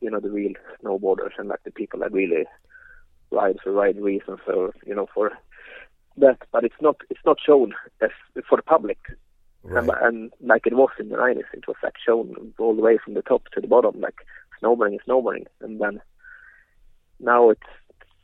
you 0.00 0.10
know, 0.10 0.20
the 0.20 0.30
real 0.30 0.52
snowboarders 0.82 1.32
and 1.38 1.48
like 1.48 1.62
the 1.64 1.70
people 1.70 2.00
that 2.00 2.12
really 2.12 2.44
ride 3.32 3.58
for 3.62 3.72
right 3.72 3.96
reasons, 4.00 4.40
or 4.46 4.74
you 4.86 4.94
know, 4.94 5.08
for 5.14 5.32
that. 6.18 6.38
But 6.52 6.64
it's 6.64 6.80
not 6.80 6.96
it's 7.10 7.24
not 7.24 7.38
shown 7.44 7.74
as 8.02 8.10
for 8.48 8.56
the 8.56 8.62
public, 8.62 8.98
Right. 9.64 9.82
and, 9.82 9.90
and 10.02 10.32
like 10.40 10.66
it 10.66 10.74
was 10.74 10.90
in 10.98 11.08
the 11.08 11.16
nineties, 11.16 11.44
it 11.52 11.66
was 11.68 11.76
like 11.82 11.94
shown 12.04 12.52
all 12.58 12.74
the 12.74 12.82
way 12.82 12.98
from 13.02 13.14
the 13.14 13.22
top 13.22 13.42
to 13.54 13.60
the 13.60 13.68
bottom, 13.68 14.00
like 14.00 14.16
snowboarding 14.62 14.94
is 14.94 15.00
snowboarding, 15.08 15.46
and 15.60 15.80
then 15.80 16.00
now 17.20 17.50
it's 17.50 17.60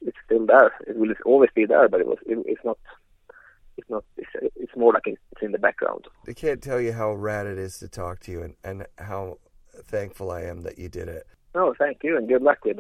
it's 0.01 0.17
still 0.25 0.47
there. 0.47 0.73
It 0.87 0.97
will 0.97 1.13
always 1.25 1.51
be 1.55 1.65
there, 1.67 1.89
but 1.89 2.01
it 2.01 2.07
was 2.07 2.19
it, 2.27 2.39
it's 2.47 2.65
not. 2.65 2.79
It's 3.77 3.89
not. 3.89 4.05
It's, 4.17 4.31
it's 4.57 4.77
more 4.77 4.93
like 4.93 5.07
it's 5.07 5.43
in 5.43 5.53
the 5.53 5.59
background. 5.59 6.07
I 6.27 6.33
can't 6.33 6.61
tell 6.63 6.81
you 6.81 6.93
how 6.93 7.13
rad 7.15 7.47
it 7.47 7.59
is 7.59 7.79
to 7.79 7.89
talk 7.89 8.19
to 8.21 8.33
you 8.33 8.43
and, 8.43 8.55
and 8.65 8.87
how 8.99 9.39
thankful 9.85 10.33
I 10.33 10.43
am 10.43 10.63
that 10.63 10.79
you 10.79 10.89
did 10.89 11.09
it. 11.09 11.27
No, 11.55 11.75
thank 11.79 11.99
you, 12.03 12.17
and 12.17 12.29
good 12.29 12.43
luck 12.43 12.59
with 12.65 12.79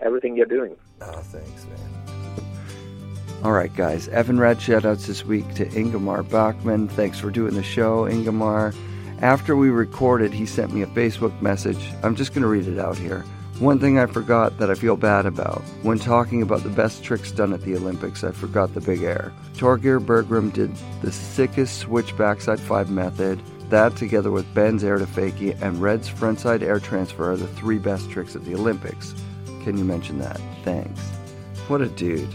everything 0.00 0.36
you're 0.36 0.46
doing. 0.46 0.76
Oh, 1.00 1.12
thanks, 1.12 1.66
man. 1.66 1.94
All 3.42 3.52
right, 3.52 3.74
guys. 3.76 4.08
F 4.08 4.28
and 4.28 4.40
Rad 4.40 4.58
shoutouts 4.58 5.06
this 5.06 5.24
week 5.24 5.54
to 5.54 5.66
Ingemar 5.66 6.22
Backman. 6.22 6.90
Thanks 6.90 7.20
for 7.20 7.30
doing 7.30 7.54
the 7.54 7.62
show, 7.62 8.06
Ingemar. 8.06 8.74
After 9.20 9.54
we 9.54 9.68
recorded, 9.68 10.32
he 10.32 10.46
sent 10.46 10.72
me 10.72 10.82
a 10.82 10.86
Facebook 10.86 11.40
message. 11.42 11.92
I'm 12.02 12.16
just 12.16 12.32
going 12.32 12.42
to 12.42 12.48
read 12.48 12.66
it 12.66 12.78
out 12.78 12.96
here. 12.96 13.24
One 13.60 13.78
thing 13.78 13.98
I 13.98 14.06
forgot 14.06 14.58
that 14.58 14.70
I 14.70 14.74
feel 14.74 14.96
bad 14.96 15.26
about. 15.26 15.62
When 15.82 15.98
talking 15.98 16.42
about 16.42 16.64
the 16.64 16.70
best 16.70 17.04
tricks 17.04 17.30
done 17.30 17.52
at 17.52 17.62
the 17.62 17.76
Olympics, 17.76 18.24
I 18.24 18.32
forgot 18.32 18.74
the 18.74 18.80
big 18.80 19.02
air. 19.02 19.32
Torgeir 19.54 20.04
Bergrem 20.04 20.52
did 20.52 20.74
the 21.02 21.12
sickest 21.12 21.78
switch 21.78 22.16
backside 22.16 22.58
five 22.58 22.90
method. 22.90 23.40
That, 23.70 23.94
together 23.94 24.30
with 24.30 24.52
Ben's 24.54 24.82
air 24.82 24.98
to 24.98 25.06
fakie 25.06 25.60
and 25.62 25.80
Red's 25.80 26.08
frontside 26.08 26.62
air 26.62 26.80
transfer, 26.80 27.30
are 27.30 27.36
the 27.36 27.46
three 27.46 27.78
best 27.78 28.10
tricks 28.10 28.34
at 28.34 28.44
the 28.44 28.54
Olympics. 28.54 29.14
Can 29.64 29.78
you 29.78 29.84
mention 29.84 30.18
that? 30.18 30.38
Thanks. 30.62 31.00
What 31.68 31.80
a 31.80 31.88
dude. 31.88 32.28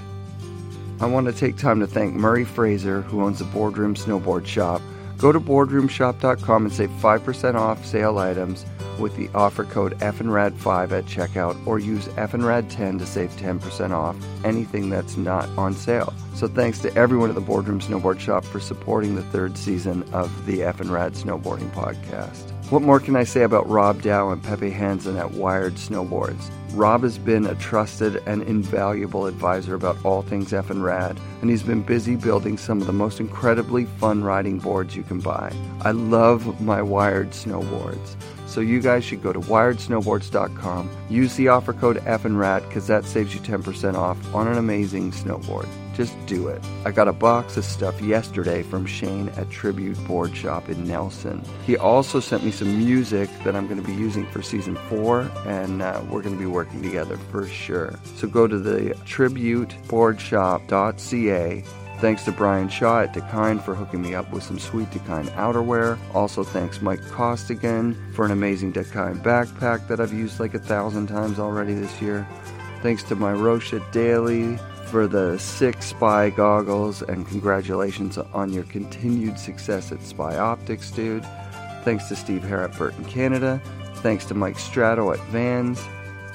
I 1.00 1.06
want 1.06 1.28
to 1.28 1.32
take 1.32 1.58
time 1.58 1.80
to 1.80 1.88
thank 1.88 2.16
Murray 2.16 2.44
Fraser, 2.44 3.02
who 3.02 3.24
owns 3.24 3.38
the 3.38 3.46
Boardroom 3.46 3.94
Snowboard 3.94 4.48
Shop. 4.48 4.82
Go 5.20 5.32
to 5.32 5.40
boardroomshop.com 5.40 6.66
and 6.66 6.74
save 6.74 6.90
5% 6.90 7.56
off 7.56 7.86
sale 7.86 8.18
items 8.18 8.66
with 8.98 9.16
the 9.16 9.30
offer 9.36 9.64
code 9.64 9.98
FNRAD5 10.00 10.92
at 10.92 11.06
checkout 11.06 11.56
or 11.68 11.78
use 11.78 12.08
FNRAD10 12.08 12.98
to 12.98 13.06
save 13.06 13.30
10% 13.34 13.92
off 13.92 14.16
anything 14.44 14.90
that's 14.90 15.16
not 15.16 15.48
on 15.58 15.76
sale. 15.76 16.12
So 16.34 16.48
thanks 16.48 16.80
to 16.80 16.94
everyone 16.96 17.30
at 17.30 17.36
the 17.36 17.42
Boardroom 17.42 17.80
Snowboard 17.80 18.20
Shop 18.20 18.44
for 18.44 18.60
supporting 18.60 19.16
the 19.16 19.24
third 19.24 19.56
season 19.56 20.04
of 20.14 20.46
the 20.48 20.62
FNRAD 20.62 21.12
Snowboarding 21.12 21.70
Podcast. 21.74 22.50
What 22.72 22.82
more 22.82 23.00
can 23.00 23.16
I 23.16 23.24
say 23.24 23.44
about 23.44 23.70
Rob 23.70 24.02
Dow 24.02 24.32
and 24.32 24.42
Pepe 24.42 24.72
Hansen 24.72 25.16
at 25.16 25.32
Wired 25.32 25.76
Snowboards? 25.76 26.50
Rob 26.74 27.02
has 27.02 27.18
been 27.18 27.46
a 27.46 27.56
trusted 27.56 28.22
and 28.26 28.44
invaluable 28.44 29.26
advisor 29.26 29.74
about 29.74 29.98
all 30.06 30.22
things 30.22 30.54
F 30.54 30.70
and 30.70 30.84
rad, 30.84 31.20
and 31.42 31.50
he's 31.50 31.64
been 31.64 31.82
busy 31.82 32.16
building 32.16 32.58
some 32.58 32.80
of 32.80 32.88
the 32.88 32.94
most 32.94 33.20
incredibly 33.20 33.86
fun 33.86 34.24
riding 34.24 34.60
boards 34.60 34.96
you 34.96 35.04
can 35.04 35.20
buy. 35.20 35.52
I 35.82 35.92
love 35.92 36.62
my 36.62 36.82
Wired 36.82 37.32
snowboards. 37.32 38.16
So 38.46 38.62
you 38.62 38.82
guys 38.82 39.04
should 39.04 39.24
go 39.24 39.34
to 39.34 39.40
wiredsnowboards.com, 39.40 40.90
use 41.10 41.36
the 41.36 41.50
offer 41.50 41.74
code 41.74 42.02
F 42.06 42.26
and 42.26 42.40
rad 42.40 42.64
because 42.68 42.88
that 42.88 43.06
saves 43.06 43.34
you 43.34 43.42
10% 43.42 43.96
off 43.96 44.18
on 44.34 44.48
an 44.48 44.58
amazing 44.58 45.12
snowboard. 45.12 45.68
Just 46.00 46.16
do 46.28 46.48
it. 46.48 46.64
I 46.86 46.92
got 46.92 47.10
a 47.10 47.12
box 47.12 47.58
of 47.58 47.66
stuff 47.66 48.00
yesterday 48.00 48.64
from 48.64 48.86
Shane 48.86 49.28
at 49.36 49.50
Tribute 49.50 50.02
Board 50.08 50.34
Shop 50.34 50.70
in 50.70 50.88
Nelson. 50.88 51.44
He 51.66 51.76
also 51.76 52.22
sent 52.22 52.46
me 52.46 52.52
some 52.52 52.78
music 52.78 53.30
that 53.44 53.54
I'm 53.54 53.68
going 53.68 53.82
to 53.82 53.86
be 53.86 53.94
using 53.94 54.26
for 54.28 54.42
season 54.42 54.78
four, 54.88 55.30
and 55.46 55.82
uh, 55.82 56.02
we're 56.10 56.22
going 56.22 56.38
to 56.38 56.40
be 56.40 56.46
working 56.46 56.82
together 56.82 57.18
for 57.18 57.46
sure. 57.46 58.00
So 58.16 58.30
go 58.30 58.48
to 58.48 58.58
the 58.58 58.96
tributeboardshop.ca. 59.04 61.64
Thanks 62.00 62.24
to 62.24 62.32
Brian 62.32 62.70
Shaw 62.70 63.02
at 63.02 63.14
Dakine 63.14 63.62
for 63.62 63.76
hooking 63.76 64.02
me 64.02 64.16
up 64.16 64.32
with 64.32 64.44
some 64.44 64.58
sweet 64.58 64.90
Dakine 64.92 65.28
outerwear. 65.32 66.00
Also, 66.16 66.46
thanks 66.46 66.82
Mike 66.82 67.06
Costigan 67.10 68.14
for 68.14 68.24
an 68.24 68.32
amazing 68.32 68.72
Dakine 68.72 69.22
backpack 69.22 69.90
that 69.90 70.00
I've 70.00 70.14
used 70.14 70.40
like 70.40 70.54
a 70.54 70.60
thousand 70.60 71.08
times 71.08 71.40
already 71.40 71.74
this 71.74 72.02
year. 72.02 72.26
Thanks 72.82 73.04
to 73.04 73.18
my 73.18 73.34
Roche 73.34 73.74
Daily 73.92 74.58
for 74.90 75.08
the 75.08 75.38
six 75.38 75.88
spy 75.88 76.30
goggles, 76.30 77.02
and 77.04 77.28
congratulations 77.28 78.18
on 78.18 78.52
your 78.52 78.64
continued 78.64 79.38
success 79.38 79.92
at 79.92 80.02
Spy 80.02 80.38
Optics, 80.38 80.90
dude. 80.92 81.26
Thanks 81.84 82.08
to 82.10 82.16
Steve 82.16 82.44
Hare 82.44 82.64
at 82.64 82.78
Burton 82.78 83.06
Canada. 83.06 83.62
Thanks 83.98 84.26
to 84.26 84.34
Mike 84.34 84.58
Strato 84.58 85.12
at 85.12 85.20
Vans. 85.28 85.80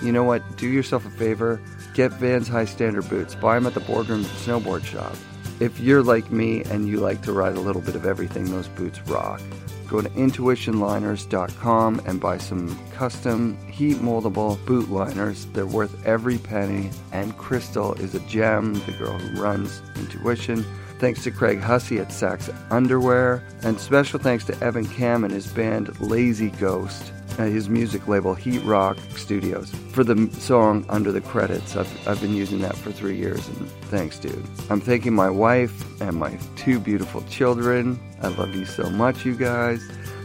You 0.03 0.13
know 0.13 0.25
what? 0.25 0.57
Do 0.57 0.69
yourself 0.69 1.05
a 1.05 1.11
favor. 1.11 1.61
Get 1.95 2.13
Vans 2.13 2.49
high 2.49 2.65
standard 2.65 3.09
boots. 3.09 3.35
Buy 3.35 3.55
them 3.57 3.67
at 3.67 3.75
the 3.75 3.81
Boardroom 3.81 4.25
Snowboard 4.25 4.85
Shop. 4.85 5.17
If 5.61 5.81
you're 5.81 6.03
like 6.03 6.31
me 6.31 6.63
and 6.65 6.89
you 6.89 7.01
like 7.01 7.23
to 7.23 7.33
ride 7.33 7.57
a 7.57 7.61
little 7.61 7.83
bit 7.83 7.95
of 7.95 8.07
everything, 8.07 8.47
those 8.47 8.69
boots 8.69 9.01
rock. 9.07 9.41
Go 9.89 10.01
to 10.01 10.09
intuitionliners.com 10.11 12.03
and 12.07 12.21
buy 12.21 12.39
some 12.39 12.79
custom 12.93 13.57
heat 13.67 13.97
moldable 13.99 14.65
boot 14.67 14.91
liners. 14.91 15.47
They're 15.53 15.67
worth 15.67 16.05
every 16.07 16.39
penny. 16.39 16.91
And 17.13 17.37
Crystal 17.37 17.95
is 17.95 18.15
a 18.15 18.21
gem, 18.21 18.75
the 18.87 18.93
girl 18.93 19.19
who 19.19 19.41
runs 19.41 19.83
Intuition. 19.97 20.65
Thanks 20.99 21.25
to 21.25 21.31
Craig 21.31 21.61
Hussey 21.61 21.99
at 21.99 22.09
Saxx 22.09 22.55
Underwear. 22.71 23.43
And 23.63 23.81
special 23.81 24.19
thanks 24.19 24.45
to 24.47 24.61
Evan 24.63 24.87
Cam 24.87 25.25
and 25.25 25.33
his 25.33 25.47
band 25.47 26.01
Lazy 26.01 26.51
Ghost 26.51 27.14
at 27.39 27.49
his 27.49 27.69
music 27.69 28.07
label 28.07 28.35
Heat 28.35 28.61
Rock 28.61 28.97
Studios 29.17 29.75
for 29.93 30.05
the 30.05 30.31
song 30.33 30.85
Under 30.89 31.11
the 31.11 31.21
Credits. 31.21 31.77
I've, 31.77 32.09
I've 32.09 32.21
been 32.21 32.35
using 32.35 32.61
that 32.61 32.77
for 32.77 32.93
three 32.93 33.17
years, 33.17 33.47
and 33.49 33.69
thanks, 33.91 34.19
dude. 34.19 34.45
I'm 34.71 34.81
thanking 34.81 35.15
my 35.15 35.31
wife 35.31 36.01
and 36.01 36.17
my 36.17 36.39
two 36.57 36.79
beautiful 36.79 37.23
children. 37.23 37.99
I 38.23 38.29
love 38.29 38.55
you 38.55 38.65
so 38.65 38.89
much, 38.91 39.25
you 39.25 39.35
guys. 39.35 39.83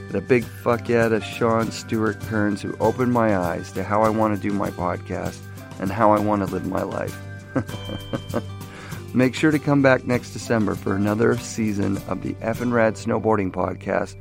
And 0.07 0.15
a 0.15 0.21
big 0.21 0.43
fuck 0.43 0.89
yeah 0.89 1.07
to 1.09 1.21
Sean 1.21 1.71
Stewart 1.71 2.19
Kearns, 2.21 2.61
who 2.61 2.75
opened 2.79 3.13
my 3.13 3.37
eyes 3.37 3.71
to 3.73 3.83
how 3.83 4.01
I 4.01 4.09
want 4.09 4.35
to 4.35 4.41
do 4.41 4.53
my 4.53 4.69
podcast 4.71 5.39
and 5.79 5.91
how 5.91 6.11
I 6.11 6.19
want 6.19 6.45
to 6.45 6.53
live 6.53 6.67
my 6.67 6.83
life. 6.83 7.17
Make 9.13 9.33
sure 9.33 9.49
to 9.49 9.59
come 9.59 9.81
back 9.81 10.05
next 10.05 10.33
December 10.33 10.75
for 10.75 10.95
another 10.95 11.37
season 11.37 11.97
of 12.07 12.21
the 12.21 12.35
F 12.41 12.61
and 12.61 12.73
Rad 12.73 12.93
Snowboarding 12.93 13.51
Podcast, 13.51 14.15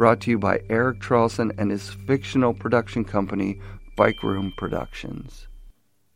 brought 0.00 0.18
to 0.18 0.30
you 0.30 0.38
by 0.38 0.62
Eric 0.70 1.02
Charlson 1.02 1.52
and 1.58 1.70
his 1.70 1.90
fictional 1.90 2.54
production 2.54 3.04
company, 3.04 3.60
Bike 3.96 4.22
Room 4.22 4.50
Productions. 4.56 5.46